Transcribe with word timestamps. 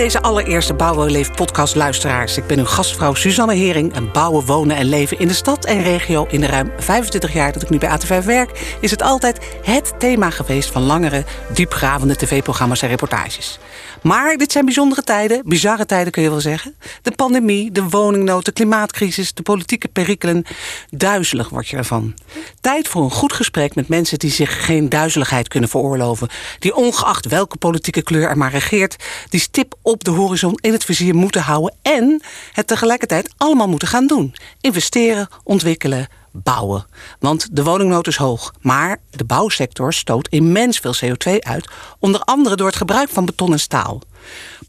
deze 0.00 0.22
allereerste 0.22 0.74
Bouwen 0.74 1.10
Leef 1.10 1.34
podcast 1.34 1.74
luisteraars. 1.74 2.36
Ik 2.36 2.46
ben 2.46 2.58
uw 2.58 2.64
gastvrouw 2.64 3.14
Suzanne 3.14 3.54
Hering 3.54 3.94
en 3.94 4.12
bouwen, 4.12 4.46
wonen 4.46 4.76
en 4.76 4.86
leven 4.86 5.18
in 5.18 5.28
de 5.28 5.34
stad 5.34 5.64
en 5.64 5.82
regio. 5.82 6.26
In 6.30 6.40
de 6.40 6.46
ruim 6.46 6.72
25 6.78 7.32
jaar 7.32 7.52
dat 7.52 7.62
ik 7.62 7.70
nu 7.70 7.78
bij 7.78 7.98
AT5 7.98 8.24
werk, 8.24 8.76
is 8.80 8.90
het 8.90 9.02
altijd 9.02 9.58
het 9.62 9.92
thema 9.98 10.30
geweest 10.30 10.70
van 10.70 10.82
langere, 10.82 11.24
diepgravende 11.52 12.16
tv-programma's 12.16 12.82
en 12.82 12.88
reportages. 12.88 13.58
Maar 14.02 14.36
dit 14.36 14.52
zijn 14.52 14.64
bijzondere 14.64 15.02
tijden, 15.02 15.42
bizarre 15.44 15.86
tijden 15.86 16.12
kun 16.12 16.22
je 16.22 16.30
wel 16.30 16.40
zeggen. 16.40 16.74
De 17.02 17.10
pandemie, 17.10 17.72
de 17.72 17.88
woningnood, 17.88 18.44
de 18.44 18.52
klimaatcrisis, 18.52 19.34
de 19.34 19.42
politieke 19.42 19.88
perikelen. 19.88 20.44
Duizelig 20.90 21.48
word 21.48 21.68
je 21.68 21.76
ervan. 21.76 22.14
Tijd 22.60 22.88
voor 22.88 23.02
een 23.02 23.10
goed 23.10 23.32
gesprek 23.32 23.74
met 23.74 23.88
mensen 23.88 24.18
die 24.18 24.30
zich 24.30 24.64
geen 24.64 24.88
duizeligheid 24.88 25.48
kunnen 25.48 25.68
veroorloven. 25.68 26.28
Die 26.58 26.74
ongeacht 26.74 27.26
welke 27.26 27.56
politieke 27.56 28.02
kleur 28.02 28.28
er 28.28 28.38
maar 28.38 28.50
regeert, 28.50 28.96
die 29.28 29.40
stip 29.40 29.74
op 29.82 30.04
de 30.04 30.10
horizon 30.10 30.58
in 30.60 30.72
het 30.72 30.84
vizier 30.84 31.14
moeten 31.14 31.42
houden 31.42 31.74
en 31.82 32.22
het 32.52 32.66
tegelijkertijd 32.66 33.32
allemaal 33.36 33.68
moeten 33.68 33.88
gaan 33.88 34.06
doen. 34.06 34.34
Investeren, 34.60 35.28
ontwikkelen, 35.44 36.08
bouwen. 36.32 36.86
Want 37.18 37.56
de 37.56 37.62
woningnood 37.62 38.06
is 38.06 38.16
hoog. 38.16 38.54
Maar 38.60 38.96
de 39.10 39.24
bouwsector 39.24 39.92
stoot 39.92 40.28
immens 40.28 40.78
veel 40.78 40.94
CO2 40.94 41.38
uit. 41.38 41.68
Onder 41.98 42.20
andere 42.20 42.56
door 42.56 42.66
het 42.66 42.76
gebruik 42.76 43.08
van 43.08 43.24
beton 43.24 43.52
en 43.52 43.60
staal. 43.60 44.00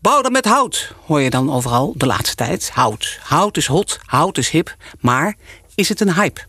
Bouw 0.01 0.21
dan 0.21 0.31
met 0.31 0.45
hout, 0.45 0.93
hoor 1.05 1.21
je 1.21 1.29
dan 1.29 1.51
overal 1.51 1.93
de 1.97 2.05
laatste 2.05 2.35
tijd. 2.35 2.69
Hout. 2.73 3.19
Hout 3.23 3.57
is 3.57 3.67
hot, 3.67 3.99
hout 4.05 4.37
is 4.37 4.49
hip. 4.49 4.75
Maar 4.99 5.35
is 5.75 5.89
het 5.89 5.99
een 5.99 6.13
hype? 6.13 6.41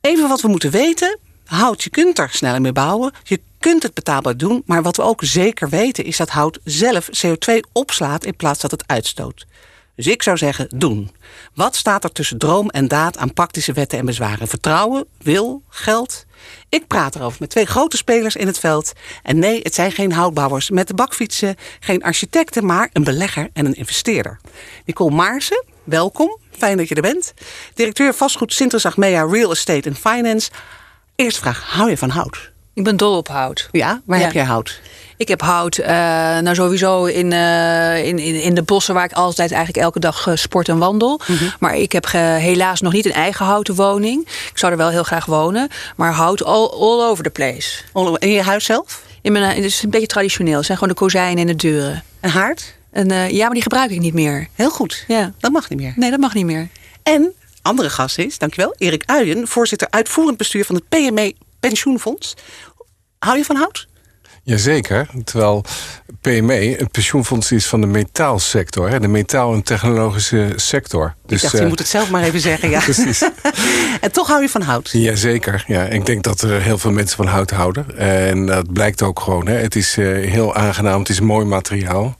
Even 0.00 0.28
wat 0.28 0.40
we 0.40 0.48
moeten 0.48 0.70
weten. 0.70 1.18
Hout, 1.44 1.82
je 1.82 1.90
kunt 1.90 2.18
er 2.18 2.30
sneller 2.30 2.60
mee 2.60 2.72
bouwen. 2.72 3.12
Je 3.22 3.40
kunt 3.58 3.82
het 3.82 3.94
betaalbaar 3.94 4.36
doen. 4.36 4.62
Maar 4.66 4.82
wat 4.82 4.96
we 4.96 5.02
ook 5.02 5.24
zeker 5.24 5.68
weten 5.68 6.04
is 6.04 6.16
dat 6.16 6.28
hout 6.28 6.58
zelf 6.64 7.08
CO2 7.24 7.54
opslaat 7.72 8.24
in 8.24 8.36
plaats 8.36 8.60
dat 8.60 8.70
het 8.70 8.84
uitstoot. 8.86 9.46
Dus 9.94 10.06
ik 10.06 10.22
zou 10.22 10.36
zeggen, 10.36 10.66
doen. 10.74 11.10
Wat 11.54 11.76
staat 11.76 12.04
er 12.04 12.12
tussen 12.12 12.38
droom 12.38 12.70
en 12.70 12.88
daad 12.88 13.16
aan 13.16 13.32
praktische 13.32 13.72
wetten 13.72 13.98
en 13.98 14.06
bezwaren? 14.06 14.48
Vertrouwen, 14.48 15.06
wil, 15.18 15.62
geld? 15.68 16.24
Ik 16.68 16.86
praat 16.86 17.14
erover 17.14 17.36
met 17.40 17.50
twee 17.50 17.66
grote 17.66 17.96
spelers 17.96 18.36
in 18.36 18.46
het 18.46 18.58
veld. 18.58 18.92
En 19.22 19.38
nee, 19.38 19.60
het 19.62 19.74
zijn 19.74 19.92
geen 19.92 20.12
houtbouwers 20.12 20.70
met 20.70 20.88
de 20.88 20.94
bakfietsen, 20.94 21.56
geen 21.80 22.02
architecten, 22.02 22.66
maar 22.66 22.90
een 22.92 23.04
belegger 23.04 23.48
en 23.52 23.66
een 23.66 23.74
investeerder. 23.74 24.40
Nicole 24.84 25.14
Maarsen, 25.14 25.64
welkom. 25.84 26.38
Fijn 26.50 26.76
dat 26.76 26.88
je 26.88 26.94
er 26.94 27.02
bent. 27.02 27.34
Directeur 27.74 28.14
vastgoed 28.14 28.84
Achmea 28.84 29.22
Real 29.22 29.50
Estate 29.50 29.88
and 29.88 29.98
Finance. 29.98 30.50
Eerste 31.14 31.40
vraag, 31.40 31.62
hou 31.62 31.90
je 31.90 31.96
van 31.96 32.10
hout? 32.10 32.50
Ik 32.74 32.84
ben 32.84 32.96
dol 32.96 33.16
op 33.16 33.28
hout. 33.28 33.68
Ja, 33.72 34.02
waar 34.04 34.18
heb 34.18 34.32
jij 34.32 34.44
hout? 34.44 34.80
Ik 35.22 35.28
heb 35.28 35.40
hout, 35.40 35.78
uh, 35.78 35.86
nou 36.38 36.54
sowieso 36.54 37.04
in, 37.04 37.30
uh, 37.30 38.06
in, 38.06 38.18
in, 38.18 38.42
in, 38.42 38.54
de 38.54 38.62
bossen 38.62 38.94
waar 38.94 39.04
ik 39.04 39.12
altijd 39.12 39.52
eigenlijk 39.52 39.84
elke 39.84 39.98
dag 39.98 40.26
uh, 40.26 40.36
sport 40.36 40.68
en 40.68 40.78
wandel. 40.78 41.20
Mm 41.26 41.36
-hmm. 41.36 41.52
Maar 41.58 41.76
ik 41.76 41.92
heb 41.92 42.06
helaas 42.12 42.80
nog 42.80 42.92
niet 42.92 43.04
een 43.04 43.12
eigen 43.12 43.46
houten 43.46 43.74
woning. 43.74 44.28
Ik 44.28 44.58
zou 44.58 44.72
er 44.72 44.78
wel 44.78 44.88
heel 44.88 45.02
graag 45.02 45.24
wonen. 45.24 45.68
Maar 45.96 46.12
hout 46.12 46.44
all, 46.44 46.66
all 46.66 47.08
over 47.08 47.24
the 47.24 47.30
place. 47.30 47.82
All, 47.92 48.16
in 48.18 48.30
je 48.30 48.42
huis 48.42 48.64
zelf? 48.64 49.02
In 49.20 49.32
mijn, 49.32 49.44
het 49.44 49.64
is 49.64 49.82
een 49.82 49.90
beetje 49.90 50.06
traditioneel. 50.06 50.56
Het 50.56 50.66
zijn 50.66 50.78
gewoon 50.78 50.94
de 50.94 51.00
kozijnen 51.00 51.38
en 51.38 51.46
de 51.46 51.56
deuren. 51.56 52.02
Een 52.20 52.30
haard? 52.30 52.74
En, 52.90 53.34
ja, 53.34 53.44
maar 53.44 53.54
die 53.54 53.62
gebruik 53.62 53.90
ik 53.90 54.00
niet 54.00 54.14
meer. 54.14 54.48
Heel 54.54 54.70
goed. 54.70 55.04
Ja. 55.08 55.32
Dat 55.38 55.52
mag 55.52 55.68
niet 55.68 55.78
meer. 55.78 55.92
Nee, 55.96 56.10
dat 56.10 56.20
mag 56.20 56.34
niet 56.34 56.46
meer. 56.46 56.68
En 57.02 57.32
andere 57.62 57.90
gast 57.90 58.18
is, 58.18 58.38
dankjewel, 58.38 58.74
Erik 58.78 59.02
Uijen, 59.06 59.48
voorzitter 59.48 59.88
uitvoerend 59.90 60.36
bestuur 60.36 60.64
van 60.64 60.74
het 60.74 60.88
PME 60.88 61.34
Pensioenfonds. 61.60 62.34
Hou 63.18 63.36
je 63.36 63.44
van 63.44 63.56
hout? 63.56 63.90
Jazeker, 64.44 65.08
terwijl 65.24 65.64
PME 66.20 66.80
een 66.80 66.90
pensioenfonds 66.90 67.52
is 67.52 67.66
van 67.66 67.80
de 67.80 67.86
metaalsector. 67.86 68.88
Hè, 68.88 69.00
de 69.00 69.08
metaal- 69.08 69.52
en 69.52 69.62
technologische 69.62 70.52
sector. 70.56 71.14
Dus, 71.26 71.36
ik 71.36 71.42
dacht, 71.42 71.54
je 71.56 71.62
uh, 71.62 71.68
moet 71.68 71.78
het 71.78 71.88
zelf 71.88 72.10
maar 72.10 72.22
even 72.22 72.40
zeggen. 72.40 72.70
Ja. 72.70 72.80
Precies. 72.84 73.22
en 74.00 74.12
toch 74.12 74.26
hou 74.26 74.42
je 74.42 74.48
van 74.48 74.62
hout? 74.62 74.90
Jazeker, 74.92 75.64
ja. 75.66 75.84
Ik 75.84 76.06
denk 76.06 76.22
dat 76.22 76.40
er 76.40 76.62
heel 76.62 76.78
veel 76.78 76.90
mensen 76.90 77.16
van 77.16 77.26
hout 77.26 77.50
houden. 77.50 77.98
En 77.98 78.46
dat 78.46 78.72
blijkt 78.72 79.02
ook 79.02 79.20
gewoon. 79.20 79.46
Hè. 79.46 79.54
Het 79.54 79.76
is 79.76 79.96
uh, 79.96 80.30
heel 80.30 80.54
aangenaam, 80.54 80.98
het 80.98 81.08
is 81.08 81.20
mooi 81.20 81.46
materiaal. 81.46 82.16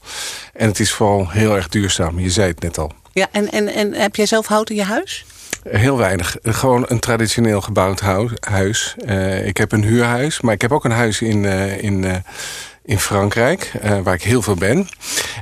En 0.53 0.67
het 0.67 0.79
is 0.79 0.91
vooral 0.91 1.29
heel 1.29 1.55
erg 1.55 1.69
duurzaam. 1.69 2.19
Je 2.19 2.29
zei 2.29 2.47
het 2.47 2.59
net 2.61 2.77
al. 2.77 2.91
Ja, 3.13 3.27
en, 3.31 3.51
en, 3.51 3.73
en 3.73 3.93
heb 3.93 4.15
jij 4.15 4.25
zelf 4.25 4.47
hout 4.47 4.69
in 4.69 4.75
je 4.75 4.83
huis? 4.83 5.25
Heel 5.69 5.97
weinig. 5.97 6.37
Gewoon 6.43 6.85
een 6.87 6.99
traditioneel 6.99 7.61
gebouwd 7.61 7.99
huis. 8.39 8.95
Uh, 9.05 9.47
ik 9.47 9.57
heb 9.57 9.71
een 9.71 9.83
huurhuis, 9.83 10.41
maar 10.41 10.53
ik 10.53 10.61
heb 10.61 10.71
ook 10.71 10.85
een 10.85 10.91
huis 10.91 11.21
in, 11.21 11.43
uh, 11.43 11.83
in, 11.83 12.03
uh, 12.03 12.15
in 12.85 12.99
Frankrijk, 12.99 13.71
waar 14.03 14.13
ik 14.13 14.23
heel 14.23 14.41
veel 14.41 14.55
ben. 14.55 14.87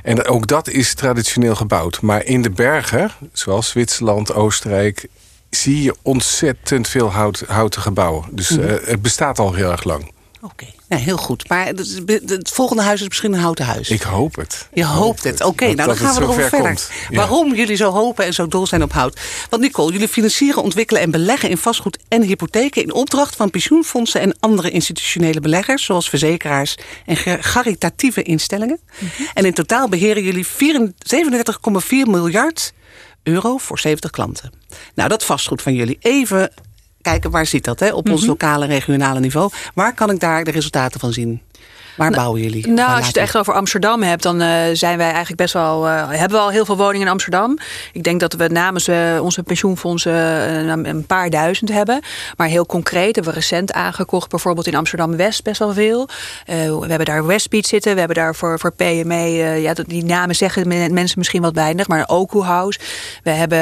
En 0.02 0.24
ook 0.24 0.46
dat 0.46 0.68
is 0.68 0.94
traditioneel 0.94 1.54
gebouwd. 1.54 2.00
Maar 2.00 2.24
in 2.24 2.42
de 2.42 2.50
bergen, 2.50 3.10
zoals 3.32 3.68
Zwitserland, 3.68 4.34
Oostenrijk... 4.34 5.08
zie 5.50 5.82
je 5.82 5.94
ontzettend 6.02 6.88
veel 6.88 7.10
hout, 7.12 7.44
houten 7.46 7.82
gebouwen. 7.82 8.24
Dus 8.30 8.50
mm. 8.50 8.62
het 8.84 9.02
bestaat 9.02 9.38
al 9.38 9.54
heel 9.54 9.70
erg 9.70 9.84
lang. 9.84 10.12
Oké, 10.44 10.52
okay. 10.52 10.74
nou, 10.88 11.02
heel 11.02 11.16
goed. 11.16 11.48
Maar 11.48 11.66
het, 11.66 12.02
het, 12.26 12.48
volgende 12.48 12.82
huis 12.82 13.00
is 13.00 13.08
misschien 13.08 13.32
een 13.32 13.40
houten 13.40 13.64
huis. 13.64 13.90
Ik 13.90 14.02
hoop 14.02 14.36
het. 14.36 14.68
Je 14.72 14.84
hoopt 14.84 15.24
het. 15.24 15.40
Oké, 15.40 15.48
okay, 15.48 15.72
nou 15.72 15.88
dan 15.88 15.96
gaan 15.96 16.14
we 16.14 16.20
erover 16.20 16.48
verder. 16.48 16.88
Ja. 17.10 17.16
Waarom 17.16 17.54
jullie 17.54 17.76
zo 17.76 17.90
hopen 17.90 18.24
en 18.24 18.34
zo 18.34 18.48
dol 18.48 18.66
zijn 18.66 18.82
op 18.82 18.92
hout. 18.92 19.20
Want 19.50 19.62
Nicole, 19.62 19.92
jullie 19.92 20.08
financieren, 20.08 20.62
ontwikkelen 20.62 21.02
en 21.02 21.10
beleggen 21.10 21.50
in 21.50 21.58
vastgoed 21.58 21.98
en 22.08 22.22
hypotheken... 22.22 22.82
in 22.82 22.92
opdracht 22.92 23.36
van 23.36 23.50
pensioenfondsen 23.50 24.20
en 24.20 24.36
andere 24.40 24.70
institutionele 24.70 25.40
beleggers... 25.40 25.84
zoals 25.84 26.08
verzekeraars 26.08 26.76
en 27.06 27.16
caritatieve 27.40 28.22
instellingen. 28.22 28.80
Mm 28.98 29.08
-hmm. 29.16 29.26
En 29.34 29.44
in 29.44 29.54
totaal 29.54 29.88
beheren 29.88 30.22
jullie 30.22 30.46
37,4 30.46 30.50
miljard 31.88 32.72
euro 33.22 33.56
voor 33.56 33.78
70 33.78 34.10
klanten. 34.10 34.52
Nou, 34.94 35.08
dat 35.08 35.24
vastgoed 35.24 35.62
van 35.62 35.74
jullie. 35.74 35.96
Even 36.00 36.52
kijken 37.02 37.30
waar 37.30 37.46
zit 37.46 37.64
dat 37.64 37.80
hè, 37.80 37.92
op 37.92 38.06
ons 38.06 38.08
mm 38.08 38.18
-hmm. 38.18 38.28
lokale 38.28 38.66
regionale 38.66 39.20
niveau. 39.20 39.50
Waar 39.74 39.94
kan 39.94 40.10
ik 40.10 40.20
daar 40.20 40.44
de 40.44 40.50
resultaten 40.50 41.00
van 41.00 41.12
zien? 41.12 41.40
Waar 41.96 42.10
nou, 42.10 42.22
bouwen 42.22 42.42
jullie? 42.42 42.68
Nou, 42.68 42.90
als 42.90 43.00
je 43.00 43.06
het 43.06 43.16
echt 43.16 43.36
over 43.36 43.54
Amsterdam 43.54 44.02
hebt, 44.02 44.22
dan 44.22 44.42
uh, 44.42 44.48
zijn 44.72 44.96
wij 44.96 45.06
eigenlijk 45.06 45.36
best 45.36 45.52
wel. 45.52 45.86
Uh, 45.86 46.10
hebben 46.10 46.38
we 46.38 46.44
al 46.44 46.50
heel 46.50 46.64
veel 46.64 46.76
woningen 46.76 47.06
in 47.06 47.12
Amsterdam. 47.12 47.58
Ik 47.92 48.02
denk 48.02 48.20
dat 48.20 48.32
we 48.32 48.48
namens 48.48 48.88
uh, 48.88 49.22
onze 49.22 49.42
pensioenfondsen 49.42 50.12
een 50.86 51.06
paar 51.06 51.30
duizend 51.30 51.72
hebben. 51.72 52.00
Maar 52.36 52.48
heel 52.48 52.66
concreet 52.66 53.14
hebben 53.14 53.32
we 53.32 53.38
recent 53.38 53.72
aangekocht, 53.72 54.30
bijvoorbeeld 54.30 54.66
in 54.66 54.74
Amsterdam 54.74 55.16
West, 55.16 55.42
best 55.42 55.58
wel 55.58 55.72
veel. 55.72 56.08
we 56.46 56.86
hebben 56.86 57.04
daar 57.04 57.26
Westbeat 57.26 57.66
zitten. 57.66 57.92
We 57.92 57.98
hebben 57.98 58.16
daar 58.16 58.34
voor, 58.34 58.58
voor 58.58 58.72
PME, 58.72 59.24
ja, 59.60 59.74
die 59.86 60.04
namen 60.04 60.34
zeggen 60.34 60.68
mensen 60.68 61.18
misschien 61.18 61.42
wat 61.42 61.54
weinig, 61.54 61.88
maar 61.88 62.06
Oku 62.06 62.40
House. 62.40 62.78
We 63.22 63.30
hebben 63.30 63.60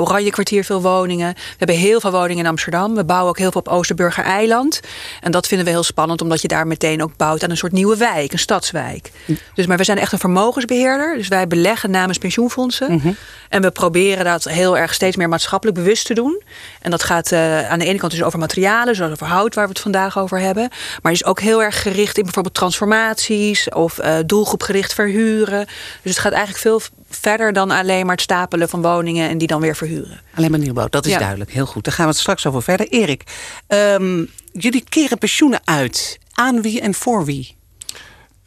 Oranje 0.00 0.30
Kwartier 0.30 0.64
veel 0.64 0.82
woningen. 0.82 1.34
We 1.34 1.54
hebben 1.56 1.76
heel 1.76 2.00
veel 2.00 2.10
woningen 2.10 2.44
in 2.44 2.50
Amsterdam. 2.50 2.94
We 2.94 3.04
bouwen 3.04 3.28
ook 3.28 3.38
heel 3.38 3.50
veel 3.50 3.60
op 3.60 3.68
Oosterburger 3.68 4.24
Eiland. 4.24 4.80
En 5.20 5.30
dat 5.30 5.46
vinden 5.46 5.66
we 5.66 5.72
heel 5.72 5.82
spannend, 5.82 6.22
omdat 6.22 6.42
je 6.42 6.48
daar 6.48 6.66
meteen 6.66 7.02
ook 7.02 7.16
bouwt 7.16 7.42
aan 7.42 7.50
een 7.50 7.56
soort 7.56 7.65
nieuwe 7.72 7.96
wijk, 7.96 8.32
een 8.32 8.38
stadswijk. 8.38 9.10
Dus, 9.54 9.66
maar 9.66 9.76
we 9.76 9.84
zijn 9.84 9.98
echt 9.98 10.12
een 10.12 10.18
vermogensbeheerder. 10.18 11.16
Dus 11.16 11.28
wij 11.28 11.46
beleggen 11.46 11.90
namens 11.90 12.18
pensioenfondsen. 12.18 12.92
Mhm. 12.92 13.10
En 13.48 13.62
we 13.62 13.70
proberen 13.70 14.24
dat 14.24 14.44
heel 14.44 14.78
erg 14.78 14.94
steeds 14.94 15.16
meer 15.16 15.28
maatschappelijk 15.28 15.78
bewust 15.78 16.06
te 16.06 16.14
doen. 16.14 16.42
En 16.80 16.90
dat 16.90 17.02
gaat 17.02 17.32
uh, 17.32 17.70
aan 17.70 17.78
de 17.78 17.84
ene 17.84 17.98
kant 17.98 18.12
dus 18.12 18.22
over 18.22 18.38
materialen, 18.38 18.94
zoals 18.96 19.12
over 19.12 19.26
hout, 19.26 19.54
waar 19.54 19.64
we 19.64 19.70
het 19.72 19.80
vandaag 19.80 20.18
over 20.18 20.38
hebben. 20.40 20.68
Maar 21.02 21.12
is 21.12 21.24
ook 21.24 21.40
heel 21.40 21.62
erg 21.62 21.82
gericht 21.82 22.16
in 22.16 22.22
bijvoorbeeld 22.24 22.54
transformaties 22.54 23.68
of 23.68 23.98
uh, 23.98 24.16
doelgroepgericht 24.26 24.94
verhuren. 24.94 25.66
Dus 26.02 26.12
het 26.12 26.18
gaat 26.18 26.32
eigenlijk 26.32 26.62
veel 26.62 26.80
verder 27.10 27.52
dan 27.52 27.70
alleen 27.70 28.06
maar 28.06 28.14
het 28.14 28.24
stapelen 28.24 28.68
van 28.68 28.82
woningen 28.82 29.28
en 29.28 29.38
die 29.38 29.48
dan 29.48 29.60
weer 29.60 29.76
verhuren. 29.76 30.20
Alleen 30.34 30.50
maar 30.50 30.58
nieuwbouw, 30.58 30.88
dat 30.88 31.06
is 31.06 31.12
Ja. 31.12 31.18
duidelijk. 31.18 31.52
Heel 31.52 31.66
goed. 31.66 31.84
Daar 31.84 31.92
gaan 31.94 32.04
we 32.04 32.10
het 32.10 32.20
straks 32.20 32.46
over 32.46 32.62
verder. 32.62 32.88
Erik, 32.88 33.22
ehm, 33.66 34.24
jullie 34.52 34.84
keren 34.88 35.18
pensioenen 35.18 35.60
uit. 35.64 36.18
Aan 36.38 36.62
wie 36.62 36.80
en 36.80 36.94
voor 36.94 37.24
wie? 37.24 37.56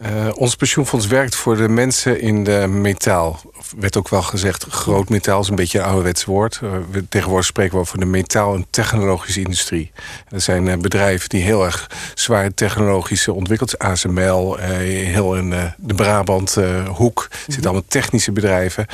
Uh, 0.05 0.29
ons 0.33 0.55
pensioenfonds 0.55 1.07
werkt 1.07 1.35
voor 1.35 1.57
de 1.57 1.69
mensen 1.69 2.21
in 2.21 2.43
de 2.43 2.67
metaal. 2.67 3.39
Werd 3.77 3.97
ook 3.97 4.09
wel 4.09 4.21
gezegd, 4.21 4.65
groot 4.69 5.09
metaal 5.09 5.41
is 5.41 5.47
een 5.47 5.55
beetje 5.55 5.79
een 5.79 5.85
ouderwets 5.85 6.25
woord. 6.25 6.59
Uh, 6.63 6.71
we, 6.91 7.09
tegenwoordig 7.09 7.47
spreken 7.47 7.73
we 7.73 7.79
over 7.79 7.99
de 7.99 8.05
metaal- 8.05 8.55
en 8.55 8.65
technologische 8.69 9.41
industrie. 9.41 9.91
Er 10.29 10.41
zijn 10.41 10.65
uh, 10.65 10.77
bedrijven 10.77 11.29
die 11.29 11.41
heel 11.41 11.65
erg 11.65 11.89
zwaar 12.13 12.53
technologische 12.53 13.33
ontwikkeld. 13.33 13.79
ASML, 13.79 14.57
heel 14.57 15.35
in 15.35 15.49
de 15.77 15.93
Brabant-hoek. 15.93 17.27
Er 17.31 17.37
zitten 17.45 17.63
allemaal 17.63 17.87
technische 17.87 18.31
bedrijven. 18.31 18.85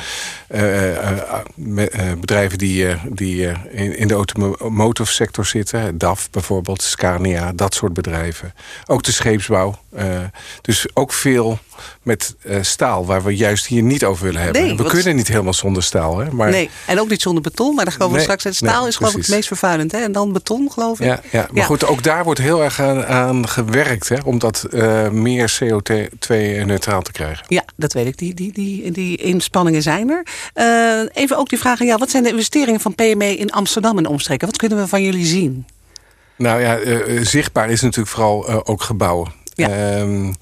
bedrijven 2.18 2.58
die, 2.58 2.86
die 3.10 3.46
in, 3.70 3.96
in 3.96 4.08
de 4.08 4.14
automotive 4.14 5.12
sector 5.12 5.46
zitten. 5.46 5.98
DAF 5.98 6.30
bijvoorbeeld, 6.30 6.82
Scania, 6.82 7.52
dat 7.52 7.74
soort 7.74 7.94
bedrijven. 7.94 8.54
Ook 8.86 9.02
de 9.02 9.12
scheepsbouw. 9.12 9.78
dus 10.60 10.86
ook 10.98 11.12
veel 11.12 11.58
met 12.02 12.34
uh, 12.44 12.58
staal, 12.60 13.06
waar 13.06 13.22
we 13.22 13.36
juist 13.36 13.66
hier 13.66 13.82
niet 13.82 14.04
over 14.04 14.24
willen 14.24 14.40
hebben. 14.40 14.62
Nee, 14.62 14.76
we 14.76 14.84
kunnen 14.84 15.16
niet 15.16 15.28
helemaal 15.28 15.54
zonder 15.54 15.82
staal. 15.82 16.18
Hè? 16.18 16.30
Maar, 16.30 16.50
Nee, 16.50 16.70
en 16.86 17.00
ook 17.00 17.08
niet 17.08 17.22
zonder 17.22 17.42
beton, 17.42 17.74
maar 17.74 17.84
daar 17.84 17.96
komen 17.96 18.16
we 18.16 18.22
straks. 18.22 18.44
Het 18.44 18.54
staal 18.54 18.80
nee, 18.80 18.88
is 18.88 18.96
geloof 18.96 19.12
ik 19.12 19.18
het 19.18 19.28
meest 19.28 19.46
vervuilend. 19.46 19.92
Hè? 19.92 19.98
En 19.98 20.12
dan 20.12 20.32
beton, 20.32 20.70
geloof 20.72 21.00
ik. 21.00 21.06
Ja, 21.06 21.20
ja, 21.30 21.40
maar 21.40 21.50
Ja. 21.52 21.64
goed, 21.64 21.84
ook 21.84 22.02
daar 22.02 22.24
wordt 22.24 22.40
heel 22.40 22.62
erg 22.62 22.80
aan, 22.80 23.06
aan 23.06 23.48
gewerkt... 23.48 24.08
Hè, 24.08 24.16
om 24.24 24.38
dat 24.38 24.62
eh, 24.62 25.08
meer 25.08 25.58
CO2-neutraal 25.62 27.02
te 27.02 27.12
krijgen. 27.12 27.44
Ja, 27.48 27.64
dat 27.76 27.92
weet 27.92 28.06
ik. 28.06 28.18
Die, 28.18 28.34
die, 28.34 28.52
die, 28.52 28.90
die 28.90 29.16
inspanningen 29.16 29.82
zijn 29.82 30.10
er. 30.10 30.26
Eh, 30.54 31.22
even 31.22 31.36
ook 31.36 31.48
die 31.48 31.58
vraag 31.58 31.80
aan 31.80 31.86
jou. 31.86 31.98
Wat 31.98 32.10
zijn 32.10 32.22
de 32.22 32.30
investeringen 32.30 32.80
van 32.80 32.94
PME 32.94 33.36
in 33.36 33.50
Amsterdam 33.50 33.98
en 33.98 34.06
omstreken? 34.06 34.46
Wat 34.46 34.56
kunnen 34.56 34.78
we 34.78 34.86
van 34.88 35.02
jullie 35.02 35.26
zien? 35.26 35.66
Nou 36.36 36.60
ja, 36.60 36.76
eh, 36.76 37.16
eh, 37.16 37.24
zichtbaar 37.24 37.70
is 37.70 37.80
natuurlijk 37.80 38.14
vooral 38.14 38.48
eh, 38.48 38.58
ook 38.64 38.82
gebouwen. 38.82 39.32
Ja. 39.54 39.68
Ehm, 39.68 40.32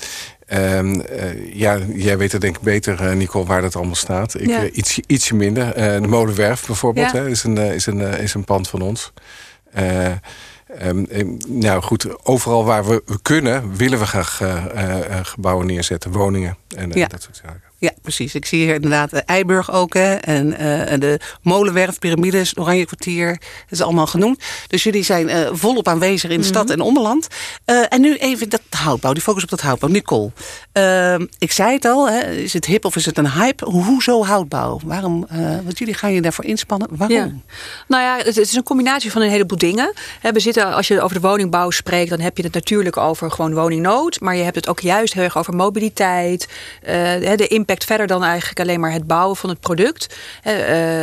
ehm, 0.55 1.01
eh, 1.01 1.55
ja, 1.55 1.79
jij 1.95 2.19
weet 2.19 2.33
het 2.33 2.41
denk 2.41 2.56
ik 2.56 2.62
beter, 2.62 3.01
eh, 3.09 3.17
Nicole, 3.17 3.45
waar 3.47 3.61
dat 3.62 3.77
allemaal 3.77 3.95
staat. 3.95 4.41
Ik 4.41 4.47
Ja. 4.49 4.62
eh, 4.65 4.77
ietsje, 4.77 5.03
ietsje 5.06 5.35
minder. 5.35 5.75
De 5.75 6.09
Molenwerf 6.09 6.67
bijvoorbeeld 6.67 7.11
Ja. 7.11 7.19
hè, 7.19 7.29
is, 7.29 7.43
een, 7.45 7.56
is, 7.59 7.87
een, 7.87 8.01
is 8.01 8.35
een 8.35 8.45
pand 8.45 8.69
van 8.69 8.81
ons. 8.81 9.12
Eh, 9.73 10.06
ehm, 10.06 11.05
eh, 11.11 11.25
nou 11.49 11.83
goed, 11.83 12.25
overal 12.27 12.65
waar 12.65 12.85
we, 12.87 13.03
we 13.06 13.19
kunnen, 13.23 13.77
willen 13.77 13.99
we 13.99 14.06
graag 14.06 14.41
gebouwen 15.23 15.67
neerzetten. 15.67 16.12
Woningen 16.12 16.56
en 16.77 16.91
Ja. 16.93 17.06
dat 17.06 17.23
soort 17.23 17.37
zaken. 17.45 17.64
Ja, 17.85 17.93
precies. 18.03 18.35
Ik 18.35 18.45
zie 18.45 18.65
hier 18.65 18.75
inderdaad 18.75 19.13
eh, 19.13 19.21
Eiburg 19.27 19.73
ook. 19.73 19.95
Hè? 19.95 20.15
En, 20.15 20.57
eh, 20.59 20.93
en 20.93 21.01
de 21.01 21.21
Molenwerf, 21.43 21.99
Pyramides, 21.99 22.49
het 22.49 22.59
Oranje 22.59 22.87
Kwartier. 22.87 23.29
Dat 23.29 23.71
is 23.71 23.81
allemaal 23.81 24.07
genoemd. 24.07 24.43
Dus 24.67 24.83
jullie 24.83 25.03
zijn 25.03 25.29
eh, 25.29 25.49
volop 25.53 25.89
aanwezig 25.89 26.31
in 26.31 26.41
de 26.41 26.47
stad 26.47 26.71
en 26.71 26.81
ommeland. 26.81 27.29
Eh, 27.65 27.85
en 27.89 28.01
nu 28.01 28.17
even 28.17 28.49
dat 28.49 28.61
houtbouw, 28.71 29.13
die 29.13 29.23
focus 29.23 29.43
op 29.43 29.49
dat 29.49 29.61
houtbouw. 29.61 29.89
Nicole, 29.89 30.31
ik 31.39 31.53
zei 31.53 31.73
het 31.73 31.85
al. 31.85 32.09
Hè? 32.09 32.31
Is 32.31 32.53
het 32.53 32.65
hip 32.65 32.85
of 32.85 32.97
is 32.97 33.07
het 33.07 33.19
een 33.19 33.31
hype? 33.31 33.65
Hoezo 33.65 34.25
houtbouw? 34.25 34.81
Waarom? 34.85 35.27
want 35.65 35.79
jullie 35.79 35.95
gaan 35.95 36.13
je 36.13 36.21
daarvoor 36.21 36.45
inspannen. 36.45 36.89
Waarom? 36.91 37.17
Ja. 37.17 37.31
Nou 37.89 38.03
ja, 38.03 38.17
het, 38.25 38.37
is 38.37 38.55
een 38.55 38.63
combinatie 38.63 39.13
van 39.13 39.23
een 39.23 39.31
heleboel 39.31 39.59
dingen. 39.59 39.93
We 40.21 40.41
zitten, 40.41 40.75
als 40.75 40.89
je 40.89 41.01
over 41.01 41.21
de 41.21 41.29
woningbouw 41.29 41.71
spreekt, 41.71 42.11
dan 42.11 42.21
heb 42.21 42.37
je 42.37 42.43
het 42.43 42.55
natuurlijk 42.55 42.97
over 42.97 43.31
gewoon 43.31 43.55
woningnood. 43.55 44.21
Maar 44.21 44.37
je 44.37 44.43
hebt 44.43 44.57
het 44.57 44.69
ook 44.69 44.81
juist 44.81 45.15
heel 45.15 45.23
erg 45.23 45.39
over 45.39 45.55
mobiliteit. 45.55 46.49
de 46.83 47.47
impact 47.49 47.74
verder 47.82 48.06
dan 48.06 48.25
eigenlijk 48.25 48.61
alleen 48.61 48.81
maar 48.81 48.93
het 48.93 49.06
bouwen 49.06 49.37
van 49.37 49.50
het 49.50 49.61
product. 49.61 50.17
Eh, 50.43 50.55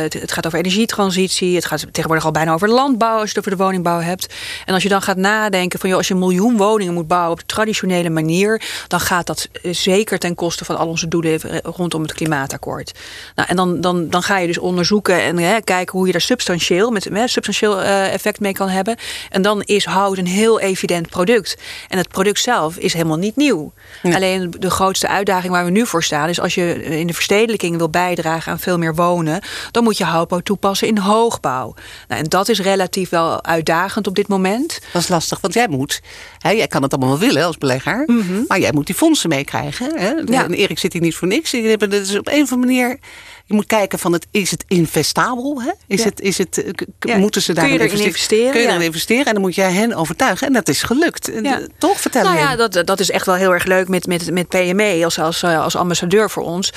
het, 0.02 0.12
het 0.12 0.32
gaat 0.32 0.46
over 0.46 0.58
energietransitie. 0.58 1.54
Het 1.54 1.64
gaat 1.64 1.86
tegenwoordig 1.92 2.24
al 2.24 2.30
bijna 2.30 2.52
over 2.52 2.68
landbouw 2.68 3.18
als 3.18 3.22
je 3.22 3.28
het 3.28 3.38
over 3.38 3.50
de 3.50 3.64
woningbouw 3.64 4.00
hebt. 4.00 4.34
En 4.64 4.74
als 4.74 4.82
je 4.82 4.88
dan 4.88 5.02
gaat 5.02 5.16
nadenken 5.16 5.78
van 5.78 5.88
joh, 5.88 5.98
als 5.98 6.08
je 6.08 6.14
een 6.14 6.20
miljoen 6.20 6.56
woningen 6.56 6.94
moet 6.94 7.08
bouwen 7.08 7.32
op 7.32 7.38
de 7.38 7.46
traditionele 7.46 8.10
manier, 8.10 8.62
dan 8.88 9.00
gaat 9.00 9.26
dat 9.26 9.48
eh, 9.52 9.74
zeker 9.74 10.18
ten 10.18 10.34
koste 10.34 10.64
van 10.64 10.76
al 10.76 10.88
onze 10.88 11.08
doelen 11.08 11.40
eh, 11.40 11.58
rondom 11.62 12.02
het 12.02 12.12
klimaatakkoord. 12.12 12.92
Nou, 13.34 13.48
en 13.48 13.56
dan, 13.56 13.80
dan, 13.80 14.08
dan 14.08 14.22
ga 14.22 14.38
je 14.38 14.46
dus 14.46 14.58
onderzoeken 14.58 15.22
en 15.22 15.38
hè, 15.38 15.60
kijken 15.60 15.98
hoe 15.98 16.06
je 16.06 16.12
daar 16.12 16.20
substantieel, 16.20 16.90
met 16.90 17.04
hè, 17.04 17.28
substantieel 17.28 17.80
effect 17.82 18.40
mee 18.40 18.52
kan 18.52 18.68
hebben. 18.68 18.96
En 19.30 19.42
dan 19.42 19.62
is 19.62 19.84
hout 19.84 20.18
een 20.18 20.26
heel 20.26 20.60
evident 20.60 21.08
product. 21.08 21.56
En 21.88 21.98
het 21.98 22.08
product 22.08 22.40
zelf 22.40 22.76
is 22.76 22.92
helemaal 22.92 23.16
niet 23.16 23.36
nieuw. 23.36 23.72
Alleen 24.02 24.54
de 24.58 24.70
grootste 24.70 25.08
uitdaging 25.08 25.52
waar 25.52 25.64
we 25.64 25.70
nu 25.70 25.86
voor 25.86 26.02
staan 26.02 26.28
is 26.28 26.40
als 26.40 26.54
je 26.54 26.61
in 26.70 27.06
de 27.06 27.14
verstedelijking 27.14 27.76
wil 27.76 27.90
bijdragen 27.90 28.52
aan 28.52 28.58
veel 28.58 28.78
meer 28.78 28.94
wonen, 28.94 29.42
dan 29.70 29.84
moet 29.84 29.96
je 29.98 30.04
houtbouw 30.04 30.40
toepassen 30.40 30.88
in 30.88 30.98
hoogbouw. 30.98 31.74
Nou, 32.08 32.20
en 32.20 32.28
dat 32.28 32.48
is 32.48 32.60
relatief 32.60 33.08
wel 33.08 33.44
uitdagend 33.44 34.06
op 34.06 34.14
dit 34.14 34.28
moment. 34.28 34.80
Dat 34.92 35.02
is 35.02 35.08
lastig, 35.08 35.40
want 35.40 35.54
jij 35.54 35.68
moet, 35.68 36.02
hè, 36.38 36.50
jij 36.50 36.66
kan 36.66 36.82
het 36.82 36.92
allemaal 36.92 37.18
wel 37.18 37.28
willen 37.28 37.44
als 37.44 37.58
belegger, 37.58 38.08
maar 38.48 38.60
jij 38.60 38.72
moet 38.72 38.86
die 38.86 38.94
fondsen 38.94 39.28
meekrijgen. 39.28 39.98
Hè? 39.98 40.12
Mhm. 40.12 40.32
Ja. 40.32 40.44
En 40.44 40.52
Erik 40.52 40.78
zit 40.78 40.92
hier 40.92 41.02
niet 41.02 41.14
voor 41.14 41.28
niks. 41.28 41.50
Die 41.50 41.66
hebben 41.66 41.90
dus 41.90 42.18
op 42.18 42.28
een 42.28 42.42
of 42.42 42.52
andere 42.52 42.72
manier, 42.72 42.98
je 43.44 43.54
moet 43.54 43.66
kijken 43.66 43.98
van 43.98 44.12
het, 44.12 44.26
is 44.30 44.50
het 44.50 44.64
investabel? 44.68 45.62
Hè? 45.62 45.70
Is 45.86 45.98
Ja. 46.02 46.04
het, 46.08 46.20
is 46.20 46.38
het, 46.38 46.64
eh, 46.64 46.70
Ja. 47.00 47.16
Moeten 47.16 47.42
ze 47.42 47.52
Kun 47.52 47.62
daar 47.62 47.72
je 47.72 47.80
erin 47.80 48.04
investeren? 48.04 48.50
Kun 48.50 48.60
je 48.60 48.66
Ja. 48.66 48.72
erin 48.72 48.86
investeren 48.86 49.26
en 49.26 49.32
dan 49.32 49.42
moet 49.42 49.54
jij 49.54 49.72
hen 49.72 49.94
overtuigen. 49.94 50.46
En 50.46 50.52
dat 50.52 50.68
is 50.68 50.82
gelukt. 50.82 51.30
Eh, 51.32 51.52
Toch? 51.78 52.00
Vertel 52.00 52.22
Nou 52.22 52.36
ja, 52.36 52.56
dat, 52.56 52.86
dat 52.86 53.00
is 53.00 53.10
echt 53.10 53.26
wel 53.26 53.34
heel 53.34 53.52
erg 53.52 53.64
leuk 53.64 53.88
met, 53.88 54.06
met, 54.06 54.30
met 54.30 54.48
PME 54.48 55.00
als, 55.04 55.18
als, 55.18 55.42
eh, 55.42 55.62
als 55.62 55.76
ambassadeur 55.76 56.30
voor 56.30 56.42
ons. 56.42 56.72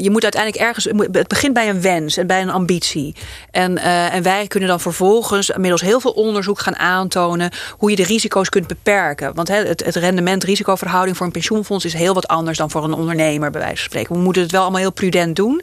Je 0.00 0.08
moet 0.10 0.22
uiteindelijk 0.22 0.62
ergens. 0.62 0.84
Het 1.12 1.28
begint 1.28 1.52
bij 1.54 1.68
een 1.68 1.80
wens 1.80 2.16
en 2.16 2.26
bij 2.26 2.42
een 2.42 2.50
ambitie. 2.50 3.14
En, 3.50 3.78
en 3.78 4.22
wij 4.22 4.46
kunnen 4.46 4.68
dan 4.68 4.80
vervolgens 4.80 5.52
middels 5.56 5.80
heel 5.80 6.00
veel 6.00 6.10
onderzoek 6.10 6.58
gaan 6.58 6.76
aantonen 6.76 7.50
hoe 7.78 7.90
je 7.90 7.96
de 7.96 8.04
risico's 8.04 8.48
kunt 8.48 8.66
beperken. 8.66 9.34
Want 9.34 9.48
hè, 9.48 9.64
het, 9.64 9.84
het 9.84 9.94
rendement-risicoverhouding 9.96 11.16
voor 11.16 11.26
een 11.26 11.32
pensioenfonds 11.32 11.84
is 11.84 11.92
heel 11.92 12.14
wat 12.14 12.28
anders 12.28 12.58
dan 12.58 12.70
voor 12.70 12.84
een 12.84 12.92
ondernemer, 12.92 13.50
bij 13.50 13.60
wijze 13.60 13.76
van 13.76 13.84
spreken. 13.84 14.14
We 14.14 14.20
moeten 14.20 14.42
het 14.42 14.50
wel 14.50 14.62
allemaal 14.62 14.80
heel 14.80 14.92
prudent 14.92 15.36
doen. 15.36 15.62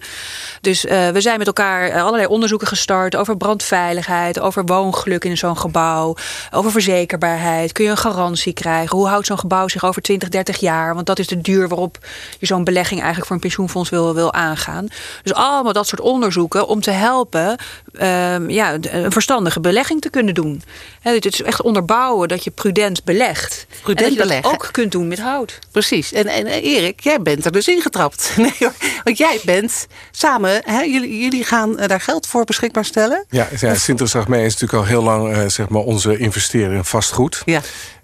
Dus 0.61 0.85
eh, 0.85 1.09
we 1.09 1.21
zijn 1.21 1.37
met 1.37 1.47
elkaar 1.47 1.89
eh, 1.89 2.01
allerlei 2.01 2.27
onderzoeken 2.27 2.67
gestart 2.67 3.15
over 3.15 3.37
brandveiligheid, 3.37 4.39
over 4.39 4.65
woongeluk 4.65 5.25
in 5.25 5.37
zo'n 5.37 5.57
gebouw, 5.57 6.15
over 6.51 6.71
verzekerbaarheid. 6.71 7.71
Kun 7.71 7.83
je 7.83 7.89
een 7.89 7.97
garantie 7.97 8.53
krijgen? 8.53 8.97
Hoe 8.97 9.07
houdt 9.07 9.27
zo'n 9.27 9.39
gebouw 9.39 9.67
zich 9.67 9.85
over 9.85 10.01
20, 10.01 10.29
30 10.29 10.57
jaar? 10.57 10.93
Want 10.93 11.05
dat 11.05 11.19
is 11.19 11.27
de 11.27 11.41
duur 11.41 11.67
waarop 11.67 11.97
je 12.39 12.45
zo'n 12.45 12.63
belegging 12.63 12.99
eigenlijk 12.99 13.27
voor 13.27 13.35
een 13.35 13.41
pensioenfonds 13.41 13.89
wil, 13.89 14.13
wil 14.13 14.33
aangaan. 14.33 14.87
Dus 15.23 15.33
allemaal 15.33 15.73
dat 15.73 15.87
soort 15.87 16.01
onderzoeken 16.01 16.67
om 16.67 16.81
te 16.81 16.91
helpen 16.91 17.57
ehm, 17.93 18.49
ja, 18.49 18.77
een 18.81 19.11
verstandige 19.11 19.59
belegging 19.59 20.01
te 20.01 20.09
kunnen 20.09 20.33
doen. 20.33 20.63
Hè, 21.01 21.13
het 21.13 21.25
is 21.25 21.41
echt 21.41 21.61
onderbouwen 21.61 22.27
dat 22.27 22.43
je 22.43 22.51
prudent 22.51 23.03
belegt. 23.03 23.65
Prudent 23.81 23.99
en 23.99 24.03
dat 24.03 24.13
je 24.13 24.19
beleggen. 24.19 24.51
dat 24.51 24.53
ook 24.53 24.69
kunt 24.71 24.91
doen 24.91 25.07
met 25.07 25.19
hout. 25.19 25.59
Precies. 25.71 26.13
En, 26.13 26.27
en 26.27 26.45
eh, 26.45 26.63
Erik, 26.63 26.99
jij 26.99 27.21
bent 27.21 27.45
er 27.45 27.51
dus 27.51 27.67
ingetrapt. 27.67 28.31
Nee, 28.43 28.55
hoor. 28.59 28.73
want 29.03 29.17
jij 29.17 29.39
bent 29.45 29.87
samen, 30.11 30.61
hè, 30.65 30.79
jullie, 30.81 31.19
jullie 31.19 31.43
gaan 31.43 31.79
eh, 31.79 31.87
daar 31.87 32.01
geld 32.01 32.27
voor 32.27 32.43
beschikbaar 32.43 32.85
stellen. 32.85 33.25
Ja, 33.29 33.47
ja 33.59 33.71
is 33.71 34.53
natuurlijk 34.53 34.73
al 34.73 34.85
heel 34.85 35.03
lang 35.03 35.33
eh, 35.33 35.47
zeg 35.47 35.69
maar 35.69 35.81
onze 35.81 36.17
investering 36.17 36.73
in 36.73 36.83
vastgoed. 36.83 37.41
Ja. 37.45 37.61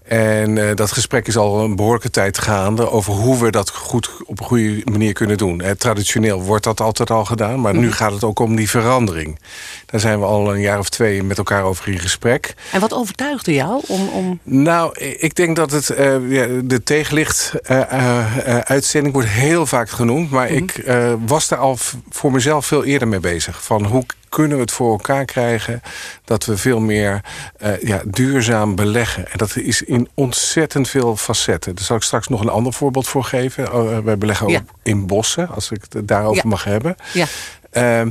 En 0.09 0.57
eh, 0.57 0.75
dat 0.75 0.91
gesprek 0.91 1.27
is 1.27 1.37
al 1.37 1.59
een 1.59 1.75
behoorlijke 1.75 2.09
tijd 2.09 2.37
gaande 2.37 2.89
over 2.89 3.13
hoe 3.13 3.43
we 3.43 3.51
dat 3.51 3.69
goed 3.69 4.09
op 4.25 4.39
een 4.39 4.45
goede 4.45 4.81
manier 4.91 5.13
kunnen 5.13 5.37
doen. 5.37 5.61
Eh, 5.61 5.71
traditioneel 5.71 6.41
wordt 6.41 6.63
dat 6.63 6.81
altijd 6.81 7.09
al 7.09 7.25
gedaan, 7.25 7.61
maar 7.61 7.75
nu 7.75 7.91
gaat 7.91 8.11
het 8.11 8.23
ook 8.23 8.39
om 8.39 8.55
die 8.55 8.69
verandering. 8.69 9.39
Daar 9.85 9.99
zijn 9.99 10.19
we 10.19 10.25
al 10.25 10.53
een 10.53 10.61
jaar 10.61 10.79
of 10.79 10.89
twee 10.89 11.23
met 11.23 11.37
elkaar 11.37 11.63
over 11.63 11.87
in 11.87 11.99
gesprek. 11.99 12.55
En 12.71 12.79
wat 12.79 12.93
overtuigde 12.93 13.53
jou 13.53 13.81
om... 13.87 14.07
om... 14.07 14.39
Nou, 14.43 14.99
ik 14.99 15.35
denk 15.35 15.55
dat 15.55 15.71
het 15.71 15.89
eh, 15.89 16.31
ja, 16.31 16.47
de 16.63 16.83
tegenlicht-uitzending 16.83 19.13
wordt 19.13 19.29
heel 19.29 19.65
vaak 19.65 19.89
genoemd. 19.89 20.29
Maar 20.29 20.49
ik 20.49 20.77
eh, 20.77 21.13
was 21.25 21.47
daar 21.47 21.59
al 21.59 21.77
voor 22.09 22.31
mezelf 22.31 22.65
veel 22.65 22.83
eerder 22.83 23.07
mee 23.07 23.19
bezig. 23.19 23.63
Van 23.63 23.85
hoe 23.85 24.05
kunnen 24.29 24.55
we 24.57 24.63
het 24.63 24.71
voor 24.71 24.91
elkaar 24.91 25.25
krijgen 25.25 25.81
dat 26.25 26.45
we 26.45 26.57
veel 26.57 26.79
meer 26.79 27.21
eh, 27.57 27.81
ja, 27.81 28.01
duurzaam 28.05 28.75
beleggen. 28.75 29.31
En 29.31 29.37
dat 29.37 29.55
is 29.55 29.81
in 29.81 30.07
ontzettend 30.13 30.89
veel 30.89 31.15
facetten. 31.15 31.75
Daar 31.75 31.85
zal 31.85 31.95
ik 31.95 32.03
straks 32.03 32.27
nog 32.27 32.41
een 32.41 32.49
ander 32.49 32.73
voorbeeld 32.73 33.07
voor 33.07 33.23
geven. 33.23 33.63
Uh, 33.63 33.97
wij 33.99 34.17
beleggen 34.17 34.47
Ja. 34.47 34.57
ook 34.59 34.69
in 34.83 35.07
bossen, 35.07 35.49
als 35.49 35.71
ik 35.71 35.85
het 35.89 36.07
daarover 36.07 36.43
Ja. 36.43 36.49
mag 36.49 36.63
hebben. 36.63 36.95
Ja. 37.13 37.25
Ehm, 37.71 38.09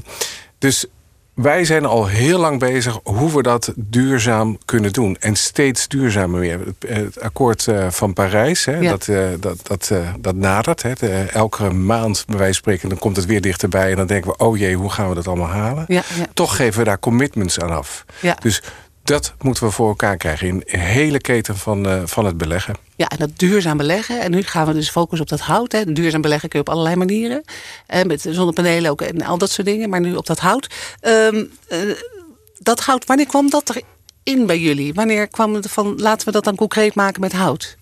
dus 0.58 0.86
wij 1.42 1.64
zijn 1.64 1.84
al 1.84 2.06
heel 2.06 2.38
lang 2.38 2.58
bezig 2.58 2.98
hoe 3.02 3.34
we 3.36 3.42
dat 3.42 3.72
duurzaam 3.76 4.58
kunnen 4.64 4.92
doen. 4.92 5.16
En 5.20 5.36
steeds 5.36 5.88
duurzamer 5.88 6.40
weer. 6.40 6.60
Het, 6.86 7.20
akkoord 7.20 7.66
eh, 7.68 7.90
van 7.90 8.12
Parijs, 8.12 8.64
hè, 8.64 8.76
Ja. 8.76 8.90
dat, 8.90 9.08
eh, 9.08 9.24
dat, 9.40 9.58
dat, 9.66 9.90
eh, 9.92 10.08
dat 10.18 10.34
nadert. 10.34 10.82
Hè. 10.82 10.92
De- 10.92 11.26
elke 11.32 11.70
maand, 11.72 12.24
bij 12.26 12.36
wijze 12.36 12.52
van 12.52 12.62
spreken, 12.62 12.88
dan 12.88 12.98
komt 12.98 13.16
het 13.16 13.26
weer 13.26 13.40
dichterbij. 13.40 13.90
En 13.90 13.96
dan 13.96 14.06
denken 14.06 14.30
we, 14.30 14.36
oh 14.36 14.56
jee, 14.58 14.74
hoe 14.76 14.90
gaan 14.90 15.08
we 15.08 15.14
dat 15.14 15.26
allemaal 15.26 15.46
halen? 15.48 15.84
Ja, 15.88 16.02
ja. 16.16 16.26
Toch 16.34 16.56
geven 16.56 16.78
we 16.78 16.84
daar 16.84 16.98
commitments 16.98 17.60
aan 17.60 17.70
af. 17.70 18.04
Dus 18.40 18.62
dat 19.02 19.34
moeten 19.40 19.64
we 19.64 19.70
voor 19.70 19.88
elkaar 19.88 20.16
krijgen 20.16 20.46
in 20.48 20.62
een 20.66 20.80
hele 20.80 21.18
keten 21.20 21.56
van, 21.56 21.86
eh, 21.88 22.00
van 22.04 22.24
het 22.24 22.38
beleggen. 22.38 22.74
Ja, 22.98 23.08
en 23.08 23.16
dat 23.18 23.38
duurzaam 23.38 23.76
beleggen. 23.76 24.20
En 24.20 24.30
nu 24.30 24.42
gaan 24.42 24.66
we 24.66 24.72
dus 24.72 24.90
focussen 24.90 25.20
op 25.20 25.38
dat 25.38 25.46
hout. 25.46 25.72
Hè. 25.72 25.92
Duurzaam 25.92 26.20
beleggen 26.20 26.48
kun 26.48 26.58
je 26.58 26.64
op 26.66 26.72
allerlei 26.72 26.96
manieren. 26.96 27.44
En 27.86 28.06
met 28.06 28.26
zonnepanelen 28.30 28.90
ook 28.90 29.00
en 29.00 29.22
al 29.22 29.38
dat 29.38 29.50
soort 29.50 29.66
dingen. 29.66 29.90
Maar 29.90 30.00
nu 30.00 30.14
op 30.14 30.26
dat 30.26 30.38
hout. 30.38 30.66
Ehm, 31.00 31.44
eh, 31.68 31.78
dat 32.58 32.80
hout, 32.80 33.06
wanneer 33.06 33.26
kwam 33.26 33.50
dat 33.50 33.82
erin 34.24 34.46
bij 34.46 34.58
jullie? 34.58 34.94
Wanneer 34.94 35.28
kwam 35.28 35.54
het 35.54 35.70
van, 35.70 36.00
laten 36.00 36.26
we 36.26 36.32
dat 36.32 36.44
dan 36.44 36.54
concreet 36.54 36.94
maken 36.94 37.20
met 37.20 37.32
hout? 37.32 37.76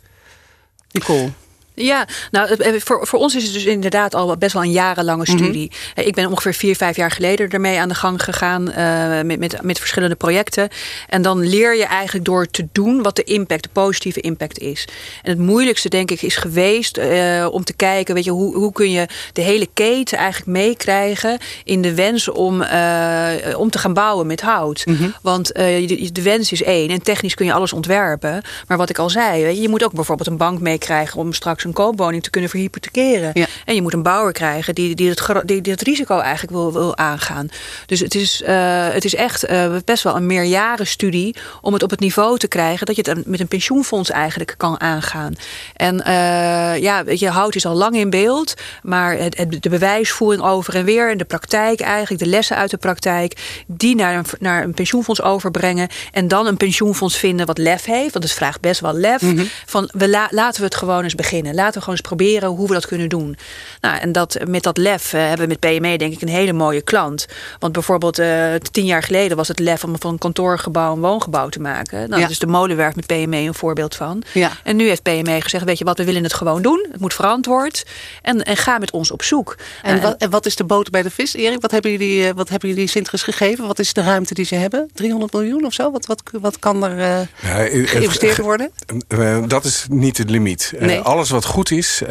Nicole. 0.90 1.30
Ja, 1.78 2.06
nou, 2.30 2.48
het- 2.48 2.60
eh, 2.60 2.72
voor, 2.84 3.06
voor 3.06 3.18
ons 3.18 3.34
is 3.34 3.44
het 3.44 3.52
dus 3.52 3.64
inderdaad 3.64 4.14
al 4.14 4.36
best 4.36 4.52
wel 4.52 4.62
een 4.62 4.70
jarenlange 4.70 5.26
studie. 5.26 5.70
Eh, 5.94 6.06
Ik 6.06 6.14
ben 6.14 6.26
ongeveer 6.30 6.54
vier, 6.54 6.76
vijf 6.76 6.96
jaar 6.96 7.10
geleden 7.10 7.50
ermee 7.50 7.80
aan 7.80 7.88
de 7.88 7.94
gang 7.94 8.22
gegaan 8.22 8.70
eh, 8.70 9.20
met, 9.22 9.38
met, 9.38 9.62
met 9.62 9.78
verschillende 9.78 10.14
projecten. 10.14 10.68
En 11.08 11.22
dan 11.22 11.40
leer 11.48 11.76
je 11.76 11.84
eigenlijk 11.84 12.24
door 12.24 12.46
te 12.46 12.66
doen 12.72 13.02
wat 13.02 13.16
de 13.16 13.24
impact, 13.24 13.62
de 13.62 13.68
positieve 13.72 14.20
impact 14.20 14.58
is. 14.58 14.88
En 15.22 15.30
het 15.30 15.38
moeilijkste, 15.38 15.88
denk 15.88 16.10
ik, 16.10 16.22
is 16.22 16.36
geweest 16.36 16.96
eh, 16.96 17.46
om 17.50 17.64
te 17.64 17.72
kijken, 17.74 18.14
weet 18.14 18.24
je, 18.24 18.30
hoe, 18.30 18.54
hoe 18.56 18.72
kun 18.72 18.90
je 18.90 19.06
de 19.32 19.42
hele 19.42 19.68
keten 19.74 20.18
eigenlijk 20.18 20.50
meekrijgen 20.58 21.38
in 21.64 21.82
de 21.82 21.94
wens 21.94 22.28
om, 22.28 22.62
eh, 22.62 23.28
om 23.56 23.70
te 23.70 23.78
gaan 23.78 23.94
bouwen 23.94 24.26
met 24.26 24.40
hout. 24.40 24.84
Want 25.22 25.52
eh, 25.52 25.88
de, 25.88 26.12
de 26.12 26.22
wens 26.22 26.52
is 26.52 26.62
één 26.62 26.88
en 26.90 27.02
technisch 27.02 27.34
kun 27.34 27.46
je 27.46 27.52
alles 27.52 27.72
ontwerpen. 27.72 28.42
Maar 28.66 28.76
wat 28.76 28.90
ik 28.90 28.98
al 28.98 29.10
zei, 29.10 29.42
weet 29.42 29.56
je, 29.56 29.62
je 29.62 29.68
moet 29.68 29.84
ook 29.84 29.92
bijvoorbeeld 29.92 30.28
een 30.28 30.36
bank 30.36 30.60
meekrijgen 30.60 31.20
om 31.20 31.32
straks 31.32 31.64
een 31.66 31.72
koopwoning 31.72 32.22
te 32.22 32.30
kunnen 32.30 32.50
verhypothekeren. 32.50 33.32
En 33.64 33.74
je 33.74 33.82
moet 33.82 33.92
een 33.92 34.02
bouwer 34.02 34.32
krijgen 34.32 34.74
die, 34.74 34.94
die, 34.94 35.08
het, 35.08 35.42
die, 35.44 35.60
die 35.60 35.72
het 35.72 35.82
risico 35.82 36.18
eigenlijk 36.18 36.52
wil, 36.52 36.72
wil 36.72 36.96
aangaan. 36.96 37.48
Dus 37.86 38.00
het 38.00 38.14
is, 38.14 38.42
uh, 38.42 38.48
het 38.88 39.04
is 39.04 39.14
echt 39.14 39.50
uh, 39.50 39.76
best 39.84 40.02
wel 40.02 40.16
een 40.16 40.26
meerjarenstudie 40.26 41.36
om 41.60 41.72
het 41.72 41.82
op 41.82 41.90
het 41.90 42.00
niveau 42.00 42.38
te 42.38 42.48
krijgen 42.48 42.86
dat 42.86 42.96
je 42.96 43.02
het 43.10 43.26
met 43.26 43.40
een 43.40 43.48
pensioenfonds 43.48 44.10
eigenlijk 44.10 44.54
kan 44.56 44.80
aangaan. 44.80 45.34
En 45.74 45.96
uh, 45.96 46.78
ja, 46.78 47.02
je, 47.06 47.28
hout 47.28 47.54
is 47.54 47.66
al 47.66 47.74
lang 47.74 47.96
in 47.96 48.10
beeld, 48.10 48.54
maar 48.82 49.18
het, 49.18 49.36
het, 49.36 49.62
de 49.62 49.68
bewijsvoering 49.68 50.42
over 50.42 50.74
en 50.74 50.84
weer 50.84 51.10
en 51.10 51.18
de 51.18 51.24
praktijk 51.24 51.80
eigenlijk, 51.80 52.22
de 52.22 52.30
lessen 52.30 52.56
uit 52.56 52.70
de 52.70 52.76
praktijk, 52.76 53.64
die 53.66 53.94
naar 53.94 54.16
een, 54.16 54.24
naar 54.38 54.62
een 54.62 54.74
pensioenfonds 54.74 55.22
overbrengen 55.22 55.88
en 56.12 56.28
dan 56.28 56.46
een 56.46 56.56
pensioenfonds 56.56 57.16
vinden 57.16 57.46
wat 57.46 57.58
lef 57.58 57.84
heeft, 57.84 58.12
want 58.12 58.24
het 58.24 58.32
vraagt 58.32 58.60
best 58.60 58.80
wel 58.80 58.92
lef, 58.92 59.22
mm 59.22 59.36
-hmm. 59.36 59.48
van 59.66 59.90
we 59.92 60.08
la, 60.08 60.28
laten 60.30 60.60
we 60.60 60.66
het 60.66 60.74
gewoon 60.74 61.02
eens 61.02 61.14
beginnen. 61.14 61.54
Laten 61.56 61.74
we 61.74 61.80
gewoon 61.80 61.98
eens 61.98 62.08
proberen 62.08 62.48
hoe 62.48 62.68
we 62.68 62.74
dat 62.74 62.86
kunnen 62.86 63.08
doen. 63.08 63.36
Nou, 63.80 63.98
en 63.98 64.12
dat, 64.12 64.38
met 64.46 64.62
dat 64.62 64.76
lef 64.76 65.12
uh, 65.12 65.20
hebben 65.20 65.48
we 65.48 65.56
met 65.60 65.78
PME 65.78 65.98
denk 65.98 66.12
ik 66.12 66.22
een 66.22 66.28
hele 66.28 66.52
mooie 66.52 66.82
klant. 66.82 67.26
Want 67.58 67.72
bijvoorbeeld 67.72 68.18
uh, 68.18 68.54
tien 68.70 68.84
jaar 68.84 69.02
geleden 69.02 69.36
was 69.36 69.48
het 69.48 69.58
lef 69.58 69.84
om 69.84 69.94
van 69.98 70.12
een 70.12 70.18
kantoorgebouw 70.18 70.92
een 70.92 71.00
woongebouw 71.00 71.48
te 71.48 71.60
maken. 71.60 71.98
Nou, 71.98 72.14
ja. 72.14 72.20
Dat 72.20 72.30
is 72.30 72.38
de 72.38 72.46
molenwerf 72.46 72.94
met 72.94 73.06
PME 73.06 73.36
een 73.36 73.54
voorbeeld 73.54 73.94
van. 73.94 74.22
Ja. 74.32 74.50
En 74.64 74.76
nu 74.76 74.88
heeft 74.88 75.02
PME 75.02 75.40
gezegd, 75.40 75.64
weet 75.64 75.78
je 75.78 75.84
wat, 75.84 75.98
we 75.98 76.04
willen 76.04 76.22
het 76.22 76.34
gewoon 76.34 76.62
doen. 76.62 76.86
Het 76.92 77.00
moet 77.00 77.14
verantwoord. 77.14 77.86
En, 78.22 78.42
en 78.42 78.56
ga 78.56 78.78
met 78.78 78.90
ons 78.90 79.10
op 79.10 79.22
zoek. 79.22 79.56
En, 79.82 79.96
uh, 79.96 80.02
wat, 80.02 80.16
en 80.16 80.30
wat 80.30 80.46
is 80.46 80.56
de 80.56 80.64
boter 80.64 80.92
bij 80.92 81.02
de 81.02 81.10
vis, 81.10 81.34
Erik? 81.34 81.60
Wat 81.60 81.70
hebben 81.70 81.90
jullie, 81.90 82.34
wat 82.34 82.48
hebben 82.48 82.68
jullie 82.68 82.86
Sintres 82.86 83.22
gegeven? 83.22 83.66
Wat 83.66 83.78
is 83.78 83.92
de 83.92 84.02
ruimte 84.02 84.34
die 84.34 84.44
ze 84.44 84.54
hebben? 84.54 84.90
300 84.94 85.32
miljoen 85.32 85.64
of 85.64 85.72
zo? 85.72 85.90
Wat, 85.90 86.06
wat, 86.06 86.22
wat 86.40 86.58
kan 86.58 86.84
er 86.84 86.98
ja, 86.98 87.26
geïnvesteerd 87.68 88.38
worden? 88.38 88.70
Dat 89.46 89.64
is 89.64 89.86
niet 89.88 90.18
het 90.18 90.30
limiet. 90.30 90.72
Nee. 90.78 91.00
alles 91.00 91.30
wat 91.30 91.44
goed 91.46 91.70
is, 91.70 92.02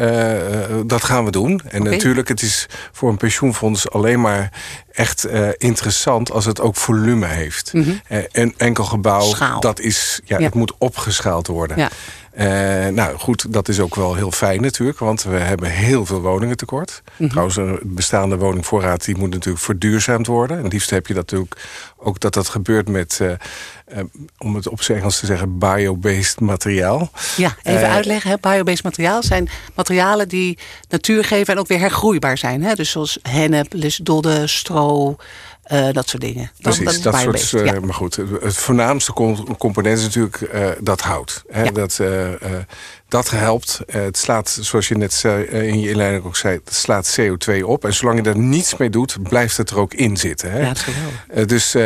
dat 0.86 1.04
gaan 1.04 1.24
we 1.24 1.30
doen. 1.30 1.60
En 1.68 1.80
okay. 1.80 1.92
natuurlijk, 1.92 2.28
het 2.28 2.42
is 2.42 2.66
voor 2.92 3.08
een 3.10 3.16
pensioenfonds 3.16 3.90
alleen 3.90 4.20
maar 4.20 4.50
echt 4.96 5.26
uh, 5.26 5.48
interessant 5.56 6.30
als 6.30 6.44
het 6.44 6.60
ook 6.60 6.76
volume 6.76 7.26
heeft. 7.26 7.72
Mm 7.72 7.82
-hmm. 7.82 8.00
uh, 8.08 8.18
een 8.32 8.54
enkel 8.56 8.84
gebouw, 8.84 9.20
Schaal. 9.20 9.60
dat 9.60 9.80
is, 9.80 10.20
ja, 10.24 10.38
ja, 10.38 10.44
het 10.44 10.54
moet 10.54 10.72
opgeschaald 10.78 11.46
worden. 11.46 11.78
Ja. 11.78 11.90
Uh, 12.38 12.86
nou 12.86 13.18
goed, 13.18 13.52
dat 13.52 13.68
is 13.68 13.80
ook 13.80 13.94
wel 13.94 14.14
heel 14.14 14.30
fijn 14.30 14.60
natuurlijk, 14.60 14.98
want 14.98 15.22
we 15.22 15.36
hebben 15.36 15.70
heel 15.70 16.06
veel 16.06 16.20
woningen 16.20 16.56
tekort. 16.56 17.02
Mm 17.04 17.12
-hmm. 17.16 17.28
Trouwens, 17.28 17.56
een 17.56 17.80
bestaande 17.82 18.36
woningvoorraad 18.36 19.04
die 19.04 19.16
moet 19.16 19.30
natuurlijk 19.30 19.64
verduurzaamd 19.64 20.26
worden. 20.26 20.56
En 20.56 20.62
het 20.62 20.72
liefst 20.72 20.90
heb 20.90 21.06
je 21.06 21.14
dat 21.14 21.30
natuurlijk 21.30 21.56
ook 21.96 22.20
dat 22.20 22.34
dat 22.34 22.48
gebeurt 22.48 22.88
met, 22.88 23.18
uh, 23.22 23.28
uh, 23.28 24.04
om 24.38 24.54
het 24.54 24.68
op 24.68 24.82
zijn 24.82 24.98
Engels 24.98 25.18
te 25.18 25.26
zeggen, 25.26 25.58
bio-based 25.58 26.40
materiaal. 26.40 27.10
Ja, 27.36 27.56
even 27.62 27.88
uitleggen. 27.88 28.30
Hè? 28.30 28.36
Bio-based 28.40 28.84
materiaal 28.84 29.22
zijn 29.22 29.48
materialen 29.74 30.28
die 30.28 30.58
natuur 30.88 31.24
geven 31.24 31.54
en 31.54 31.60
ook 31.60 31.68
weer 31.68 31.78
hergroeibaar 31.78 32.38
zijn. 32.38 32.62
Hè? 32.62 32.74
Dus 32.74 32.90
zoals 32.90 33.18
hennep, 33.22 33.72
lisdodde, 33.72 34.46
stro, 34.46 35.16
uh, 35.72 35.92
dat 35.92 36.08
soort 36.08 36.22
dingen. 36.22 36.50
Precies, 36.60 37.02
dat, 37.02 37.16
soort. 37.16 37.50
Ja. 37.50 37.80
Maar 37.80 37.94
goed, 37.94 38.16
het 38.40 38.56
voornaamste 38.56 39.12
component 39.58 39.98
is 39.98 40.02
natuurlijk 40.02 40.40
uh, 40.40 40.68
dat 40.80 41.00
hout. 41.00 41.44
Hè? 41.48 41.62
Ja. 41.62 41.70
Dat, 41.70 42.00
dat 43.08 43.30
helpt. 43.30 43.80
het 43.86 44.18
slaat, 44.18 44.58
zoals 44.60 44.88
je 44.88 44.96
net 44.96 45.22
in 45.50 45.80
je 45.80 45.90
inleiding 45.90 46.24
ook 46.24 46.36
zei, 46.36 46.60
het 46.64 46.74
slaat 46.74 47.18
CO2 47.20 47.62
op. 47.62 47.84
En 47.84 47.94
zolang 47.94 48.24
je 48.24 48.30
er 48.30 48.38
niets 48.38 48.76
mee 48.76 48.90
doet, 48.90 49.16
blijft 49.22 49.56
het 49.56 49.70
er 49.70 49.78
ook 49.78 49.94
in 49.94 50.16
zitten. 50.16 50.50
Hè? 50.50 50.60
Ja, 50.60 50.74
dat 51.34 51.50
is 51.50 51.70
dus 51.70 51.76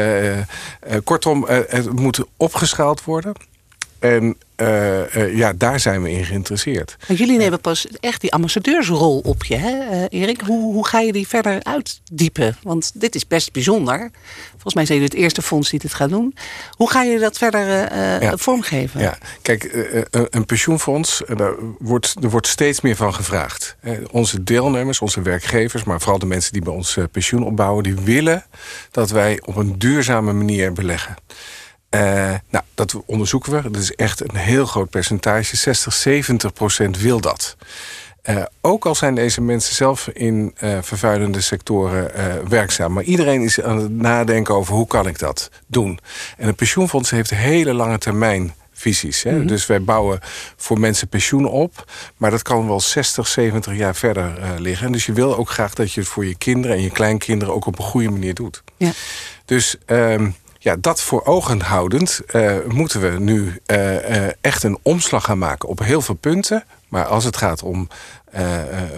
kortom, 1.05 1.45
het 1.49 1.93
moet 1.93 2.25
opgeschaald 2.37 3.05
worden. 3.05 3.33
En 4.01 4.37
uh, 4.57 5.17
uh, 5.17 5.37
ja, 5.37 5.53
daar 5.53 5.81
zijn 5.81 6.03
we 6.03 6.11
in 6.11 6.25
geïnteresseerd. 6.25 6.97
Jullie 7.09 7.39
nemen 7.39 7.61
pas 7.61 7.87
echt 8.01 8.21
die 8.21 8.33
ambassadeursrol 8.33 9.19
op 9.19 9.45
je, 9.45 9.57
hè, 9.57 9.71
uh, 9.71 10.21
Erik? 10.21 10.41
Hoe, 10.41 10.73
hoe 10.73 10.87
ga 10.87 11.01
je 11.01 11.13
die 11.13 11.29
verder 11.29 11.63
uitdiepen? 11.63 12.57
Want 12.63 12.91
dit 12.95 13.15
is 13.15 13.27
best 13.27 13.53
bijzonder. 13.53 14.11
Volgens 14.51 14.75
mij 14.75 14.87
zijn 14.87 14.99
jullie 14.99 15.15
het 15.15 15.23
eerste 15.23 15.43
fonds 15.43 15.71
die 15.71 15.79
dit 15.79 15.95
gaat 15.95 16.09
doen. 16.09 16.35
Hoe 16.71 16.91
ga 16.91 17.03
je 17.03 17.19
dat 17.19 17.39
verder 17.39 17.67
ja. 18.23 18.37
vormgeven? 18.37 19.01
Ja, 19.01 19.19
kijk, 19.43 19.89
een 20.11 20.47
pensioenfonds, 20.47 21.23
daar 21.37 21.55
wordt, 21.79 22.17
er 22.23 22.31
wordt 22.31 22.47
steeds 22.47 22.81
meer 22.81 22.97
van 22.97 23.15
gevraagd. 23.15 23.77
onze 24.11 24.45
deelnemers, 24.45 25.01
onze 25.01 25.23
werkgevers, 25.23 25.85
maar 25.85 26.01
vooral 26.01 26.19
de 26.19 26.27
mensen 26.27 26.53
die 26.53 26.63
bij 26.63 26.73
ons 26.73 26.99
pensioen 27.13 27.45
opbouwen, 27.45 27.83
die 27.83 27.95
willen 27.95 28.45
dat 28.91 29.11
wij 29.11 29.41
op 29.45 29.57
een 29.57 29.79
duurzame 29.79 30.33
manier 30.33 30.73
beleggen. 30.73 31.17
Uh, 31.95 32.01
nou, 32.51 32.65
dat 32.75 33.03
onderzoeken 33.07 33.53
we. 33.53 33.71
Dat 33.71 33.83
is 33.83 33.95
echt 33.95 34.21
een 34.21 34.37
heel 34.37 34.67
groot 34.67 34.91
percentage. 34.91 35.57
60, 35.57 35.93
70 35.93 36.53
procent 36.53 37.01
wil 37.01 37.21
dat. 37.21 37.57
Uh, 38.25 38.43
ook 38.61 38.87
al 38.87 38.95
zijn 38.95 39.15
deze 39.15 39.41
mensen 39.41 39.75
zelf 39.75 40.09
in 40.09 40.55
uh, 40.61 40.79
vervuilende 40.83 41.41
sectoren 41.41 42.11
werkzaam. 42.49 42.93
Maar 42.93 43.03
iedereen 43.03 43.43
is 43.43 43.61
aan 43.61 43.79
het 43.79 43.91
nadenken 43.91 44.55
over 44.55 44.75
hoe 44.75 44.87
kan 44.87 45.07
ik 45.07 45.19
dat 45.19 45.51
doen. 45.67 45.99
En 46.37 46.49
een 46.49 46.55
pensioenfonds 46.55 47.11
heeft 47.11 47.31
hele 47.31 47.75
lange 47.75 47.99
termijn 47.99 48.55
visies. 48.73 49.23
Hè? 49.23 49.31
Mm 49.31 49.39
-hmm. 49.39 49.47
Dus 49.47 49.67
wij 49.67 49.83
bouwen 49.83 50.21
voor 50.57 50.81
mensen 50.81 51.09
pensioen 51.09 51.47
op. 51.47 51.91
Maar 52.17 52.31
dat 52.31 52.43
kan 52.43 52.67
wel 52.67 52.81
60, 52.81 53.27
70 53.27 53.77
jaar 53.77 53.97
verder 53.97 54.33
liggen. 54.59 54.87
En 54.87 54.93
dus 54.93 55.07
je 55.07 55.13
wil 55.13 55.37
ook 55.37 55.51
graag 55.51 55.75
dat 55.75 55.93
je 55.93 56.01
het 56.01 56.09
voor 56.09 56.27
je 56.27 56.37
kinderen 56.37 56.77
en 56.77 56.83
je 56.83 56.91
kleinkinderen 56.91 57.55
ook 57.55 57.67
op 57.67 57.79
een 57.79 57.85
goede 57.85 58.11
manier 58.11 58.35
doet. 58.35 58.63
Ja. 58.77 58.93
Dus 59.45 59.77
um, 59.87 60.35
ja, 60.63 60.77
dat 60.81 61.01
voor 61.01 61.25
ogen 61.25 61.61
houdend 61.61 62.21
uh, 62.33 62.57
moeten 62.69 63.01
we 63.01 63.19
nu 63.19 63.61
uh, 63.67 64.11
uh, 64.11 64.29
echt 64.41 64.63
een 64.63 64.79
omslag 64.83 65.25
gaan 65.25 65.39
maken 65.39 65.69
op 65.69 65.79
heel 65.79 66.01
veel 66.01 66.15
punten. 66.15 66.65
Maar 66.89 67.05
als 67.05 67.25
het 67.25 67.37
gaat 67.37 67.63
om 67.63 67.89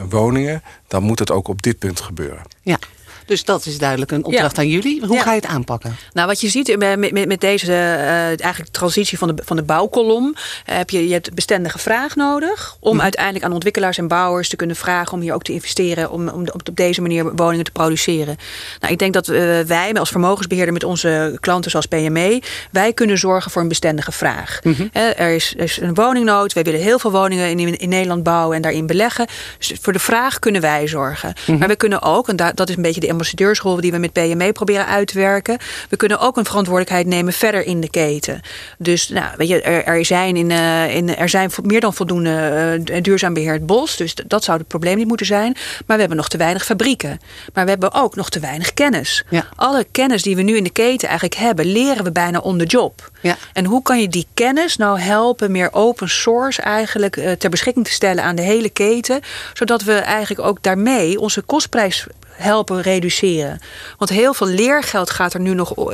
woningen, 0.09 0.63
dan 0.89 1.03
moet 1.03 1.19
het 1.19 1.31
ook 1.31 1.49
op 1.49 1.63
dit 1.63 1.79
punt 1.79 2.01
gebeuren. 2.01 2.43
Ja. 2.63 2.79
Dus 3.27 3.45
dat 3.45 3.67
is 3.67 3.79
duidelijk 3.79 4.11
een 4.11 4.25
opdracht 4.25 4.57
ja. 4.57 4.63
aan 4.63 4.69
jullie. 4.69 5.07
Hoe 5.07 5.17
ja. 5.17 5.23
ga 5.23 5.31
je 5.31 5.41
het 5.41 5.51
aanpakken? 5.51 5.97
Nou, 6.13 6.27
wat 6.27 6.41
je 6.41 6.49
ziet 6.49 6.77
met, 6.79 7.13
met, 7.13 7.27
met 7.27 7.41
deze 7.41 7.73
uh, 7.73 8.27
eigenlijk 8.27 8.69
transitie 8.71 9.19
van 9.19 9.37
de, 9.37 9.43
van 9.45 9.57
de 9.57 9.63
bouwkolom... 9.63 10.35
Uh, 10.35 10.77
heb 10.77 10.91
je, 10.91 11.07
je 11.07 11.13
hebt 11.13 11.35
bestendige 11.35 11.79
vraag 11.79 12.17
nodig... 12.17 12.77
om 12.81 12.97
hm. 12.97 13.03
uiteindelijk 13.03 13.45
aan 13.45 13.53
ontwikkelaars 13.53 13.99
en 13.99 14.09
bouwers 14.09 14.49
te 14.49 14.57
kunnen 14.57 14.77
vragen... 14.77 15.13
om 15.13 15.21
hier 15.21 15.35
ook 15.35 15.43
te 15.43 15.53
investeren, 15.53 16.11
om, 16.11 16.29
om 16.29 16.47
op 16.53 16.69
deze 16.75 17.01
manier 17.01 17.35
woningen 17.35 17.65
te 17.65 17.71
produceren. 17.71 18.37
Nou, 18.81 18.93
ik 18.93 18.99
denk 18.99 19.13
dat 19.13 19.29
uh, 19.29 19.61
wij 19.61 19.93
als 19.95 20.11
vermogensbeheerder 20.11 20.73
met 20.73 20.85
onze 20.85 21.37
klanten 21.41 21.71
zoals 21.71 21.87
PME... 21.87 22.43
wij 22.71 22.93
kunnen 22.93 23.19
zorgen 23.19 23.51
voor 23.51 23.63
een 23.63 23.69
bestendige 23.69 24.13
vraag. 24.13 24.61
hm. 24.63 24.89
er, 24.93 25.35
is, 25.35 25.55
er 25.57 25.63
is 25.63 25.81
een 25.81 25.95
woningnood. 25.95 26.53
Wij 26.53 26.63
willen 26.63 26.81
heel 26.81 26.99
veel 26.99 27.11
woningen 27.11 27.59
in, 27.59 27.79
in 27.79 27.89
Nederland 27.89 28.23
bouwen 28.23 28.57
en 28.57 28.63
daarin 28.63 28.87
beleggen. 28.87 29.27
Dus 29.59 29.73
voor 29.81 29.93
de 29.93 29.99
vraag 29.99 30.39
kunnen 30.39 30.61
wij 30.61 30.87
zorgen. 30.87 31.33
Mhm. 31.47 31.59
Maar 31.59 31.69
we 31.69 31.77
kunnen 31.77 32.03
ook, 32.03 32.29
en 32.29 32.37
da 32.37 32.53
dat 32.53 32.69
is 32.69 32.77
een 32.77 32.83
beetje 32.83 33.01
de 33.01 33.07
ambassadeursrol 33.13 33.81
die 33.81 33.93
we 33.93 33.99
met 33.99 34.13
PME 34.13 34.53
proberen 34.53 34.87
uit 34.87 35.07
te 35.07 35.19
werken. 35.19 35.59
We 35.89 35.97
kunnen 35.97 36.19
ook 36.19 36.37
een 36.37 36.45
verantwoordelijkheid 36.45 37.07
nemen 37.07 37.33
verder 37.33 37.67
in 37.67 37.81
de 37.81 37.91
keten. 37.91 38.41
Dus 38.79 39.09
nou, 39.09 39.27
weet 39.37 39.49
je, 39.49 39.63
er, 39.63 39.85
er 39.85 40.05
zijn, 40.05 40.37
in, 40.37 40.51
uh, 40.51 40.95
in, 40.95 41.17
er 41.17 41.29
zijn 41.29 41.51
meer 41.63 41.81
dan 41.81 41.95
voldoende 41.95 42.81
uh, 42.91 43.03
duurzaam 43.03 43.35
beheerd 43.35 43.67
bos. 43.67 43.97
Dus 43.97 44.15
dat 44.27 44.45
zou 44.45 44.59
het 44.59 44.69
probleem 44.69 44.97
niet 44.97 45.07
moeten 45.07 45.27
zijn. 45.27 45.53
Maar 45.87 45.97
we 45.97 46.01
hebben 46.01 46.17
nog 46.17 46.29
te 46.29 46.37
weinig 46.37 46.65
fabrieken. 46.65 47.21
Maar 47.55 47.65
we 47.65 47.71
hebben 47.71 47.93
ook 47.93 48.15
nog 48.15 48.31
te 48.31 48.41
weinig 48.41 48.75
kennis. 48.75 49.25
Ja. 49.29 49.47
Alle 49.57 49.87
kennis 49.91 50.23
die 50.23 50.37
we 50.37 50.43
nu 50.43 50.57
in 50.57 50.65
de 50.65 50.71
keten 50.71 51.09
eigenlijk 51.09 51.41
hebben, 51.41 51.67
leren 51.67 52.05
we 52.05 52.13
bijna 52.13 52.39
on 52.39 52.59
the 52.59 52.65
job. 52.65 53.11
Ja. 53.21 53.37
En 53.53 53.65
hoe 53.65 53.83
kan 53.83 54.01
je 54.01 54.09
die 54.09 54.27
kennis 54.35 54.77
nou 54.77 54.99
helpen 55.01 55.51
meer 55.51 55.73
open 55.73 56.09
source 56.09 56.63
eigenlijk 56.63 57.17
uh, 57.17 57.33
ter 57.33 57.51
beschikking 57.51 57.85
te 57.85 57.93
stellen 57.93 58.25
aan 58.25 58.37
de 58.37 58.43
hele 58.43 58.71
keten. 58.71 59.21
Zodat 59.53 59.83
we 59.83 59.95
eigenlijk 59.95 60.47
ook 60.47 60.63
daarmee 60.63 61.21
onze 61.21 61.43
kostprijs 61.43 62.07
helpen 62.33 62.81
reduceren. 62.81 63.61
Want 63.99 64.11
heel 64.11 64.35
veel 64.35 64.47
leergeld 64.47 65.11
gaat 65.11 65.35
er 65.35 65.41
nu 65.41 65.55
nog 65.55 65.79
uh, 65.79 65.87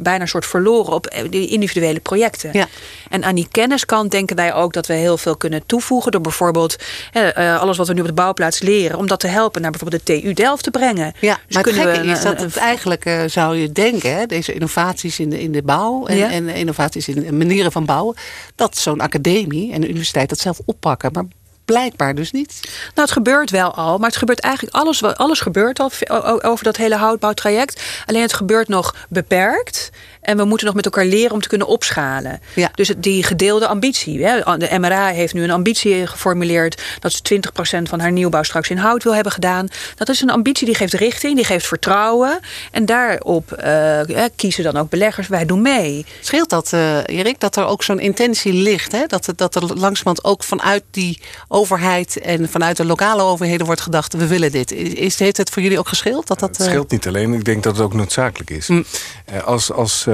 bijna 0.00 0.20
een 0.20 0.28
soort 0.28 0.46
verloren 0.46 0.92
op 0.92 1.14
die 1.30 1.48
individuele 1.48 2.00
projecten. 2.00 2.50
Ja. 2.52 2.66
En 3.10 3.24
aan 3.24 3.34
die 3.34 3.48
kenniskant 3.50 4.10
denken 4.10 4.36
wij 4.36 4.54
ook 4.54 4.72
dat 4.72 4.86
we 4.86 4.92
heel 4.92 5.18
veel 5.18 5.36
kunnen 5.36 5.66
toevoegen. 5.66 6.12
Door 6.12 6.20
bijvoorbeeld 6.20 6.76
uh, 7.12 7.60
alles 7.60 7.76
wat 7.76 7.88
we 7.88 7.94
nu 7.94 8.00
op 8.00 8.06
de 8.06 8.12
bouwplaats 8.12 8.60
leren. 8.60 8.98
Om 8.98 9.06
dat 9.06 9.20
te 9.20 9.26
helpen 9.26 9.60
naar 9.62 9.70
bijvoorbeeld 9.70 10.06
de 10.06 10.20
TU 10.20 10.32
Delft 10.32 10.62
te 10.62 10.70
brengen. 10.70 11.12
Ja, 11.20 11.38
dus 11.46 11.54
maar 11.54 11.64
het 11.64 11.74
gekke 11.74 12.00
we, 12.00 12.06
is 12.06 12.22
dat 12.22 12.40
het 12.40 12.56
eigenlijk 12.56 13.04
uh, 13.04 13.22
zou 13.26 13.56
je 13.56 13.72
denken. 13.72 14.16
Hè, 14.16 14.26
deze 14.26 14.52
innovaties 14.52 15.18
in 15.18 15.30
de, 15.30 15.40
in 15.40 15.52
de 15.52 15.62
bouw. 15.62 16.06
En, 16.06 16.16
Ja. 16.16 16.30
en 16.30 16.48
innovaties 16.48 17.08
in 17.08 17.36
manieren 17.36 17.72
van 17.72 17.84
bouwen. 17.84 18.16
Dat 18.54 18.76
zo'n 18.76 19.00
academie 19.00 19.72
en 19.72 19.80
de 19.80 19.88
universiteit 19.88 20.28
dat 20.28 20.38
zelf 20.38 20.60
oppakken. 20.64 21.10
Maar 21.12 21.24
blijkbaar 21.64 22.14
dus 22.14 22.30
niet. 22.30 22.60
Nou, 22.62 22.92
het 22.94 23.10
gebeurt 23.10 23.50
wel 23.50 23.74
al, 23.74 23.98
maar 23.98 24.08
het 24.08 24.18
gebeurt 24.18 24.40
eigenlijk 24.40 24.74
alles, 24.76 25.02
alles 25.02 25.40
gebeurt 25.40 25.80
al 25.80 25.90
over 26.42 26.64
dat 26.64 26.76
hele 26.76 26.96
houtbouwtraject. 26.96 27.82
Alleen 28.06 28.22
het 28.22 28.32
gebeurt 28.32 28.68
nog 28.68 28.94
beperkt. 29.08 29.90
En 30.24 30.36
we 30.36 30.44
moeten 30.44 30.66
nog 30.66 30.76
met 30.76 30.84
elkaar 30.84 31.04
leren 31.04 31.32
om 31.32 31.40
te 31.40 31.48
kunnen 31.48 31.66
opschalen. 31.66 32.40
Ja. 32.54 32.70
Dus 32.74 32.92
die 32.96 33.22
gedeelde 33.22 33.66
ambitie. 33.66 34.26
Hè. 34.26 34.56
De 34.58 34.78
MRA 34.78 35.06
heeft 35.06 35.34
nu 35.34 35.42
een 35.42 35.50
ambitie 35.50 36.06
geformuleerd 36.06 36.82
dat 37.00 37.12
ze 37.12 37.40
20% 37.78 37.82
van 37.82 38.00
haar 38.00 38.12
nieuwbouw 38.12 38.42
straks 38.42 38.68
in 38.68 38.76
hout 38.76 39.02
wil 39.02 39.14
hebben 39.14 39.32
gedaan. 39.32 39.68
Dat 39.94 40.08
is 40.08 40.20
een 40.20 40.30
ambitie 40.30 40.66
die 40.66 40.74
geeft 40.74 40.92
richting, 40.92 41.36
die 41.36 41.44
geeft 41.44 41.66
vertrouwen. 41.66 42.40
En 42.70 42.86
daarop 42.86 43.62
uh, 43.64 44.00
kiezen 44.36 44.64
dan 44.64 44.76
ook 44.76 44.88
beleggers. 44.90 45.28
Wij 45.28 45.46
doen 45.46 45.62
mee. 45.62 46.06
Scheelt 46.20 46.50
dat, 46.50 46.70
uh, 46.74 46.96
Erik, 47.06 47.40
dat 47.40 47.56
er 47.56 47.66
ook 47.66 47.82
zo'n 47.82 48.00
intentie 48.00 48.52
ligt? 48.52 48.92
Hè? 48.92 49.06
Dat, 49.06 49.32
dat 49.36 49.54
er 49.54 49.62
langzamerhand 49.62 50.24
ook 50.24 50.44
vanuit 50.44 50.82
die 50.90 51.20
overheid 51.48 52.20
en 52.20 52.48
vanuit 52.48 52.76
de 52.76 52.84
lokale 52.84 53.22
overheden 53.22 53.66
wordt 53.66 53.80
gedacht: 53.80 54.14
we 54.14 54.26
willen 54.26 54.52
dit. 54.52 54.72
Is, 54.72 55.18
heeft 55.18 55.36
het 55.36 55.50
voor 55.50 55.62
jullie 55.62 55.78
ook 55.78 55.88
gescheeld? 55.88 56.26
Dat 56.26 56.38
dat, 56.38 56.56
het 56.56 56.66
scheelt 56.66 56.90
niet 56.90 57.06
alleen, 57.06 57.32
ik 57.32 57.44
denk 57.44 57.62
dat 57.62 57.76
het 57.76 57.84
ook 57.84 57.94
noodzakelijk 57.94 58.50
is. 58.50 58.68
Mm. 58.68 58.84
Als, 59.44 59.72
als 59.72 60.06
uh, 60.08 60.13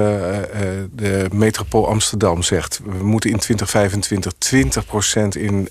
de 0.91 1.27
metropool 1.33 1.87
Amsterdam 1.87 2.43
zegt: 2.43 2.79
we 2.83 3.03
moeten 3.03 3.29
in 3.29 3.37
2025 3.37 4.33
20% 5.15 5.27
in, 5.41 5.69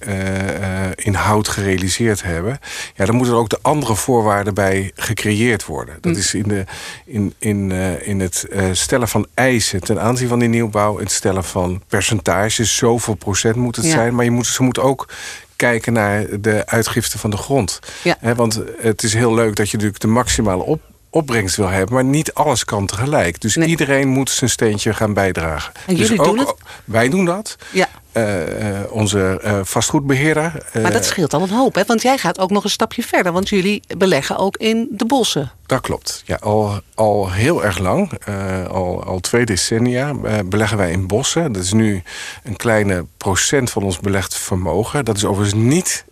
in 0.94 1.14
hout 1.14 1.49
gerealiseerd 1.49 2.22
hebben, 2.22 2.58
ja, 2.94 3.04
dan 3.04 3.14
moeten 3.14 3.34
er 3.34 3.40
ook 3.40 3.49
de 3.49 3.58
andere 3.62 3.94
voorwaarden 3.94 4.54
bij 4.54 4.90
gecreëerd 4.94 5.66
worden. 5.66 5.99
Dat 6.00 6.12
mm. 6.12 6.18
is 6.18 6.34
in, 6.34 6.49
de, 6.49 6.64
in, 7.04 7.34
in, 7.38 7.70
in 8.02 8.20
het 8.20 8.46
stellen 8.72 9.08
van 9.08 9.26
eisen 9.34 9.80
ten 9.80 10.00
aanzien 10.00 10.28
van 10.28 10.38
die 10.38 10.49
nieuwbouw, 10.49 10.99
het 10.99 11.10
stellen 11.10 11.44
van 11.44 11.82
percentages, 11.88 12.76
zoveel 12.76 13.14
procent 13.14 13.56
moet 13.56 13.76
het 13.76 13.87
zijn, 13.87 14.14
maar 14.14 14.25
je 14.25 14.30
moet, 14.30 14.46
ze 14.46 14.62
moeten 14.62 14.82
ook 14.82 15.08
kijken 15.56 15.92
naar 15.92 16.40
de 16.40 16.66
uitgifte 16.66 17.18
van 17.18 17.30
de 17.30 17.37
grond. 17.37 17.78
Ja. 18.02 18.34
want 18.34 18.60
het 18.78 19.02
is 19.02 19.14
heel 19.14 19.34
leuk 19.34 19.56
dat 19.56 19.70
je 19.70 19.76
natuurlijk 19.76 20.02
de 20.02 20.08
maximale 20.08 20.62
op, 20.62 20.80
opbrengst 21.11 21.57
wil 21.57 21.69
hebben, 21.69 21.95
maar 21.95 22.05
niet 22.05 22.35
alles 22.35 22.64
kan 22.64 22.87
tegelijk. 22.87 23.40
Dus 23.40 23.57
iedereen 23.57 24.09
moet 24.09 24.31
zijn 24.31 24.50
steentje 24.50 24.95
gaan 24.95 25.14
bijdragen. 25.14 25.73
En 25.87 25.95
dus 25.95 26.09
jullie 26.09 26.23
ook, 26.23 26.37
doen 26.37 26.38
het? 26.38 26.55
Wij 26.85 27.09
doen 27.09 27.25
dat. 27.25 27.57
Ja. 27.73 27.88
Uh, 28.12 28.71
uh, 28.71 28.79
onze 28.88 29.40
uh, 29.45 29.61
vastgoedbeheerder. 29.62 30.52
maar 30.83 30.93
dat 30.93 31.05
scheelt 31.05 31.35
al 31.35 31.43
een 31.43 31.50
hoop, 31.50 31.75
hè? 31.75 31.83
want 31.87 32.02
jij 32.02 32.19
gaat 32.19 32.38
ook 32.38 32.50
nog 32.50 32.64
een 32.64 32.71
stapje 32.71 33.02
verder. 33.02 33.33
Want 33.33 33.49
jullie 33.49 33.83
beleggen 33.97 34.37
ook 34.37 34.57
in 34.57 34.88
de 34.90 35.05
bossen. 35.05 35.52
Dat 35.67 35.81
klopt. 35.81 36.23
Ja, 36.26 36.37
al, 36.40 36.81
al 36.95 37.31
heel 37.31 37.64
erg 37.64 37.79
lang, 37.79 38.26
al, 38.69 39.05
al 39.05 39.21
twee 39.21 39.45
decennia, 39.45 40.14
beleggen 40.45 40.76
wij 40.76 40.90
in 40.90 41.07
bossen. 41.07 41.52
Dat 41.52 41.62
is 41.62 41.73
nu 41.73 42.02
een 42.43 42.57
kleine 42.57 43.07
procent 43.17 43.71
van 43.71 43.83
ons 43.83 43.99
belegd 43.99 44.37
vermogen. 44.37 45.05
Dat 45.05 45.17
is 45.17 45.25
overigens 45.25 45.62
niet 45.62 46.05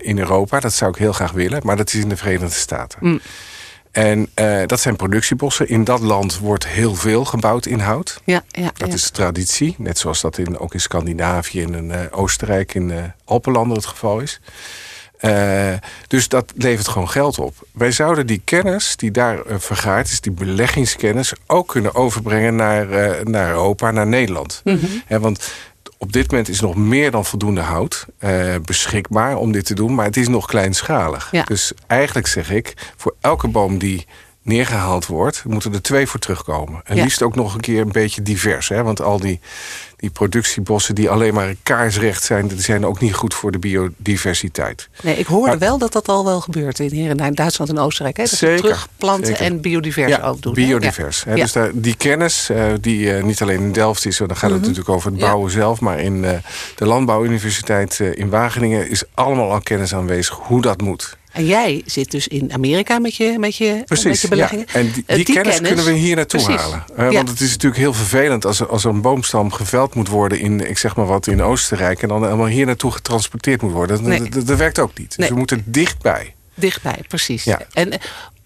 in 0.00 0.18
Europa, 0.18 0.60
dat 0.60 0.72
zou 0.72 0.90
ik 0.90 0.96
heel 0.96 1.12
graag 1.12 1.32
willen. 1.32 1.60
Maar 1.64 1.76
dat 1.76 1.92
is 1.92 2.00
in 2.00 2.08
de 2.08 2.16
Verenigde 2.16 2.56
Staten. 2.56 2.98
Mm. 3.02 3.20
En 3.96 4.28
uh, 4.34 4.62
dat 4.66 4.80
zijn 4.80 4.96
productiebossen. 4.96 5.68
In 5.68 5.84
dat 5.84 6.00
land 6.00 6.38
wordt 6.38 6.66
heel 6.66 6.94
veel 6.94 7.24
gebouwd 7.24 7.66
in 7.66 7.78
hout. 7.78 8.20
Ja, 8.24 8.42
ja, 8.48 8.70
dat 8.74 8.88
ja. 8.88 8.94
is 8.94 9.10
traditie. 9.10 9.74
Net 9.78 9.98
zoals 9.98 10.20
dat 10.20 10.38
in, 10.38 10.58
ook 10.58 10.74
in 10.74 10.80
Scandinavië 10.80 11.62
en 11.62 11.74
in 11.74 11.90
uh, 11.90 12.00
Oostenrijk 12.10 12.74
in 12.74 12.88
uh, 12.88 13.02
Alpenlanden 13.24 13.76
het 13.76 13.86
geval 13.86 14.20
is. 14.20 14.40
dus 16.06 16.28
dat 16.28 16.52
levert 16.56 16.88
gewoon 16.88 17.10
geld 17.10 17.38
op. 17.38 17.54
Wij 17.72 17.90
zouden 17.90 18.26
die 18.26 18.40
kennis 18.44 18.96
die 18.96 19.10
daar 19.10 19.38
vergaard 19.46 20.08
is, 20.08 20.20
die 20.20 20.32
beleggingskennis, 20.32 21.32
ook 21.46 21.68
kunnen 21.68 21.94
overbrengen 21.94 22.56
naar, 22.56 22.86
naar 23.24 23.50
Europa, 23.50 23.90
naar 23.90 24.06
Nederland. 24.06 24.60
Mm 24.64 24.78
-hmm. 24.78 25.20
want 25.20 25.52
op 25.98 26.12
dit 26.12 26.30
moment 26.30 26.48
is 26.48 26.60
nog 26.60 26.76
meer 26.76 27.10
dan 27.10 27.24
voldoende 27.24 27.60
hout 27.60 28.06
uh, 28.20 28.54
beschikbaar 28.64 29.36
om 29.36 29.52
dit 29.52 29.64
te 29.64 29.74
doen, 29.74 29.94
maar 29.94 30.04
het 30.04 30.16
is 30.16 30.28
nog 30.28 30.46
kleinschalig. 30.46 31.28
Ja. 31.30 31.42
Dus 31.42 31.72
eigenlijk 31.86 32.26
zeg 32.26 32.50
ik, 32.50 32.92
voor 32.96 33.14
elke 33.20 33.48
boom 33.48 33.78
die 33.78 34.06
neergehaald 34.46 35.06
wordt, 35.06 35.44
moeten 35.44 35.72
er 35.72 35.82
twee 35.82 36.06
voor 36.06 36.20
terugkomen. 36.20 36.80
En 36.84 36.96
Ja. 36.96 37.02
liefst 37.02 37.22
ook 37.22 37.34
nog 37.34 37.54
een 37.54 37.60
keer 37.60 37.80
een 37.80 37.92
beetje 37.92 38.22
divers. 38.22 38.68
Hè? 38.68 38.82
Want 38.82 39.02
al 39.02 39.20
die, 39.20 39.40
die 39.96 40.10
productiebossen 40.10 40.94
die 40.94 41.10
alleen 41.10 41.34
maar 41.34 41.54
kaarsrecht 41.62 42.22
zijn, 42.22 42.46
die 42.48 42.60
zijn 42.60 42.86
ook 42.86 43.00
niet 43.00 43.14
goed 43.14 43.34
voor 43.34 43.52
de 43.52 43.58
biodiversiteit. 43.58 44.88
Nee, 45.02 45.16
ik 45.16 45.26
hoorde 45.26 45.46
Maar- 45.48 45.58
wel 45.58 45.78
dat 45.78 45.92
dat 45.92 46.08
al 46.08 46.24
wel 46.24 46.40
gebeurt 46.40 46.78
in, 46.78 46.90
hier 46.90 47.20
in 47.20 47.34
Duitsland 47.34 47.70
en 47.70 47.78
Oostenrijk. 47.78 48.16
Hè? 48.16 48.22
Dat 48.22 48.32
ze 48.32 48.36
Zeker, 48.36 48.60
terugplanten 48.62 49.26
zeker. 49.26 49.44
en 49.44 49.60
biodivers 49.60 50.08
Ja, 50.10 50.20
ook 50.22 50.42
doen. 50.42 50.54
biodivers. 50.54 51.24
Hè? 51.24 51.34
Ja. 51.34 51.42
Dus 51.42 51.52
daar, 51.52 51.70
die 51.74 51.96
kennis, 51.96 52.50
eh, 52.50 52.64
die 52.80 53.12
eh, 53.14 53.22
niet 53.24 53.42
alleen 53.42 53.60
in 53.60 53.72
Delft 53.72 54.06
is, 54.06 54.16
dan 54.16 54.36
gaat 54.36 54.50
het 54.50 54.60
natuurlijk 54.60 54.88
over 54.88 55.10
het 55.10 55.18
Mhm. 55.20 55.28
Bouwen 55.28 55.50
zelf, 55.50 55.80
maar 55.80 56.00
in 56.00 56.24
eh, 56.24 56.38
de 56.74 56.86
Landbouwuniversiteit 56.86 58.00
in 58.00 58.28
Wageningen 58.30 58.90
is 58.90 59.02
allemaal 59.14 59.52
al 59.52 59.60
kennis 59.60 59.94
aanwezig 59.94 60.34
hoe 60.42 60.62
dat 60.62 60.80
moet. 60.80 61.16
En 61.36 61.46
jij 61.46 61.82
zit 61.86 62.10
dus 62.10 62.28
in 62.28 62.52
Amerika 62.52 62.98
met 62.98 63.14
je, 63.16 63.38
met 63.38 63.56
je, 63.56 63.82
met 64.04 64.20
je 64.20 64.28
beleggingen. 64.28 64.64
Ja. 64.68 64.74
En 64.78 64.90
die, 64.92 65.02
Eh, 65.06 65.16
die 65.16 65.24
kennis, 65.24 65.60
kunnen 65.60 65.84
we 65.84 65.92
hier 65.92 66.16
naartoe 66.16 66.42
Precies. 66.42 66.60
halen. 66.62 66.84
Eh, 66.96 67.04
Ja. 67.10 67.12
Want 67.16 67.28
het 67.28 67.40
is 67.40 67.50
natuurlijk 67.50 67.80
heel 67.80 67.92
vervelend 67.94 68.44
als, 68.44 68.66
als 68.68 68.84
een 68.84 69.00
boomstam 69.00 69.52
geveld 69.52 69.94
moet 69.94 70.08
worden 70.08 70.38
in, 70.40 70.68
ik 70.70 70.78
zeg 70.78 70.96
maar 70.96 71.06
wat, 71.06 71.26
in 71.26 71.42
Oostenrijk. 71.42 72.02
En 72.02 72.08
dan 72.08 72.22
helemaal 72.24 72.46
hier 72.46 72.66
naartoe 72.66 72.90
getransporteerd 72.92 73.62
moet 73.62 73.72
worden. 73.72 73.96
Dat, 73.96 74.06
Nee. 74.06 74.28
dat, 74.30 74.46
dat 74.46 74.58
werkt 74.58 74.78
ook 74.78 74.98
niet. 74.98 75.16
Dus 75.16 75.28
we 75.28 75.34
moeten 75.34 75.62
dichtbij. 75.66 76.34
Dichtbij, 76.54 76.98
precies. 77.08 77.44
Ja. 77.44 77.60
En 77.72 77.92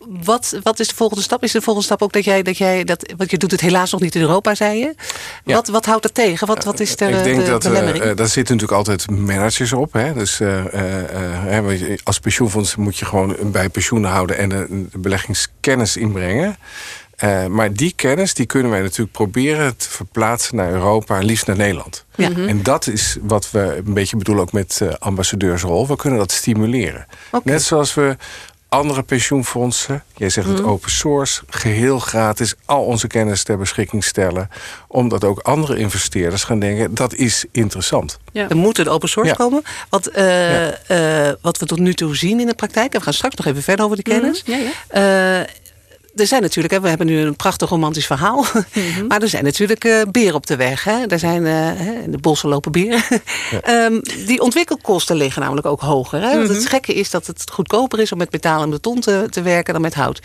wat, 0.09 0.59
wat 0.63 0.81
is 0.81 0.89
de 0.89 0.95
volgende 0.95 1.23
stap? 1.23 1.43
Is 1.43 1.53
de 1.53 1.61
volgende 1.61 1.87
stap 1.87 2.03
ook 2.03 2.13
dat 2.13 2.25
jij, 2.25 2.43
dat 2.43 2.59
jij 2.59 2.85
dat, 2.85 3.13
want 3.17 3.31
je 3.31 3.37
doet 3.39 3.51
het 3.51 3.61
helaas 3.61 3.93
nog 3.93 4.01
niet 4.01 4.15
in 4.15 4.21
Europa, 4.21 4.55
zei 4.55 4.79
je. 4.79 4.95
Ja. 5.45 5.55
Wat, 5.55 5.69
wat 5.69 5.87
houdt 5.87 6.03
dat 6.03 6.15
tegen? 6.15 6.47
Wat, 6.47 6.65
wat 6.65 6.81
is 6.81 6.97
de, 6.97 7.09
ik 7.09 7.23
denk 7.25 7.45
de 7.45 7.51
dat 7.51 7.65
eh, 7.65 7.71
belemmering? 7.71 8.05
eh, 8.05 8.17
daar 8.17 8.29
zitten 8.29 8.57
natuurlijk 8.57 8.89
altijd 8.89 9.11
managers 9.11 9.73
op. 9.73 9.93
Hè? 9.93 10.13
Dus 10.13 10.41
eh, 10.41 10.75
eh, 10.75 11.59
eh, 11.59 11.99
als 12.05 12.19
pensioenfonds 12.21 12.77
moet 12.77 12.99
je 12.99 13.05
gewoon 13.05 13.37
bij 13.43 13.69
pensioenen 13.69 14.11
houden 14.11 14.39
en 14.39 14.53
eh, 14.53 14.59
de 14.91 14.99
beleggingskennis 14.99 15.97
inbrengen. 15.97 16.57
Eh, 17.17 17.47
maar 17.47 17.73
die 17.73 17.93
kennis 17.97 18.35
die 18.35 18.47
kunnen 18.47 18.71
wij 18.71 18.81
natuurlijk 18.81 19.13
proberen 19.13 19.77
te 19.77 19.89
verplaatsen 19.89 20.57
naar 20.57 20.71
Europa 20.71 21.19
en 21.19 21.25
liefst 21.25 21.47
naar 21.47 21.57
Nederland. 21.57 22.05
Ja. 22.15 22.31
En 22.47 22.63
dat 22.63 22.87
is 22.87 23.17
wat 23.23 23.51
we 23.51 23.83
een 23.87 23.95
beetje 23.95 24.17
bedoelen 24.17 24.45
ook 24.45 24.53
met 24.53 24.79
eh, 24.83 24.89
ambassadeursrol. 24.99 25.87
We 25.87 25.97
kunnen 25.97 26.19
dat 26.19 26.33
stimuleren. 26.33 27.07
Net 27.43 27.63
zoals 27.63 27.95
we 27.95 28.17
andere 28.71 29.03
pensioenfondsen, 29.03 30.03
jij 30.17 30.29
zegt 30.31 30.49
het 30.49 30.63
open 30.63 30.91
source, 30.91 31.43
geheel 31.49 31.99
gratis 31.99 32.55
al 32.65 32.85
onze 32.85 33.07
kennis 33.07 33.43
ter 33.43 33.59
beschikking 33.59 34.05
stellen. 34.05 34.49
Omdat 34.89 35.25
ook 35.25 35.39
andere 35.39 35.77
investeerders 35.79 36.45
gaan 36.45 36.59
denken, 36.59 36.95
dat 36.95 37.15
is 37.15 37.45
interessant. 37.53 38.19
Ja. 38.33 38.49
Er 38.49 38.57
moet 38.57 38.79
een 38.79 38.89
open 38.89 39.09
source 39.09 39.31
Ja. 39.31 39.37
komen. 39.37 39.63
Wat, 39.89 40.07
eh, 40.07 40.25
Ja. 40.67 40.73
eh, 40.87 41.33
wat 41.43 41.59
we 41.59 41.67
tot 41.67 41.79
nu 41.79 41.95
toe 41.95 42.17
zien 42.17 42.41
in 42.41 42.47
de 42.47 42.55
praktijk. 42.55 42.93
En 42.93 42.99
we 42.99 43.05
gaan 43.05 43.15
straks 43.15 43.35
nog 43.35 43.47
even 43.47 43.63
verder 43.63 43.85
over 43.85 44.03
kennis. 44.03 44.43
Mhm, 44.45 44.59
ja, 44.61 45.41
Eh, 45.41 45.47
er 46.15 46.27
zijn 46.27 46.43
natuurlijk, 46.43 46.75
hè, 46.75 46.81
we 46.81 46.89
hebben 46.89 47.07
nu 47.07 47.19
een 47.21 47.37
prachtig 47.37 47.69
romantisch 47.69 48.07
verhaal. 48.07 48.45
Mhm. 48.75 49.07
maar 49.07 49.23
er 49.23 49.29
zijn 49.29 49.45
natuurlijk 49.45 49.85
eh 49.85 50.03
beren 50.11 50.35
op 50.35 50.47
de 50.47 50.57
weg. 50.57 50.85
Hè. 50.85 51.07
Er 51.07 51.19
zijn, 51.19 51.47
eh, 51.47 52.03
in 52.03 52.11
de 52.11 52.19
bossen 52.19 52.49
lopen 52.49 52.73
beren. 52.73 53.03
Ehm, 53.63 54.01
die 54.27 54.41
ontwikkelkosten 54.41 55.17
liggen 55.17 55.43
namelijk 55.43 55.67
ook 55.67 55.81
hoger. 55.81 56.21
Hè. 56.21 56.37
Want 56.37 56.49
Mhm. 56.49 56.53
Het 56.59 56.69
gekke 56.69 56.95
is 56.95 57.11
dat 57.11 57.27
het 57.27 57.45
goedkoper 57.53 58.01
is 58.01 58.13
om 58.13 58.19
met 58.19 58.33
metaal 58.33 58.63
en 58.63 58.71
beton 58.71 59.01
te, 59.01 59.27
te 59.31 59.43
werken 59.43 59.73
dan 59.73 59.83
met 59.83 59.95
hout. 59.95 60.21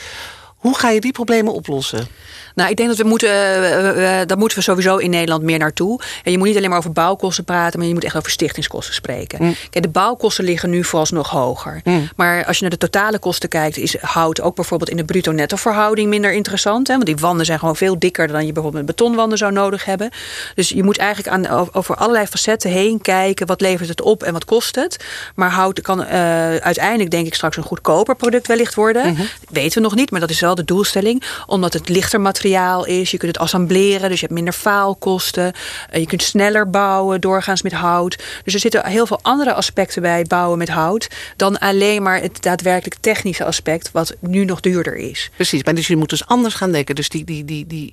Hoe 0.56 0.78
ga 0.78 0.89
je 0.89 1.02
die 1.02 1.12
problemen 1.12 1.54
oplossen? 1.54 2.08
Nou, 2.56 2.70
ik 2.70 2.78
denk 2.78 2.89
dat 2.89 2.98
we 2.98 3.04
moeten, 3.04 3.30
eh, 3.30 4.20
eh, 4.20 4.28
daar 4.28 4.38
moeten 4.38 4.58
we 4.58 4.63
sowieso 4.63 4.98
in 4.98 5.10
Nederland 5.10 5.44
meer 5.44 5.60
naartoe. 5.60 6.00
En 6.24 6.32
je 6.32 6.38
moet 6.38 6.48
niet 6.48 6.58
alleen 6.58 6.70
maar 6.70 6.78
over 6.78 6.91
bouwkosten 6.91 7.44
praten, 7.44 7.80
maar 7.80 7.88
je 7.88 7.94
moet 7.94 8.04
echt 8.04 8.15
over 8.15 8.32
stichtingskosten 8.32 8.94
spreken. 8.94 9.44
Mm. 9.44 9.56
Kijk, 9.70 9.84
de 9.84 9.91
bouwkosten 9.91 10.44
liggen 10.44 10.70
nu 10.70 10.84
vooralsnog 10.84 11.30
hoger. 11.30 11.82
Maar 12.15 12.46
als 12.46 12.56
je 12.56 12.62
naar 12.62 12.72
de 12.72 12.78
totale 12.78 13.20
kosten 13.20 13.50
kijkt, 13.50 13.78
is 13.78 13.98
hout 14.02 14.41
ook 14.41 14.56
bijvoorbeeld 14.56 14.89
in 14.89 14.98
de 14.98 15.06
bruto-netto 15.06 15.56
verhouding 15.56 16.10
minder 16.10 16.32
interessant. 16.32 16.88
Hè? 16.88 16.94
Want 16.94 17.06
die 17.06 17.15
wanden 17.15 17.46
zijn 17.46 17.60
gewoon 17.60 17.76
veel 17.76 18.00
dikker 18.00 18.28
dan 18.28 18.46
je 18.46 18.52
bijvoorbeeld 18.54 18.86
met 18.86 18.96
betonwanden 18.96 19.38
zou 19.38 19.52
nodig 19.52 19.86
hebben. 19.86 20.10
Dus 20.56 20.70
je 20.70 20.84
moet 20.84 20.98
eigenlijk 20.98 21.50
aan, 21.50 21.72
over 21.74 21.96
allerlei 21.96 22.26
facetten 22.26 22.70
heen 22.70 23.02
kijken. 23.02 23.48
Wat 23.48 23.62
levert 23.62 23.89
het 23.89 24.02
op 24.02 24.24
en 24.24 24.34
wat 24.34 24.46
kost 24.46 24.76
het? 24.76 25.06
Maar 25.36 25.52
hout 25.52 25.82
kan 25.82 26.04
eh, 26.04 26.56
uiteindelijk 26.56 27.12
denk 27.12 27.28
ik 27.28 27.34
straks 27.34 27.58
een 27.58 27.63
goedkoper 27.63 28.15
product 28.15 28.48
wellicht 28.48 28.76
worden. 28.76 29.18
Weten 29.50 29.78
we 29.78 29.84
nog 29.84 29.96
niet, 29.96 30.12
maar 30.12 30.20
dat 30.20 30.30
is 30.30 30.39
wel 30.39 30.56
de 30.56 30.65
doelstelling. 30.65 31.24
Omdat 31.46 31.74
het 31.74 31.89
lichter 31.89 32.22
materiaal 32.22 32.44
is. 32.45 33.12
Je 33.12 33.17
kunt 33.17 33.31
het 33.31 33.41
assembleren, 33.41 34.10
dus 34.10 34.19
je 34.19 34.25
hebt 34.25 34.38
minder 34.38 34.53
faalkosten. 34.53 35.53
Eh, 35.89 35.99
je 35.99 36.08
kunt 36.08 36.23
sneller 36.23 36.69
bouwen, 36.69 37.21
doorgaans 37.21 37.62
met 37.62 37.73
hout. 37.73 38.23
Dus 38.43 38.53
er 38.53 38.60
zitten 38.60 38.86
heel 38.86 39.05
veel 39.05 39.19
andere 39.21 39.53
aspecten 39.53 40.01
bij 40.01 40.23
bouwen 40.23 40.58
met 40.58 40.69
hout. 40.69 41.08
Dan 41.36 41.60
alleen 41.60 42.03
maar 42.03 42.21
het 42.21 42.41
daadwerkelijk 42.41 43.01
technische 43.01 43.45
aspect, 43.45 43.91
wat 43.91 44.15
nu 44.19 44.45
nog 44.45 44.60
duurder 44.60 44.95
is. 44.95 45.29
Precies, 45.36 45.63
maar 45.63 45.75
dus 45.75 45.88
je 45.88 45.95
moet 45.95 46.10
dus 46.10 46.25
anders 46.25 46.53
gaan 46.53 46.71
denken. 46.71 46.95
Dus 46.95 47.10
die, 47.10 47.23
die, 47.23 47.45
die, 47.45 47.67
die, 47.67 47.91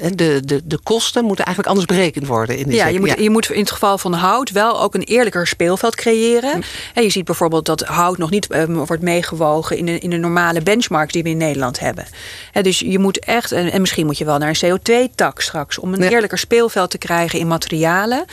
eh, 0.00 0.10
de, 0.14 0.40
de, 0.44 0.60
de 0.64 0.78
kosten 0.82 1.24
moeten 1.24 1.44
eigenlijk 1.44 1.76
anders 1.76 1.96
berekend 1.96 2.26
worden. 2.26 2.56
In 2.56 2.70
Ja, 2.70 2.86
je 2.86 3.00
moet, 3.00 3.18
je 3.18 3.30
moet 3.30 3.50
in 3.50 3.60
het 3.60 3.70
geval 3.70 3.98
van 3.98 4.12
hout 4.12 4.50
wel 4.50 4.80
ook 4.80 4.94
een 4.94 5.02
eerlijker 5.02 5.46
speelveld 5.46 5.94
creëren. 5.94 6.62
En 6.94 7.02
je 7.02 7.10
ziet 7.10 7.24
bijvoorbeeld 7.24 7.66
dat 7.66 7.80
hout 7.80 8.18
nog 8.18 8.30
niet 8.30 8.46
eh, 8.46 8.64
wordt 8.64 9.02
meegewogen 9.02 9.76
in 9.76 9.86
de, 9.86 9.98
in 9.98 10.10
de 10.10 10.16
normale 10.16 10.60
benchmarks 10.60 11.12
die 11.12 11.22
we 11.22 11.28
in 11.28 11.36
Nederland 11.36 11.80
hebben. 11.80 12.06
Dus 12.62 12.78
je 12.78 12.98
moet 12.98 13.18
echt, 13.18 13.52
en, 13.52 13.72
en 13.72 13.80
misschien 13.92 14.06
moet 14.06 14.18
je 14.18 14.24
wel 14.24 14.38
naar 14.38 14.56
een 14.60 14.78
CO2-tak 14.78 15.40
straks 15.40 15.78
om 15.78 15.94
een 15.94 16.02
eerlijker 16.02 16.38
speelveld 16.38 16.90
te 16.90 16.98
krijgen 16.98 17.38
in 17.38 17.46
materialen. 17.46 18.24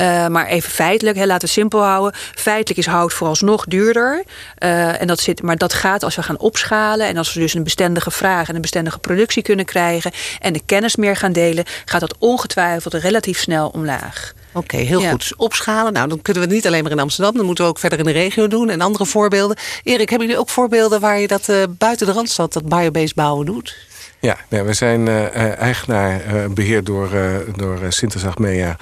Uh, 0.00 0.26
maar 0.26 0.46
even 0.46 0.70
feitelijk, 0.70 1.16
hè, 1.16 1.26
laten 1.26 1.48
we 1.48 1.54
simpel 1.54 1.82
houden. 1.82 2.20
Feitelijk 2.34 2.78
is 2.78 2.86
hout 2.86 3.12
vooralsnog 3.12 3.64
duurder. 3.64 4.24
Uh, 4.58 5.00
en 5.00 5.06
dat 5.06 5.20
zit, 5.20 5.42
maar 5.42 5.56
dat 5.56 5.72
gaat 5.72 6.02
als 6.02 6.16
we 6.16 6.22
gaan 6.22 6.38
opschalen. 6.38 7.06
En 7.06 7.16
als 7.16 7.34
we 7.34 7.40
dus 7.40 7.54
een 7.54 7.62
bestendige 7.62 8.10
vraag 8.10 8.48
en 8.48 8.54
een 8.54 8.60
bestendige 8.60 8.98
productie 8.98 9.42
kunnen 9.42 9.64
krijgen. 9.64 10.12
En 10.40 10.52
de 10.52 10.62
kennis 10.66 10.96
meer 10.96 11.16
gaan 11.16 11.32
delen. 11.32 11.64
Gaat 11.84 12.00
dat 12.00 12.14
ongetwijfeld 12.18 12.94
relatief 12.94 13.38
snel 13.38 13.68
omlaag. 13.68 14.32
Oké, 14.52 14.76
heel 14.76 15.00
goed. 15.00 15.32
Opschalen. 15.36 15.92
Nou, 15.92 16.08
dan 16.08 16.22
kunnen 16.22 16.42
we 16.42 16.48
het 16.48 16.56
niet 16.56 16.66
alleen 16.66 16.82
maar 16.82 16.92
in 16.92 17.00
Amsterdam. 17.00 17.36
Dan 17.36 17.46
moeten 17.46 17.64
we 17.64 17.70
ook 17.70 17.78
verder 17.78 17.98
in 17.98 18.04
de 18.04 18.10
regio 18.10 18.48
doen. 18.48 18.70
En 18.70 18.80
andere 18.80 19.06
voorbeelden. 19.06 19.56
Erik, 19.82 20.08
hebben 20.08 20.26
jullie 20.26 20.42
ook 20.42 20.50
voorbeelden 20.50 21.00
waar 21.00 21.18
je 21.18 21.26
dat 21.26 21.48
uh, 21.48 21.62
buiten 21.68 22.06
de 22.06 22.12
Randstad, 22.12 22.52
dat 22.52 22.68
biobased 22.68 23.14
bouwen 23.14 23.46
doet? 23.46 23.76
Ja, 24.22 24.36
nee, 24.48 24.62
we 24.62 24.72
zijn 24.72 25.06
uh, 25.06 25.58
eigenaar, 25.58 26.34
uh, 26.34 26.46
beheerd 26.46 26.86
door, 26.86 27.10
door 27.56 27.78
Sintes 27.88 28.24
Achmea 28.26 28.76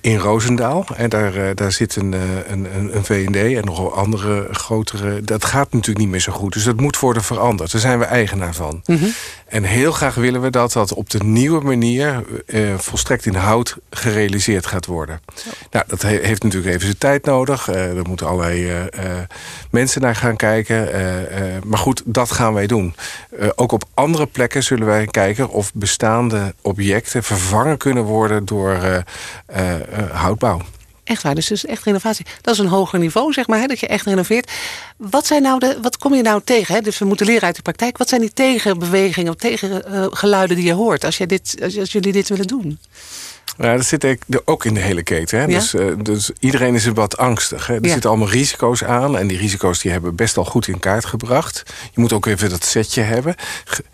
in 0.00 0.16
Roosendaal. 0.16 0.86
En 0.96 1.08
daar, 1.08 1.34
eh, 1.34 1.54
daar 1.54 1.72
zit 1.72 1.96
een, 1.96 2.14
eh, 2.14 2.20
een, 2.46 2.94
een 2.96 3.04
V&D 3.04 3.36
en 3.36 3.64
nog 3.64 3.94
andere 3.94 4.48
grotere... 4.50 5.22
Dat 5.22 5.44
gaat 5.44 5.72
natuurlijk 5.72 5.98
niet 5.98 6.08
meer 6.08 6.20
zo 6.20 6.32
goed. 6.32 6.52
Dus 6.52 6.64
dat 6.64 6.80
moet 6.80 6.98
worden 6.98 7.22
veranderd. 7.22 7.72
Daar 7.72 7.80
zijn 7.80 7.98
we 7.98 8.04
eigenaar 8.04 8.54
van. 8.54 8.82
Mhm. 8.86 9.04
En 9.46 9.64
heel 9.64 9.92
graag 9.92 10.14
willen 10.14 10.40
we 10.40 10.50
dat 10.50 10.72
dat 10.72 10.92
op 10.92 11.10
de 11.10 11.24
nieuwe 11.24 11.60
manier... 11.64 12.24
Uh, 12.46 12.78
volstrekt 12.78 13.26
in 13.26 13.34
hout 13.34 13.76
gerealiseerd 13.90 14.66
gaat 14.66 14.86
worden. 14.86 15.20
Nou, 15.70 15.84
dat 15.88 16.02
heeft 16.02 16.42
natuurlijk 16.42 16.72
even 16.72 16.86
zijn 16.86 16.98
tijd 16.98 17.24
nodig. 17.24 17.68
Uh, 17.68 17.96
er 17.96 18.08
moeten 18.08 18.26
allerlei 18.26 18.88
mensen 19.70 20.00
naar 20.00 20.16
gaan 20.16 20.36
kijken. 20.36 20.88
maar 21.64 21.78
goed, 21.78 22.02
dat 22.04 22.30
gaan 22.30 22.54
wij 22.54 22.66
doen. 22.66 22.94
ook 23.54 23.72
op 23.72 23.84
andere 23.94 24.26
plekken 24.26 24.62
zullen 24.62 24.86
wij 24.86 25.06
kijken... 25.06 25.48
of 25.48 25.74
bestaande 25.74 26.54
objecten 26.62 27.22
vervangen 27.22 27.78
kunnen 27.78 28.02
worden 28.02 28.44
door 28.44 29.04
houtbouw. 30.12 30.60
Echt 31.06 31.22
waar, 31.22 31.34
dus, 31.34 31.46
dus 31.46 31.64
echt 31.64 31.84
renovatie. 31.84 32.26
Dat 32.40 32.54
is 32.54 32.60
een 32.60 32.66
hoger 32.66 32.98
niveau, 32.98 33.32
zeg 33.32 33.46
maar, 33.46 33.58
hè, 33.58 33.66
dat 33.66 33.80
je 33.80 33.86
echt 33.86 34.06
renoveert. 34.06 34.52
Wat, 34.96 35.26
zijn 35.26 35.42
nou 35.42 35.58
de, 35.58 35.78
wat 35.82 35.98
kom 35.98 36.14
je 36.14 36.22
nou 36.22 36.40
tegen? 36.44 36.74
Hè? 36.74 36.80
Dus 36.80 36.98
we 36.98 37.04
moeten 37.04 37.26
leren 37.26 37.42
uit 37.42 37.56
de 37.56 37.62
praktijk. 37.62 37.98
Wat 37.98 38.08
zijn 38.08 38.20
die 38.20 38.32
tegenbewegingen 38.32 39.32
of 39.32 39.38
tegengeluiden 39.38 40.56
die 40.56 40.64
je 40.64 40.72
hoort 40.72 41.04
als, 41.04 41.16
je 41.16 41.26
dit, 41.26 41.56
als 41.78 41.92
jullie 41.92 42.12
dit 42.12 42.28
willen 42.28 42.46
doen? 42.46 42.78
Ja, 43.58 43.76
dat 43.76 43.84
zit 43.84 44.16
ook 44.44 44.64
in 44.64 44.74
de 44.74 44.80
hele 44.80 45.02
keten. 45.02 45.40
Hè? 45.40 45.46
Dus, 45.46 45.74
uh, 45.74 45.92
dus, 46.02 46.30
iedereen 46.38 46.74
is 46.74 46.86
wat 46.86 47.16
angstig. 47.16 47.66
Hè? 47.66 47.74
Er 47.74 47.88
zitten 47.88 48.10
allemaal 48.10 48.28
risico's 48.28 48.84
aan. 48.84 49.18
En 49.18 49.26
die 49.26 49.38
risico's 49.38 49.78
die 49.78 49.90
hebben 49.90 50.14
best 50.14 50.36
al 50.36 50.44
goed 50.44 50.68
in 50.68 50.78
kaart 50.78 51.04
gebracht. 51.04 51.62
Je 51.92 52.00
moet 52.00 52.12
ook 52.12 52.26
even 52.26 52.50
dat 52.50 52.64
setje 52.64 53.02
hebben. 53.02 53.34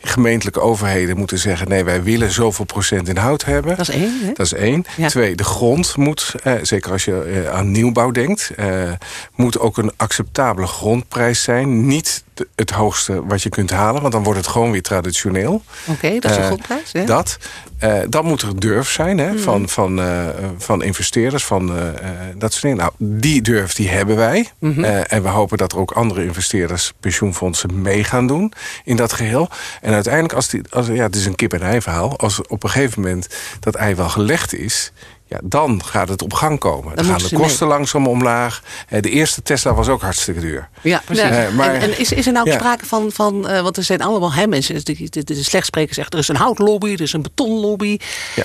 Gemeentelijke 0.00 0.60
overheden 0.60 1.16
moeten 1.16 1.38
zeggen... 1.38 1.68
nee, 1.68 1.84
wij 1.84 2.02
willen 2.02 2.30
zoveel 2.30 2.64
procent 2.64 3.08
in 3.08 3.16
hout 3.16 3.44
hebben. 3.44 3.76
Dat 3.76 3.88
is 3.88 3.94
één. 3.94 4.20
Hè? 4.20 4.32
Dat 4.32 4.46
is 4.46 4.52
één. 4.52 4.84
Twee, 5.06 5.34
de 5.34 5.44
grond 5.44 5.96
moet, 5.96 6.34
eh, 6.42 6.54
zeker 6.62 6.92
als 6.92 7.04
je 7.04 7.22
eh, 7.22 7.54
aan 7.54 7.70
nieuwbouw 7.70 8.10
denkt... 8.10 8.50
Eh, 8.56 8.92
moet 9.34 9.58
ook 9.58 9.76
een 9.76 9.92
acceptabele 9.96 10.66
grondprijs 10.66 11.42
zijn. 11.42 11.86
Niet 11.86 12.24
het 12.54 12.70
hoogste 12.70 13.26
wat 13.26 13.42
je 13.42 13.48
kunt 13.48 13.70
halen. 13.70 14.00
Want 14.00 14.12
dan 14.12 14.22
wordt 14.22 14.38
het 14.38 14.48
gewoon 14.48 14.70
weer 14.70 14.82
traditioneel. 14.82 15.62
Oké, 15.86 16.18
dat 16.18 16.30
is 16.30 16.36
de 16.36 16.42
grondprijs. 16.42 16.92
Ja. 16.92 17.04
Dat. 17.04 17.38
Uh, 17.84 17.98
dan 18.08 18.24
moet 18.24 18.42
er 18.42 18.60
durf 18.60 18.90
zijn 18.90 19.18
hè, 19.18 19.32
mm. 19.32 19.38
van, 19.38 19.68
van, 19.68 19.98
uh, 19.98 20.28
van 20.56 20.82
investeerders. 20.82 21.44
Van, 21.44 21.76
uh, 21.76 21.82
dat 22.36 22.50
soort 22.52 22.62
dingen. 22.62 22.76
Nou, 22.76 22.92
die 22.98 23.42
durf 23.42 23.74
die 23.74 23.88
hebben 23.88 24.16
wij. 24.16 24.48
Mm 24.58 24.72
-hmm. 24.72 24.84
en 24.84 25.22
we 25.22 25.28
hopen 25.28 25.58
dat 25.58 25.72
er 25.72 25.78
ook 25.78 25.90
andere 25.90 26.24
investeerders, 26.24 26.92
pensioenfondsen 27.00 27.82
mee 27.82 28.04
gaan 28.04 28.26
doen 28.26 28.52
in 28.84 28.96
dat 28.96 29.12
geheel. 29.12 29.48
En 29.80 29.92
uiteindelijk, 29.92 30.34
als 30.34 30.48
die, 30.48 30.62
als, 30.70 30.86
ja, 30.86 31.02
het 31.02 31.16
is 31.16 31.26
een 31.26 31.34
kip-en-ei 31.34 31.80
verhaal. 31.80 32.18
Als 32.18 32.46
op 32.46 32.62
een 32.62 32.70
gegeven 32.70 33.00
moment 33.02 33.28
dat 33.60 33.74
ei 33.74 33.94
wel 33.94 34.08
gelegd 34.08 34.54
is 34.54 34.92
ja, 35.32 35.40
dan 35.42 35.84
gaat 35.84 36.08
het 36.08 36.22
op 36.22 36.32
gang 36.32 36.58
komen. 36.58 36.96
Dan, 36.96 37.04
gaan 37.04 37.18
de 37.18 37.36
kosten 37.36 37.66
langzaam 37.66 38.06
omlaag. 38.06 38.62
De 38.88 39.10
eerste 39.10 39.42
Tesla 39.42 39.74
was 39.74 39.88
ook 39.88 40.02
hartstikke 40.02 40.40
duur. 40.40 40.68
Ja, 40.80 41.02
precies. 41.04 41.54
maar, 41.56 41.74
en, 41.74 41.98
is, 41.98 42.12
is 42.12 42.26
er 42.26 42.32
nou 42.32 42.50
sprake 42.50 42.86
van, 42.86 43.12
van 43.12 43.50
uh, 43.50 43.60
want 43.60 43.76
er 43.76 43.82
zijn 43.82 44.02
allemaal 44.02 44.32
hè, 44.32 44.46
mensen, 44.46 44.84
de, 44.84 45.08
de, 45.08 45.24
de 45.24 45.42
slechtsprekers 45.42 45.94
zeggen, 45.94 46.14
er 46.14 46.20
is 46.20 46.28
een 46.28 46.36
houtlobby, 46.36 46.92
er 46.92 47.00
is 47.00 47.12
een 47.12 47.22
betonlobby. 47.22 47.98
Ja 48.34 48.44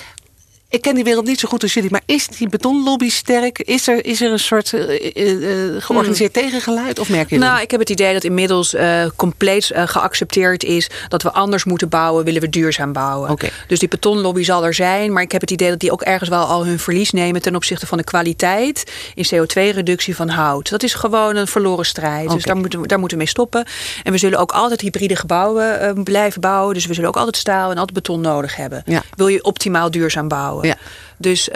ik 0.70 0.82
ken 0.82 0.94
die 0.94 1.04
wereld 1.04 1.26
niet 1.26 1.40
zo 1.40 1.48
goed 1.48 1.62
als 1.62 1.74
jullie, 1.74 1.90
maar 1.90 2.02
is 2.06 2.26
die 2.26 2.48
betonlobby 2.48 3.10
sterk? 3.10 3.58
Is 3.58 3.88
er, 3.88 4.04
is 4.04 4.20
er 4.20 4.32
een 4.32 4.38
soort 4.38 4.72
uh, 4.72 5.14
uh, 5.14 5.82
georganiseerd 5.82 6.34
hmm. 6.34 6.44
tegengeluid? 6.44 6.98
Of 6.98 7.08
merk 7.08 7.30
je 7.30 7.38
Nou, 7.38 7.60
ik 7.60 7.70
heb 7.70 7.80
het 7.80 7.90
idee 7.90 8.12
dat 8.12 8.24
inmiddels 8.24 8.74
uh, 8.74 9.06
compleet 9.16 9.72
geaccepteerd 9.74 10.64
is 10.64 10.90
dat 11.08 11.22
we 11.22 11.32
anders 11.32 11.64
moeten 11.64 11.88
bouwen, 11.88 12.24
willen 12.24 12.40
we 12.40 12.48
duurzaam 12.48 12.92
bouwen. 12.92 13.30
Okay. 13.30 13.50
Dus 13.66 13.78
die 13.78 13.88
betonlobby 13.88 14.42
zal 14.42 14.64
er 14.64 14.74
zijn, 14.74 15.12
maar 15.12 15.22
ik 15.22 15.32
heb 15.32 15.40
het 15.40 15.50
idee 15.50 15.70
dat 15.70 15.80
die 15.80 15.92
ook 15.92 16.02
ergens 16.02 16.30
wel 16.30 16.44
al 16.44 16.66
hun 16.66 16.78
verlies 16.78 17.10
nemen 17.10 17.42
ten 17.42 17.54
opzichte 17.54 17.86
van 17.86 17.98
de 17.98 18.04
kwaliteit 18.04 18.92
in 19.14 19.26
CO2-reductie 19.34 20.16
van 20.16 20.28
hout. 20.28 20.70
Dat 20.70 20.82
is 20.82 20.94
gewoon 20.94 21.36
een 21.36 21.46
verloren 21.46 21.86
strijd. 21.86 22.24
Okay. 22.24 22.34
Dus 22.34 22.44
daar 22.44 22.56
moeten, 22.56 22.80
we, 22.80 22.86
daar 22.86 22.98
moeten 22.98 23.18
we 23.18 23.24
mee 23.24 23.32
stoppen. 23.32 23.66
En 24.02 24.12
we 24.12 24.18
zullen 24.18 24.38
ook 24.38 24.52
altijd 24.52 24.80
hybride 24.80 25.16
gebouwen 25.16 26.02
blijven 26.04 26.40
bouwen. 26.40 26.74
Dus 26.74 26.86
we 26.86 26.94
zullen 26.94 27.08
ook 27.08 27.16
altijd 27.16 27.36
staal 27.36 27.70
en 27.70 27.76
altijd 27.76 27.92
beton 27.92 28.20
nodig 28.20 28.56
hebben. 28.56 28.82
Ja. 28.86 29.02
Wil 29.16 29.28
je 29.28 29.44
optimaal 29.44 29.90
duurzaam 29.90 30.28
bouwen? 30.28 30.57
Ja. 30.64 30.76
Dus 31.18 31.48
uh, 31.48 31.54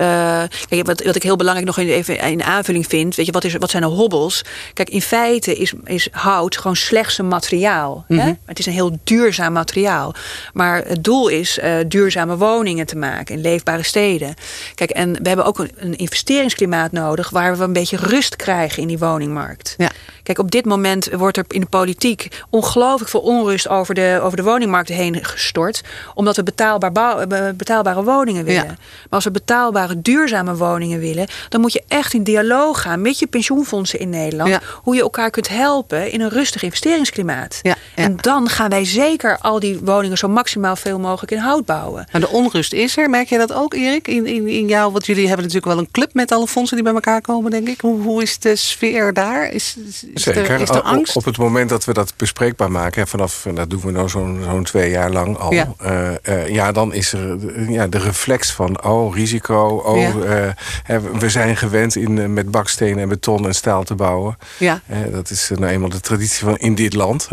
kijk, 0.69 0.87
wat, 0.87 1.05
wat 1.05 1.17
ik 1.17 1.23
heel 1.23 1.37
belangrijk 1.37 1.67
nog 1.67 1.79
even 1.79 2.19
in 2.19 2.43
aanvulling 2.43 2.87
vind, 2.87 3.15
weet 3.15 3.27
je, 3.27 3.33
wat, 3.33 3.45
is, 3.45 3.55
wat 3.55 3.71
zijn 3.71 3.83
de 3.83 3.89
hobbels? 3.89 4.45
Kijk, 4.75 4.91
in 4.91 5.03
feite 5.03 5.57
is, 5.57 5.73
is 5.85 6.09
hout 6.11 6.57
gewoon 6.57 6.77
slechts 6.77 7.19
een 7.19 7.29
materiaal. 7.29 8.05
hè? 8.09 8.15
Mhm. 8.15 8.35
Het 8.47 8.59
is 8.59 8.67
een 8.67 8.73
heel 8.73 8.99
duurzaam 9.05 9.53
materiaal. 9.53 10.15
Maar 10.53 10.83
het 10.87 11.05
doel 11.05 11.29
is 11.29 11.59
uh, 11.59 11.75
duurzame 11.89 12.37
woningen 12.37 12.87
te 12.87 12.97
maken 12.97 13.35
in 13.35 13.41
leefbare 13.41 13.83
steden. 13.83 14.35
Kijk, 14.75 14.91
en 14.91 15.13
we 15.13 15.29
hebben 15.29 15.47
ook 15.47 15.59
een, 15.59 15.71
een, 15.77 15.97
investeringsklimaat 15.97 16.93
nodig 16.93 17.31
waar 17.31 17.59
we 17.59 17.65
een 17.65 17.73
beetje 17.73 17.97
rust 17.97 18.37
krijgen 18.37 18.83
in 18.83 18.89
die 18.89 18.99
woningmarkt. 18.99 19.75
Ja. 19.79 19.91
Kijk, 20.23 20.39
op 20.39 20.51
dit 20.51 20.65
moment 20.65 21.11
wordt 21.13 21.37
er 21.37 21.45
in 21.49 21.61
de 21.61 21.67
politiek 21.67 22.29
ongelooflijk 22.51 23.11
veel 23.11 23.21
onrust 23.21 23.69
over 23.69 23.95
de, 23.95 24.19
over 24.23 24.37
de 24.37 24.43
woningmarkt 24.43 24.89
heen 24.89 25.25
gestort. 25.25 25.83
Omdat 26.15 26.37
we 26.37 26.43
betaalbaar 26.43 26.93
bouw, 26.93 27.19
eh, 27.19 27.49
betaalbare 27.55 28.05
woningen 28.05 28.45
willen. 28.45 28.67
Maar 28.67 28.77
als 29.09 29.25
we 29.25 29.31
betaalbare, 29.31 29.52
duurzame 30.03 30.57
woningen 30.57 31.01
willen, 31.01 31.27
dan 31.49 31.61
moet 31.61 31.73
je 31.73 31.83
echt 31.89 32.15
in 32.15 32.23
dialoog 32.23 32.81
gaan 32.83 33.03
met 33.03 33.19
je 33.19 33.27
pensioenfondsen 33.27 33.99
in 33.99 34.09
Nederland. 34.09 34.59
Hoe 34.83 34.95
je 34.95 35.01
elkaar 35.01 35.31
kunt 35.31 35.49
helpen 35.49 36.13
in 36.13 36.21
een 36.21 36.29
rustig 36.29 36.63
investeringsklimaat. 36.63 37.59
Ja. 37.63 37.77
En 37.95 38.17
dan 38.17 38.49
gaan 38.49 38.71
wij 38.71 38.85
zeker 38.85 39.39
al 39.41 39.61
die 39.61 39.79
woningen 39.85 40.19
zo 40.19 40.29
maximaal 40.29 40.77
veel 40.77 40.99
mogelijk 40.99 41.33
in 41.33 41.39
hout 41.39 41.65
bouwen. 41.65 42.07
Maar 42.13 42.21
de 42.21 42.29
onrust 42.29 42.73
is 42.73 42.97
er. 42.97 43.11
Merk 43.11 43.29
je 43.29 43.39
dat 43.39 43.53
ook, 43.53 43.75
Erik? 43.75 44.09
In, 44.09 44.27
in, 44.27 44.49
in 44.49 44.67
jou, 44.67 44.93
want 44.93 45.07
jullie 45.07 45.27
hebben 45.27 45.45
natuurlijk 45.47 45.73
wel 45.73 45.83
een 45.83 45.91
club 45.91 46.15
met 46.15 46.33
alle 46.33 46.47
fondsen 46.47 46.77
die 46.77 46.85
bij 46.85 46.95
elkaar 46.95 47.21
komen, 47.21 47.51
denk 47.51 47.69
ik. 47.69 47.81
Hoe, 47.81 48.03
hoe 48.03 48.23
is 48.23 48.39
de 48.39 48.57
sfeer 48.57 49.13
daar? 49.13 49.51
Is, 49.51 49.77
Zeker. 50.15 50.61
Is 50.61 50.69
er 50.69 50.83
angst? 50.83 51.17
Op 51.17 51.25
het 51.25 51.39
moment 51.39 51.69
dat 51.69 51.85
we 51.85 51.93
dat 51.93 52.13
bespreekbaar 52.17 52.71
maken, 52.71 53.09
vanaf 53.09 53.47
dat 53.55 53.71
doen 53.71 53.81
we 53.81 53.91
nou 53.91 54.09
zo'n 54.09 54.41
zo'n 54.45 54.65
twee 54.65 54.91
jaar 54.91 55.11
lang 55.11 55.39
al. 55.39 55.53
Ja. 55.53 55.73
Uh, 55.83 56.11
uh, 56.29 56.49
ja, 56.49 56.73
dan 56.73 56.95
is 56.95 57.13
er 57.13 57.37
ja, 57.71 57.87
de 57.87 57.99
reflex 57.99 58.53
van 58.53 58.85
oh, 58.85 59.15
risico. 59.15 59.42
Oh, 59.51 60.01
ja. 60.01 60.55
uh, 60.89 60.99
we 61.19 61.29
zijn 61.29 61.57
gewend 61.57 61.97
in, 61.97 62.33
met 62.33 62.51
bakstenen 62.51 62.99
en 62.99 63.09
beton 63.09 63.47
en 63.47 63.55
staal 63.55 63.85
te 63.85 63.95
bouwen. 63.95 64.39
Ja. 64.59 64.81
dat 65.13 65.31
is 65.31 65.51
nou 65.55 65.73
eenmaal 65.73 65.89
de 65.89 66.01
traditie 66.01 66.45
van 66.45 66.57
in 66.57 66.75
dit 66.75 66.95
land. 66.95 67.29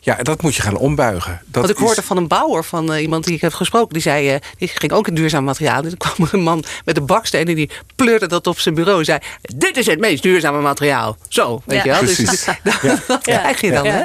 ja, 0.00 0.14
dat 0.14 0.42
moet 0.42 0.54
je 0.54 0.62
gaan 0.62 0.76
ombuigen. 0.76 1.40
Dat 1.46 1.62
Want 1.62 1.78
ik 1.78 1.84
hoorde 1.84 2.02
van 2.02 2.16
een 2.16 2.28
bouwer, 2.28 2.64
van 2.64 2.94
iemand 2.94 3.24
die 3.24 3.34
ik 3.34 3.40
heb 3.40 3.52
gesproken, 3.52 3.92
die 3.92 4.02
zei, 4.02 4.38
die 4.58 4.68
ging 4.68 4.92
ook 4.92 5.08
in 5.08 5.14
duurzaam 5.14 5.44
materiaal. 5.44 5.82
En 5.82 5.88
toen 5.88 5.98
kwam 5.98 6.26
er 6.26 6.34
een 6.34 6.42
man 6.42 6.64
met 6.84 6.96
een 6.96 7.06
baksteen 7.06 7.46
en 7.46 7.54
die 7.54 7.70
pleurde 7.96 8.26
dat 8.26 8.46
op 8.46 8.58
zijn 8.58 8.74
bureau 8.74 8.98
en 8.98 9.04
zei: 9.04 9.18
Dit 9.40 9.76
is 9.76 9.86
het 9.86 9.98
meest 9.98 10.22
duurzame 10.22 10.60
materiaal. 10.60 11.16
Zo, 11.28 11.62
weet 11.64 11.82
je 11.82 11.88
wel. 11.88 12.00
Dus 12.00 12.14
Precies. 12.14 12.44
Dus, 12.62 13.06
dat 13.06 13.22
krijg 13.32 13.60
je 13.60 13.70
dan. 13.70 13.86
Hè? 13.86 14.04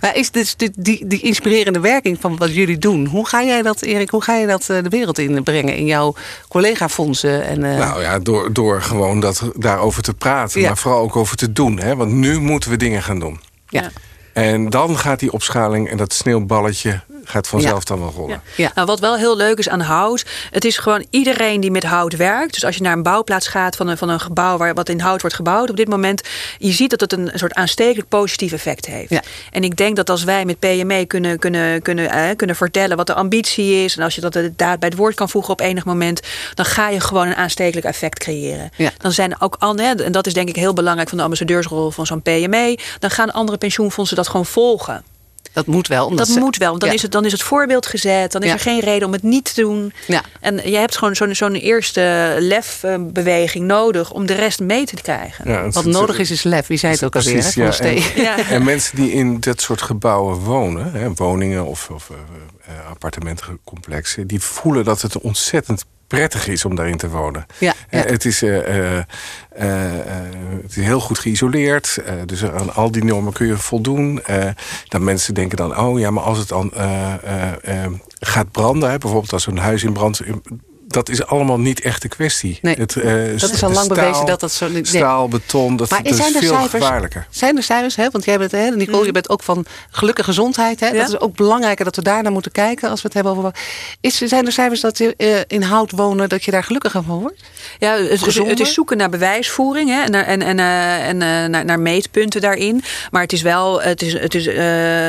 Maar 0.00 0.16
is 0.16 0.30
dus 0.30 0.56
die, 0.56 0.70
die, 0.76 1.06
die, 1.06 1.20
inspirerende 1.20 1.80
werking 1.80 2.18
van 2.20 2.36
wat 2.36 2.54
jullie 2.54 2.78
doen... 2.78 3.06
hoe 3.06 3.28
ga 3.28 3.42
jij 3.42 3.62
dat, 3.62 3.82
Erik, 3.82 4.10
hoe 4.10 4.22
ga 4.22 4.36
je 4.36 4.46
dat 4.46 4.68
eh, 4.68 4.82
de 4.82 4.88
wereld 4.88 5.18
in 5.18 5.42
brengen... 5.42 5.76
in 5.76 5.86
jouw 5.86 6.14
collega-fondsen? 6.62 7.44
En, 7.44 7.64
uh... 7.64 7.78
Nou 7.78 8.02
ja, 8.02 8.18
door, 8.18 8.52
door 8.52 8.82
gewoon 8.82 9.20
dat, 9.20 9.50
daarover 9.56 10.02
te 10.02 10.14
praten. 10.14 10.62
Maar 10.62 10.78
vooral 10.78 11.00
ook 11.00 11.16
over 11.16 11.36
te 11.36 11.52
doen. 11.52 11.78
Hè? 11.78 11.96
Want 11.96 12.12
nu 12.12 12.40
moeten 12.40 12.70
we 12.70 12.76
dingen 12.76 13.02
gaan 13.02 13.18
doen. 13.18 13.40
Ja. 13.68 13.90
En 14.32 14.70
dan 14.70 14.98
gaat 14.98 15.20
die 15.20 15.32
opschaling 15.32 15.88
en 15.90 15.96
dat 15.96 16.12
sneeuwballetje 16.12 17.00
gaat 17.32 17.48
vanzelf 17.48 17.84
dan 17.84 18.00
wel 18.00 18.12
rollen. 18.16 18.42
Ja. 18.56 18.72
Nou, 18.74 18.86
wat 18.86 19.00
wel 19.00 19.16
heel 19.16 19.36
leuk 19.36 19.58
is 19.58 19.68
aan 19.68 19.80
hout, 19.80 20.24
het 20.50 20.64
is 20.64 20.78
gewoon 20.78 21.06
iedereen 21.10 21.60
die 21.60 21.70
met 21.70 21.84
hout 21.84 22.16
werkt. 22.16 22.52
Dus 22.52 22.64
als 22.64 22.76
je 22.76 22.82
naar 22.82 22.92
een 22.92 23.02
bouwplaats 23.02 23.48
gaat 23.48 23.76
van 23.76 23.88
een, 23.88 23.98
van 23.98 24.08
een 24.08 24.20
gebouw 24.20 24.56
waar 24.56 24.74
wat 24.74 24.88
in 24.88 25.00
hout 25.00 25.20
wordt 25.20 25.36
gebouwd, 25.36 25.70
op 25.70 25.76
dit 25.76 25.88
moment, 25.88 26.22
je 26.58 26.72
ziet 26.72 26.90
dat 26.90 27.00
het 27.00 27.12
een 27.12 27.30
soort 27.34 27.54
aanstekelijk 27.54 28.08
positief 28.08 28.52
effect 28.52 28.86
heeft. 28.86 29.10
Ja. 29.10 29.22
En 29.50 29.64
ik 29.64 29.76
denk 29.76 29.96
dat 29.96 30.10
als 30.10 30.24
wij 30.24 30.44
met 30.44 30.58
PME 30.58 31.04
kunnen, 31.06 31.38
kunnen, 31.38 31.82
kunnen, 31.82 32.10
eh, 32.10 32.36
kunnen 32.36 32.56
vertellen 32.56 32.96
wat 32.96 33.06
de 33.06 33.14
ambitie 33.14 33.84
is, 33.84 33.96
en 33.96 34.02
als 34.02 34.14
je 34.14 34.20
dat 34.20 34.34
daad 34.56 34.78
bij 34.78 34.88
het 34.88 34.96
woord 34.98 35.14
kan 35.14 35.28
voegen 35.28 35.52
op 35.52 35.60
enig 35.60 35.84
moment, 35.84 36.20
dan 36.54 36.64
ga 36.64 36.88
je 36.88 37.00
gewoon 37.00 37.26
een 37.26 37.36
aanstekelijk 37.36 37.86
effect 37.86 38.18
creëren. 38.18 38.70
Ja. 38.76 38.90
Dan 38.98 39.12
zijn 39.12 39.40
ook 39.40 39.56
andere, 39.58 40.02
en 40.02 40.12
dat 40.12 40.26
is 40.26 40.34
denk 40.34 40.48
ik 40.48 40.56
heel 40.56 40.72
belangrijk 40.72 41.08
van 41.08 41.18
de 41.18 41.24
ambassadeursrol 41.24 41.90
van 41.90 42.06
zo'n 42.06 42.22
PME, 42.22 42.78
dan 42.98 43.10
gaan 43.10 43.32
andere 43.32 43.58
pensioenfondsen 43.58 44.16
dat 44.16 44.28
gewoon 44.28 44.46
volgen. 44.46 45.04
Dat 45.52 45.66
moet 45.66 45.88
wel. 45.88 46.14
Dat 46.16 46.28
ze, 46.28 46.38
moet 46.38 46.56
wel, 46.56 46.68
want 46.68 46.80
dan, 46.80 46.88
ja. 46.88 46.94
is 46.94 47.02
het, 47.02 47.12
dan 47.12 47.24
is 47.24 47.32
het 47.32 47.42
voorbeeld 47.42 47.86
gezet. 47.86 48.32
Dan 48.32 48.42
is 48.42 48.48
Ja. 48.48 48.54
er 48.54 48.60
geen 48.60 48.80
reden 48.80 49.06
om 49.06 49.12
het 49.12 49.22
niet 49.22 49.54
te 49.54 49.60
doen. 49.60 49.92
Ja. 50.06 50.22
En 50.40 50.70
je 50.70 50.76
hebt 50.76 50.96
gewoon 50.96 51.16
zo'n 51.16 51.34
zo'n 51.34 51.54
eerste 51.54 52.36
lefbeweging 52.38 53.66
nodig 53.66 54.10
om 54.12 54.26
de 54.26 54.34
rest 54.34 54.60
mee 54.60 54.84
te 54.86 54.94
krijgen. 54.94 55.50
Ja, 55.50 55.64
het- 55.64 55.74
Wat 55.74 55.84
het- 55.84 55.92
nodig 55.92 56.18
is, 56.18 56.30
is 56.30 56.42
lef. 56.42 56.66
Wie 56.66 56.78
zei 56.78 56.92
het 56.92 57.04
ook 57.04 57.16
alweer? 57.16 57.32
Precies? 57.32 57.78
En, 57.80 58.22
Ja. 58.22 58.48
en 58.50 58.64
mensen 58.64 58.96
die 58.96 59.12
in 59.12 59.40
dat 59.40 59.60
soort 59.60 59.82
gebouwen 59.82 60.36
wonen, 60.38 60.92
hè, 60.92 61.08
woningen 61.14 61.64
of, 61.66 61.88
of 61.90 62.10
eh, 62.78 62.90
appartementencomplexen, 62.90 64.26
die 64.26 64.40
voelen 64.40 64.84
dat 64.84 65.02
het 65.02 65.18
ontzettend 65.20 65.84
prettig 66.06 66.48
is 66.48 66.64
om 66.64 66.74
daarin 66.74 66.96
te 66.96 67.08
wonen. 67.08 67.46
Ja, 67.58 67.74
Eh, 67.88 68.02
ja. 68.02 68.10
het, 68.10 68.24
is, 68.24 68.42
eh, 68.42 69.00
het 70.62 70.70
is 70.76 70.76
heel 70.76 71.00
goed 71.00 71.18
geïsoleerd. 71.18 71.98
dus 72.26 72.44
aan 72.44 72.74
al 72.74 72.90
die 72.90 73.04
normen 73.04 73.32
kun 73.32 73.46
je 73.46 73.56
voldoen. 73.56 74.22
Dan 74.88 75.04
mensen 75.04 75.34
denken 75.34 75.56
dan, 75.56 75.78
oh 75.78 75.98
ja, 75.98 76.10
maar 76.10 76.22
als 76.22 76.38
het 76.38 76.48
dan 76.48 76.72
gaat 78.20 78.50
branden, 78.50 78.90
hè, 78.90 78.98
bijvoorbeeld 78.98 79.32
als 79.32 79.46
een 79.46 79.58
huis 79.58 79.84
in 79.84 79.92
brand. 79.92 80.20
Dat 80.92 81.08
is 81.08 81.26
allemaal 81.26 81.58
niet 81.60 81.80
echt 81.80 82.02
de 82.02 82.08
kwestie. 82.08 82.58
Nee, 82.62 82.74
het, 82.78 82.96
eh, 82.96 83.12
dat 83.40 83.50
is 83.52 83.62
al 83.62 83.70
lang 83.70 83.84
staal- 83.84 83.96
bewezen 83.96 84.26
dat 84.26 84.40
dat 84.40 84.52
zo... 84.52 84.68
nee. 84.68 84.86
Staal, 84.86 85.28
beton, 85.28 85.76
dat, 85.76 85.90
Maar 85.90 86.02
dat 86.02 86.12
is 86.12 86.18
zijn 86.18 86.34
er 86.34 86.40
veel 86.40 86.50
cijfers? 86.54 86.84
gevaarlijker. 86.84 87.26
Zijn 87.30 87.56
er 87.56 87.62
cijfers, 87.62 87.96
hè? 87.96 88.10
want 88.10 88.24
jij 88.24 88.38
bent, 88.38 88.50
hè, 88.52 88.68
Nicole, 88.70 89.06
je 89.06 89.12
bent 89.12 89.28
ook 89.28 89.42
van 89.42 89.64
gelukkige 89.90 90.28
gezondheid. 90.28 90.80
Hè? 90.80 90.86
Ja. 90.86 90.92
Dat 90.98 91.08
is 91.08 91.20
ook 91.20 91.36
belangrijker 91.36 91.84
dat 91.84 91.96
we 91.96 92.02
daar 92.02 92.22
naar 92.22 92.32
moeten 92.32 92.52
kijken 92.52 92.90
als 92.90 93.00
we 93.02 93.06
het 93.06 93.14
hebben 93.14 93.36
over. 93.36 93.54
Is, 94.00 94.16
zijn 94.18 94.46
er 94.46 94.52
cijfers 94.52 94.80
dat 94.80 94.98
je 94.98 95.14
eh, 95.16 95.28
in 95.46 95.62
hout 95.62 95.90
wonen, 95.90 96.28
dat 96.28 96.44
je 96.44 96.50
daar 96.50 96.64
gelukkiger 96.64 97.02
van 97.02 97.18
wordt? 97.20 97.42
Ja, 97.78 97.92
het, 97.96 98.10
het, 98.10 98.22
Gezonder? 98.22 98.50
het 98.52 98.60
is 98.60 98.74
zoeken 98.74 98.96
naar 98.96 99.10
bewijsvoering 99.10 99.88
hè, 99.90 100.02
en, 100.02 100.10
naar, 100.10 100.24
en, 100.24 100.42
en, 100.42 100.58
eh, 100.58 101.08
en 101.08 101.22
eh, 101.22 101.48
naar, 101.48 101.64
naar 101.64 101.80
meetpunten 101.80 102.40
daarin. 102.40 102.82
Maar 103.10 103.22
het 103.22 103.32
is 103.32 103.42
wel 103.42 103.82
het 103.82 104.02
is, 104.02 104.12
het 104.12 104.34
is, 104.34 104.46
eh, 104.46 104.54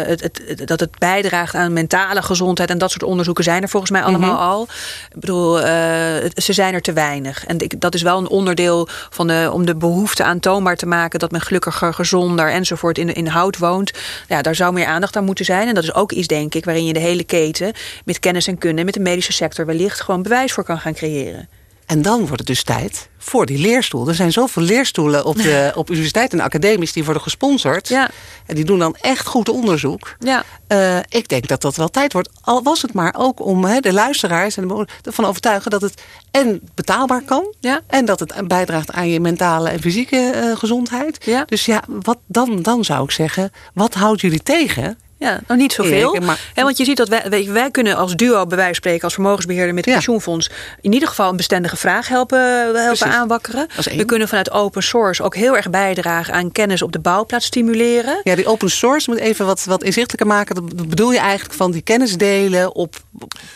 het, 0.08 0.22
het, 0.22 0.41
het- 0.48 0.67
dat 0.67 0.80
het 0.80 0.98
bijdraagt 1.00 1.56
aan 1.56 1.74
mentale 1.74 2.22
gezondheid. 2.22 2.69
En 2.69 2.78
dat 2.78 2.91
soort 2.91 3.04
onderzoeken 3.04 3.43
zijn 3.43 3.62
er 3.62 3.69
volgens 3.69 3.91
mij 3.91 4.02
allemaal 4.04 4.38
al. 4.38 4.67
Ik 5.13 5.19
bedoel, 5.19 5.60
ze 6.36 6.53
zijn 6.53 6.73
er 6.73 6.81
te 6.81 6.93
weinig. 6.93 7.45
En 7.45 7.57
dat 7.77 7.93
is 7.93 8.01
wel 8.01 8.17
een 8.17 8.27
onderdeel 8.27 8.88
van 9.09 9.47
om 9.47 9.65
de 9.65 9.75
behoefte 9.75 10.23
aantoonbaar 10.23 10.75
te 10.75 10.86
maken 10.86 11.19
dat 11.19 11.31
men 11.31 11.41
gelukkiger, 11.41 11.93
gezonder 11.93 12.49
enzovoort 12.49 12.97
in, 12.97 13.13
in 13.13 13.27
hout 13.27 13.57
woont. 13.57 13.91
Ja, 14.27 14.41
daar 14.41 14.55
zou 14.55 14.73
meer 14.73 14.86
aandacht 14.86 15.15
aan 15.15 15.25
moeten 15.25 15.45
zijn. 15.45 15.67
En 15.67 15.73
dat 15.73 15.83
is 15.83 15.93
ook 15.93 16.12
iets, 16.12 16.27
denk 16.27 16.55
ik, 16.55 16.65
waarin 16.65 16.86
je 16.86 16.93
de 16.93 16.99
hele 16.99 17.23
keten 17.23 17.73
met 18.05 18.19
kennis 18.19 18.47
en 18.47 18.57
kunde, 18.57 18.83
met 18.83 18.93
de 18.93 18.99
medische 18.99 19.33
sector 19.33 19.65
wellicht 19.65 20.01
gewoon 20.01 20.23
bewijs 20.23 20.53
voor 20.53 20.63
kan 20.63 20.79
gaan 20.79 20.93
creëren. 20.93 21.49
En 21.86 22.02
dan 22.02 22.19
wordt 22.19 22.38
het 22.38 22.48
dus 22.48 22.63
tijd 22.63 23.10
voor 23.17 23.46
die 23.46 23.58
leerstoel. 23.58 24.08
Er 24.08 24.15
zijn 24.15 24.32
zoveel 24.32 24.63
leerstoelen 24.63 25.26
op, 25.26 25.36
de, 25.36 25.72
op 25.76 25.89
universiteiten 25.89 26.39
en 26.39 26.46
academies 26.46 26.93
die 26.93 27.04
worden 27.04 27.22
gesponsord. 27.24 27.88
Ja. 27.88 28.10
En 28.46 28.56
die 28.56 28.65
doen 28.65 28.80
dan 28.80 28.96
echt 29.02 29.28
goed 29.28 29.50
onderzoek. 29.50 30.15
Ja. 30.19 30.43
Eh, 30.67 30.98
ik 30.98 31.28
denk 31.28 31.48
dat 31.48 31.62
dat 31.62 31.76
wel 31.76 31.89
tijd 31.89 32.13
wordt. 32.13 32.30
Al 32.41 32.63
was 32.63 32.82
het 32.82 32.93
maar 32.93 33.15
ook 33.17 33.39
om 33.39 33.82
de 33.82 33.93
luisteraars 33.93 34.58
en 34.58 34.88
ervan 35.02 35.26
overtuigen 35.26 35.72
dat 35.72 35.82
het 35.82 36.02
en 36.32 36.62
betaalbaar 36.76 37.22
kan. 37.22 37.54
Ja. 37.60 37.82
En 37.88 38.06
dat 38.06 38.19
het 38.19 38.48
bijdraagt 38.48 38.91
aan 38.91 39.10
je 39.10 39.19
mentale 39.19 39.69
en 39.69 39.80
fysieke 39.80 40.17
eh, 40.17 40.58
gezondheid. 40.58 41.26
Dus 41.46 41.65
ja, 41.65 41.84
wat 41.88 42.17
dan, 42.26 42.62
dan 42.62 42.84
zou 42.84 43.04
ik 43.04 43.12
zeggen, 43.12 43.52
wat 43.74 43.93
houdt 43.93 44.22
jullie 44.22 44.43
tegen? 44.43 44.98
Ja, 45.23 45.39
nou 45.47 45.59
niet 45.59 45.73
zoveel. 45.73 46.17
Hè, 46.53 46.63
want 46.63 46.77
je 46.77 46.86
ziet 46.86 46.97
dat 46.97 47.07
wij, 47.07 47.47
wij 47.51 47.71
kunnen 47.71 47.95
als 47.95 48.15
duo 48.15 48.45
bij 48.45 48.57
wijze 48.57 48.63
van 48.65 48.75
spreken, 48.75 49.03
als 49.03 49.13
vermogensbeheerder 49.13 49.73
met 49.73 49.86
het 49.86 49.93
Ja. 49.93 49.99
pensioenfonds, 49.99 50.49
in 50.81 50.93
ieder 50.93 51.07
geval 51.07 51.29
een 51.29 51.36
bestendige 51.38 51.75
vraag 51.77 52.07
helpen, 52.07 52.39
helpen 52.39 52.83
Precies. 52.86 53.01
aanwakkeren. 53.05 53.67
We 53.95 54.05
kunnen 54.05 54.27
vanuit 54.27 54.51
open 54.51 54.83
source 54.83 55.23
ook 55.23 55.36
heel 55.36 55.55
erg 55.55 55.69
bijdragen 55.69 56.33
aan 56.33 56.51
kennis 56.51 56.81
op 56.81 56.91
de 56.91 56.99
bouwplaats 56.99 57.45
stimuleren. 57.45 58.19
Ja, 58.23 58.36
die 58.36 58.47
open 58.47 58.69
source 58.71 59.09
moet 59.09 59.19
even 59.19 59.45
wat, 59.45 59.63
wat 59.63 59.83
inzichtelijker 59.83 60.27
maken. 60.27 60.55
Dat 60.55 60.88
bedoel 60.89 61.12
je 61.12 61.19
eigenlijk 61.19 61.53
van 61.57 61.71
die 61.71 61.81
kennis 61.81 62.17
delen 62.17 62.75
op 62.75 62.95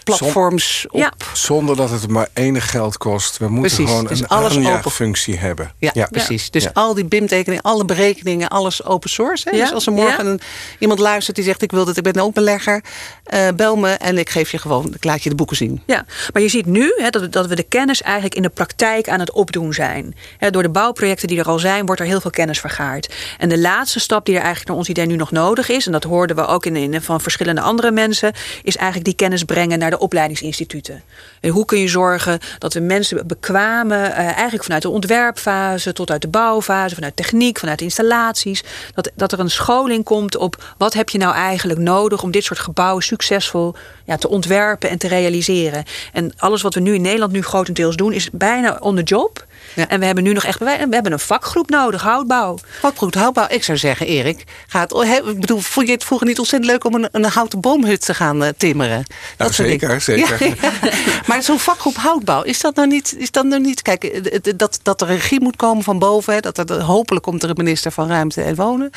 platforms. 0.03 0.85
Op, 0.89 0.99
Ja. 0.99 1.11
Zonder 1.33 1.75
dat 1.75 1.89
het 1.89 2.07
maar 2.07 2.27
enig 2.33 2.69
geld 2.69 2.97
kost. 2.97 3.37
We 3.37 3.49
moeten 3.49 3.75
Precies, 3.75 3.89
gewoon 3.93 4.07
dus 4.07 4.19
een 4.19 4.27
alles 4.27 4.51
open. 4.55 4.65
aanjaagfunctie 4.65 5.37
hebben. 5.37 5.71
Ja, 5.79 6.07
precies. 6.11 6.51
Dus 6.51 6.63
Ja. 6.63 6.69
al 6.73 6.93
die 6.93 7.05
BIM-tekeningen, 7.05 7.63
alle 7.63 7.85
berekeningen, 7.85 8.47
alles 8.49 8.83
open 8.83 9.09
source. 9.09 9.49
Hè? 9.49 9.55
Ja, 9.57 9.63
Dus 9.63 9.73
als 9.73 9.85
er 9.85 9.91
morgen 9.91 10.25
ja. 10.25 10.31
een, 10.31 10.39
iemand 10.79 10.99
luistert 10.99 11.35
die 11.35 11.45
zegt: 11.45 11.56
Ik 11.61 11.71
wil 11.71 11.85
dit, 11.85 11.97
ik 11.97 12.03
ben 12.03 12.19
ook 12.19 12.33
belegger, 12.33 12.83
eh, 13.23 13.47
bel 13.55 13.75
me 13.75 13.89
en 13.89 14.17
ik 14.17 14.29
geef 14.29 14.51
je 14.51 14.57
gewoon, 14.57 14.93
ik 14.93 15.03
laat 15.03 15.23
je 15.23 15.29
de 15.29 15.35
boeken 15.35 15.55
zien. 15.55 15.81
Ja, 15.85 16.05
maar 16.33 16.41
je 16.41 16.47
ziet 16.47 16.65
nu 16.65 16.93
dat, 17.09 17.31
dat 17.31 17.47
we 17.47 17.55
de 17.55 17.63
kennis 17.63 18.01
eigenlijk 18.01 18.35
in 18.35 18.41
de 18.41 18.49
praktijk 18.49 19.09
aan 19.09 19.19
het 19.19 19.31
opdoen 19.31 19.73
zijn. 19.73 20.15
Door 20.49 20.63
de 20.63 20.69
bouwprojecten 20.69 21.27
die 21.27 21.39
er 21.39 21.47
al 21.47 21.59
zijn, 21.59 21.85
wordt 21.85 22.01
er 22.01 22.07
heel 22.07 22.21
veel 22.21 22.31
kennis 22.31 22.59
vergaard. 22.59 23.13
En 23.37 23.49
de 23.49 23.59
laatste 23.59 23.99
stap 23.99 24.25
die 24.25 24.35
er 24.35 24.41
eigenlijk 24.41 24.69
naar 24.69 24.77
ons 24.77 24.89
idee 24.89 25.05
nu 25.05 25.15
nog 25.15 25.31
nodig 25.31 25.69
is, 25.69 25.85
en 25.85 25.91
dat 25.91 26.03
hoorden 26.03 26.35
we 26.35 26.45
ook 26.45 26.65
in, 26.65 26.75
in, 26.75 27.01
van 27.01 27.21
verschillende 27.21 27.61
andere 27.61 27.91
mensen, 27.91 28.33
is 28.63 28.75
eigenlijk 28.75 29.05
die 29.05 29.15
kennis 29.15 29.43
brengen 29.43 29.79
naar 29.79 29.89
de 29.89 29.99
opleidingsinstituten. 29.99 31.03
En 31.41 31.49
hoe 31.49 31.65
kun 31.65 31.79
je 31.79 31.87
zorgen 31.87 32.39
dat 32.57 32.73
we 32.73 32.79
mensen 32.79 33.27
bekwamen, 33.27 34.11
eh, 34.11 34.25
eigenlijk 34.25 34.63
vanuit 34.63 34.81
de 34.81 34.89
ontwerpfase 34.89 35.93
tot 35.93 36.11
uit 36.11 36.21
de 36.21 36.27
bouwfase, 36.27 36.95
vanuit 36.95 37.15
techniek, 37.15 37.59
vanuit 37.59 37.81
installaties, 37.81 38.63
dat, 38.93 39.11
dat 39.15 39.31
er 39.31 39.39
een 39.39 39.49
scholing 39.49 40.03
komt 40.03 40.37
op 40.37 40.75
wat 40.77 40.93
heb 40.93 41.09
je 41.09 41.17
nou 41.17 41.33
eigenlijk 41.33 41.46
nodig 41.77 42.23
om 42.23 42.31
dit 42.31 42.43
soort 42.43 42.59
gebouwen 42.59 43.03
succesvol 43.03 43.75
ja, 44.05 44.17
te 44.17 44.29
ontwerpen 44.29 44.89
en 44.89 44.97
te 44.97 45.07
realiseren. 45.07 45.83
En 46.13 46.33
alles 46.37 46.61
wat 46.61 46.73
we 46.73 46.79
nu 46.79 46.93
in 46.93 47.01
Nederland 47.01 47.31
nu 47.31 47.41
grotendeels 47.41 47.95
doen, 47.95 48.13
is 48.13 48.29
bijna 48.31 48.77
on 48.79 48.95
the 48.95 49.03
job. 49.03 49.45
Ja. 49.73 49.87
En 49.87 49.99
we 49.99 50.05
hebben 50.05 50.23
nu 50.23 50.33
nog 50.33 50.43
echt 50.43 50.59
bewijs- 50.59 50.85
we 50.85 50.93
hebben 50.93 51.11
een 51.11 51.19
vakgroep 51.19 51.69
nodig, 51.69 52.01
houtbouw. 52.01 52.57
Vakbroed, 52.79 53.15
houtbouw. 53.15 53.45
Ik 53.49 53.63
zou 53.63 53.77
zeggen, 53.77 54.07
Erik, 54.07 54.43
gaat, 54.67 54.93
oh, 54.93 55.05
ik 55.05 55.39
bedoel, 55.39 55.59
vond 55.59 55.87
je 55.87 55.93
het 55.93 56.03
vroeger 56.03 56.27
niet 56.27 56.39
ontzettend 56.39 56.71
leuk 56.71 56.85
om 56.85 56.93
een, 56.93 57.07
een 57.11 57.25
houten 57.25 57.61
boomhut 57.61 58.05
te 58.05 58.13
gaan 58.13 58.43
eh, 58.43 58.49
timmeren? 58.57 59.05
Nou, 59.37 59.53
soort 59.53 59.67
zeker, 59.67 60.01
zeker. 60.01 60.45
Ja, 60.45 60.55
ja. 60.61 60.91
Maar 61.27 61.43
zo'n 61.43 61.59
vakgroep 61.59 61.95
houtbouw, 61.95 62.41
is 62.41 62.59
dat 62.59 62.75
nou 62.75 62.87
niet, 62.87 63.15
is 63.17 63.31
dat 63.31 63.45
nou 63.45 63.61
niet 63.61 63.81
kijk, 63.81 64.03
eh, 64.03 64.53
dat, 64.55 64.79
dat 64.83 65.01
er 65.01 65.09
een 65.09 65.15
regie 65.15 65.41
moet 65.41 65.55
komen 65.55 65.83
van 65.83 65.99
boven, 65.99 66.33
hè, 66.33 66.39
dat 66.39 66.57
er, 66.57 66.81
hopelijk 66.81 67.25
komt 67.25 67.43
er 67.43 67.49
een 67.49 67.55
minister 67.57 67.91
van 67.91 68.07
Ruimte 68.07 68.41
en 68.41 68.55
Wonen. 68.55 68.91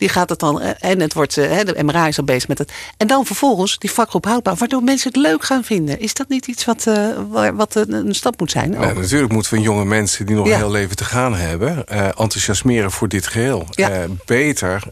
Die 0.00 0.08
gaat 0.08 0.28
het 0.28 0.38
dan, 0.38 0.60
eh, 0.60 0.70
en 0.90 1.00
het 1.00 1.14
wordt, 1.14 1.36
eh, 1.36 1.50
hè, 1.50 1.64
de 1.64 1.82
MRA 1.82 2.06
is 2.06 2.18
al 2.18 2.24
bezig 2.24 2.48
met 2.48 2.58
het. 2.58 2.72
En 2.96 3.06
dan 3.06 3.26
vervolgens 3.26 3.78
die 3.78 3.90
vakgroep 3.90 4.24
houtbouw, 4.24 4.54
waardoor 4.54 4.82
mensen 4.82 5.08
het 5.12 5.20
leuk 5.20 5.44
gaan 5.44 5.64
vinden. 5.64 6.00
Is 6.00 6.14
dat 6.14 6.28
niet 6.28 6.46
iets 6.46 6.64
wat, 6.64 6.86
eh, 6.86 7.50
wat 7.54 7.74
een, 7.74 7.92
een 7.92 8.14
stap 8.14 8.40
moet 8.40 8.50
zijn? 8.50 8.70
Nou, 8.70 8.94
natuurlijk 8.94 9.32
moeten 9.32 9.52
we 9.54 9.60
jonge 9.60 9.84
mensen 9.84 10.26
die 10.26 10.36
nog 10.36 10.46
Ja. 10.46 10.52
een 10.52 10.58
heel 10.58 10.70
leven 10.70 10.96
te 10.96 11.04
gaan 11.04 11.34
hebben... 11.34 11.86
enthousiasmeren 11.88 12.90
voor 12.90 13.08
dit 13.08 13.26
geheel. 13.26 13.66
Ja. 13.70 13.90
Eh, 13.90 14.04
beter 14.26 14.82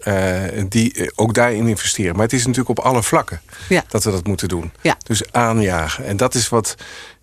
die 0.68 1.10
ook 1.14 1.34
daarin 1.34 1.66
investeren. 1.66 2.12
Maar 2.14 2.24
het 2.24 2.32
is 2.32 2.46
natuurlijk 2.46 2.78
op 2.78 2.84
alle 2.84 3.02
vlakken 3.02 3.40
Ja. 3.68 3.84
dat 3.88 4.04
we 4.04 4.10
dat 4.10 4.26
moeten 4.26 4.48
doen. 4.48 4.72
Ja. 4.82 4.96
Dus 5.02 5.32
aanjagen. 5.32 6.04
En 6.06 6.16
dat 6.16 6.34
is 6.34 6.48
wat 6.48 6.74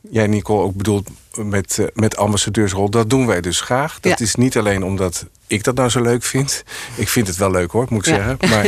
jij, 0.10 0.28
Nicole, 0.28 0.64
ook 0.64 0.76
bedoelt 0.76 1.10
met, 1.36 1.80
met 1.94 2.18
ambassadeursrol. 2.18 2.90
Dat 2.90 3.10
doen 3.10 3.26
wij 3.28 3.42
dus 3.42 3.62
graag. 3.62 4.00
Dat 4.00 4.20
Ja. 4.20 4.26
is 4.26 4.36
niet 4.36 4.58
alleen 4.58 4.84
omdat 4.84 5.26
ik 5.48 5.64
dat 5.64 5.76
nou 5.76 5.90
zo 5.90 6.02
leuk 6.02 6.24
vind. 6.24 6.64
Ik 6.96 7.10
vind 7.10 7.28
het 7.28 7.38
wel 7.38 7.52
leuk 7.52 7.72
hoor, 7.72 7.86
moet 7.90 8.08
ik 8.08 8.16
Ja. 8.16 8.24
zeggen. 8.24 8.38
Maar 8.50 8.66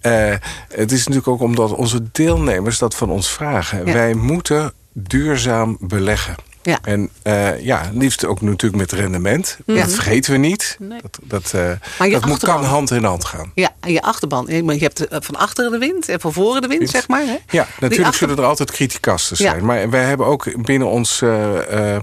eh, 0.30 0.36
het 0.74 0.92
is 0.92 0.98
natuurlijk 0.98 1.28
ook 1.28 1.40
omdat 1.40 1.72
onze 1.74 2.02
deelnemers 2.12 2.78
dat 2.78 2.94
van 2.94 3.10
ons 3.10 3.30
vragen. 3.30 3.86
Ja. 3.86 3.92
Wij 3.92 4.14
moeten 4.14 4.72
duurzaam 4.92 5.76
beleggen. 5.80 6.34
Ja. 6.62 6.78
En 6.82 7.10
eh, 7.22 7.60
ja, 7.64 7.90
liefst 7.92 8.24
ook 8.24 8.40
natuurlijk 8.40 8.76
met 8.82 8.92
rendement. 8.92 9.58
Ja. 9.66 9.74
Dat 9.74 9.92
vergeten 9.92 10.32
we 10.32 10.38
niet. 10.38 10.76
Nee. 10.78 11.00
Dat, 11.02 11.18
dat, 11.22 11.52
eh, 11.54 11.70
Maar 11.98 12.06
je 12.08 12.12
dat 12.12 12.26
moet, 12.26 12.38
kan 12.42 12.64
hand 12.64 12.90
in 12.90 13.04
hand 13.04 13.24
gaan. 13.24 13.52
Ja, 13.54 13.70
en 13.80 13.92
je 13.92 14.02
achterban. 14.02 14.46
Je 14.48 14.64
hebt 14.78 15.06
van 15.08 15.36
achteren 15.36 15.70
de 15.70 15.78
wind 15.78 16.08
en 16.08 16.20
van 16.20 16.32
voren 16.32 16.62
de 16.62 16.66
wind, 16.68 16.78
Wind. 16.80 16.92
zeg 16.92 17.08
maar. 17.08 17.20
Hè? 17.24 17.32
Ja, 17.32 17.38
Die 17.46 17.58
natuurlijk 17.80 18.00
achter- 18.00 18.18
zullen 18.18 18.36
er 18.36 18.44
altijd 18.48 18.70
criticasten 18.70 19.36
Ja. 19.44 19.50
zijn. 19.50 19.64
Maar 19.64 19.90
wij 19.90 20.04
hebben 20.04 20.26
ook 20.26 20.62
binnen 20.62 20.88
ons, 20.88 21.18
de 21.18 22.02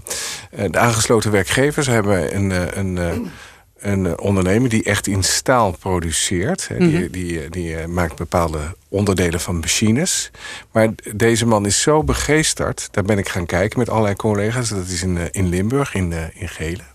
aangesloten 0.72 1.32
werkgevers... 1.32 1.88
hebben 1.88 2.36
een, 2.36 2.78
een, 2.80 3.32
een 3.80 4.06
eh, 4.06 4.14
ondernemer 4.18 4.70
die 4.70 4.84
echt 4.84 5.08
in 5.08 5.24
staal 5.24 5.72
produceert. 5.72 6.68
Die, 6.78 6.88
Mhm. 7.00 7.12
die, 7.12 7.42
eh, 7.44 7.52
die 7.52 7.76
eh, 7.76 7.86
maakt 7.86 8.16
bepaalde 8.16 8.76
onderdelen 8.88 9.40
van 9.40 9.60
machines. 9.60 10.32
Maar 10.72 10.90
deze 11.14 11.46
man 11.46 11.66
is 11.66 11.82
zo 11.82 12.04
begeesterd. 12.04 12.88
Daar 12.92 13.04
ben 13.04 13.18
ik 13.18 13.30
gaan 13.30 13.46
kijken 13.46 13.80
met 13.80 13.90
allerlei 13.90 14.16
collega's. 14.16 14.70
Dat 14.70 14.88
is 14.88 15.04
in, 15.04 15.18
in 15.32 15.50
Limburg, 15.50 15.94
in, 15.94 16.14
in 16.34 16.50
Gelen. 16.50 16.86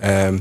Ehm, 0.00 0.38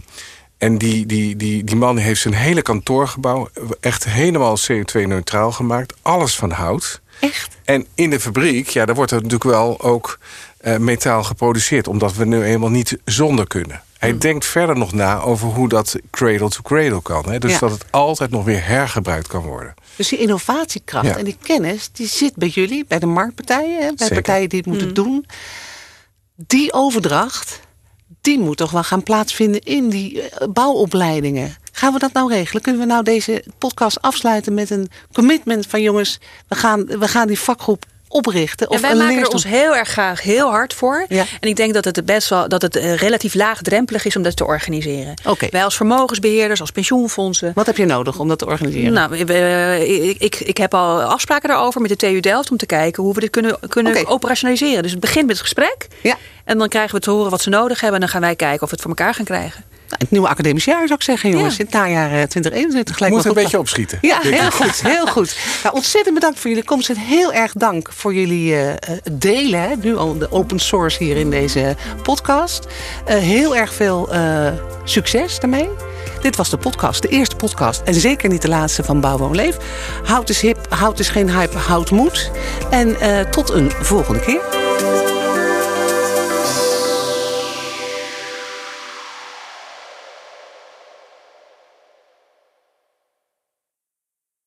en 0.57 0.77
die, 0.77 1.05
die, 1.05 1.35
die, 1.35 1.63
die 1.63 1.75
man 1.75 1.97
heeft 1.97 2.21
zijn 2.21 2.33
hele 2.33 2.61
kantoorgebouw... 2.61 3.49
echt 3.79 4.03
helemaal 4.05 4.57
CO2-neutraal 4.71 5.51
gemaakt. 5.51 5.93
Alles 6.01 6.35
van 6.35 6.51
hout. 6.51 7.01
Echt? 7.19 7.57
En 7.65 7.85
in 7.95 8.09
de 8.09 8.19
fabriek, 8.19 8.67
ja, 8.67 8.85
daar 8.85 8.95
wordt 8.95 9.11
er 9.11 9.17
natuurlijk 9.17 9.49
wel 9.49 9.81
ook 9.81 10.19
metaal 10.77 11.23
geproduceerd. 11.23 11.87
Omdat 11.87 12.13
we 12.15 12.25
nu 12.25 12.43
eenmaal 12.43 12.69
niet 12.69 12.97
zonder 13.05 13.47
kunnen. 13.47 13.81
Hij 14.01 14.09
Hmm. 14.09 14.19
denkt 14.19 14.45
verder 14.45 14.77
nog 14.77 14.93
na 14.93 15.19
over 15.19 15.47
hoe 15.47 15.69
dat 15.69 15.95
cradle 16.09 16.49
to 16.49 16.61
cradle 16.61 17.01
kan. 17.01 17.29
Hè? 17.29 17.39
Dus 17.39 17.51
Ja. 17.51 17.59
dat 17.59 17.71
het 17.71 17.85
altijd 17.91 18.31
nog 18.31 18.43
weer 18.45 18.65
hergebruikt 18.65 19.27
kan 19.27 19.41
worden. 19.43 19.73
Dus 19.95 20.09
die 20.09 20.19
innovatiekracht 20.19 21.05
Ja. 21.07 21.17
en 21.17 21.23
die 21.25 21.37
kennis, 21.41 21.89
die 21.93 22.07
zit 22.07 22.35
bij 22.35 22.47
jullie, 22.47 22.85
bij 22.87 22.99
de 22.99 23.05
marktpartijen, 23.05 23.73
hè, 23.81 23.87
bij 23.87 24.07
Zeker. 24.07 24.13
partijen 24.15 24.49
die 24.49 24.57
het 24.59 24.67
moeten 24.67 24.93
doen. 24.93 25.25
Die 26.35 26.73
overdracht, 26.73 27.59
die 28.21 28.39
moet 28.39 28.57
toch 28.57 28.71
wel 28.71 28.83
gaan 28.83 29.03
plaatsvinden 29.03 29.61
in 29.61 29.89
die 29.89 30.21
eh, 30.21 30.47
bouwopleidingen. 30.47 31.55
Gaan 31.71 31.93
we 31.93 31.99
dat 31.99 32.13
nou 32.13 32.29
regelen? 32.33 32.61
Kunnen 32.61 32.81
we 32.81 32.87
nou 32.87 33.03
deze 33.03 33.43
podcast 33.57 34.01
afsluiten 34.01 34.53
met 34.53 34.69
een 34.69 34.89
commitment 35.13 35.67
van 35.67 35.81
jongens, 35.81 36.19
we 36.47 36.55
gaan, 36.55 36.85
we 36.85 37.07
gaan 37.07 37.27
die 37.27 37.39
vakgroep 37.39 37.85
oprichten. 38.12 38.69
Of 38.69 38.82
wij 38.82 38.95
maken 38.95 39.17
er 39.17 39.30
ons 39.30 39.43
heel 39.43 39.76
erg 39.76 39.89
graag 39.89 40.21
heel 40.21 40.50
hard 40.50 40.74
voor. 40.74 41.06
En 41.10 41.50
ik 41.50 41.56
denk 41.56 41.74
dat 41.74 41.86
het 41.86 42.06
best 42.06 42.30
wel 42.30 42.47
dat 42.47 42.62
het 42.62 42.76
eh, 42.76 42.95
relatief 42.95 43.34
laagdrempelig 43.34 44.06
is 44.06 44.15
om 44.15 44.24
dat 44.24 44.36
te 44.36 44.45
organiseren. 44.45 45.13
Okay. 45.26 45.50
Wij 45.52 45.63
als 45.63 45.76
vermogensbeheerders, 45.76 46.62
als 46.62 46.71
pensioenfondsen. 46.71 47.52
Wat 47.56 47.65
heb 47.65 47.78
je 47.78 47.86
nodig 47.86 48.19
om 48.19 48.28
dat 48.28 48.39
te 48.39 48.45
organiseren? 48.45 48.93
Nou, 48.93 49.17
ik, 49.17 50.21
ik, 50.21 50.36
ik 50.36 50.58
heb 50.58 50.74
al 50.74 51.02
afspraken 51.02 51.50
daarover 51.50 51.82
met 51.82 51.89
de 51.89 51.95
TU 51.95 52.19
Delft 52.19 52.52
om 52.52 52.58
te 52.58 52.65
kijken 52.65 53.04
hoe 53.04 53.13
we 53.13 53.19
dit 53.19 53.30
kunnen, 53.30 53.58
kunnen 53.67 54.08
operationaliseren. 54.08 54.84
Dus 54.84 54.91
het 54.91 55.00
begint 55.00 55.26
met 55.26 55.38
het 55.38 55.45
gesprek. 55.45 55.88
Ja. 56.02 56.17
En 56.43 56.58
dan 56.58 56.67
krijgen 56.67 56.95
we 56.95 57.02
te 57.02 57.10
horen 57.12 57.32
wat 57.32 57.41
ze 57.41 57.50
nodig 57.50 57.82
hebben. 57.82 58.00
En 58.00 58.06
dan 58.06 58.10
gaan 58.10 58.21
wij 58.21 58.36
kijken 58.36 58.62
of 58.62 58.69
we 58.69 58.76
het 58.76 58.82
voor 58.82 58.89
elkaar 58.89 59.13
gaan 59.13 59.26
krijgen. 59.26 59.63
Het 59.97 60.12
nieuwe 60.12 60.27
academisch 60.27 60.65
jaar 60.65 60.88
zou 60.88 60.93
ik 60.93 61.01
zeggen, 61.01 61.30
jongens. 61.30 61.58
In 61.58 61.65
het 61.65 61.73
najaar 61.73 62.10
2021 62.10 62.95
gelijk. 62.95 63.13
Moet 63.13 63.25
een 63.25 63.34
beetje 63.34 63.60
opschieten. 63.60 63.97
Ja, 64.01 64.19
heel 64.21 64.51
goed. 64.51 64.82
Heel 64.82 65.08
goed. 65.08 65.38
Nou, 65.63 65.75
ontzettend 65.75 66.13
bedankt 66.13 66.39
voor 66.39 66.49
jullie 66.49 66.65
komst. 66.65 66.89
En 66.89 66.97
heel 66.97 67.34
erg 67.34 67.54
dank 67.54 67.89
voor 67.93 68.13
jullie 68.13 68.54
uh, 68.54 68.71
delen. 69.12 69.62
Hè, 69.62 69.75
nu 69.82 69.97
al 69.97 70.17
de 70.17 70.32
open 70.32 70.60
source 70.60 71.04
hier 71.04 71.17
in 71.17 71.30
deze 71.30 71.75
podcast. 72.04 72.67
Uh, 73.10 73.15
heel 73.15 73.56
erg 73.56 73.73
veel 73.73 74.13
uh, 74.13 74.47
succes 74.84 75.39
daarmee. 75.39 75.69
Dit 76.21 76.36
was 76.36 76.49
de 76.49 76.58
podcast, 76.58 77.01
de 77.01 77.08
eerste 77.08 77.36
podcast. 77.36 77.82
En 77.82 77.93
zeker 77.93 78.30
niet 78.30 78.41
de 78.41 78.47
laatste 78.47 78.84
van 78.84 79.01
Bouw 79.01 79.17
Woon 79.17 79.36
Leef. 79.36 79.58
Hout 80.04 80.30
is 80.30 80.41
hip, 80.41 80.65
hout 80.69 80.99
is 80.99 81.10
geen 81.10 81.30
hype, 81.30 81.58
hout 81.58 81.91
moet. 81.91 82.32
En 82.69 82.95
tot 83.32 83.49
een 83.49 83.71
volgende 83.71 84.19
keer. 84.19 84.61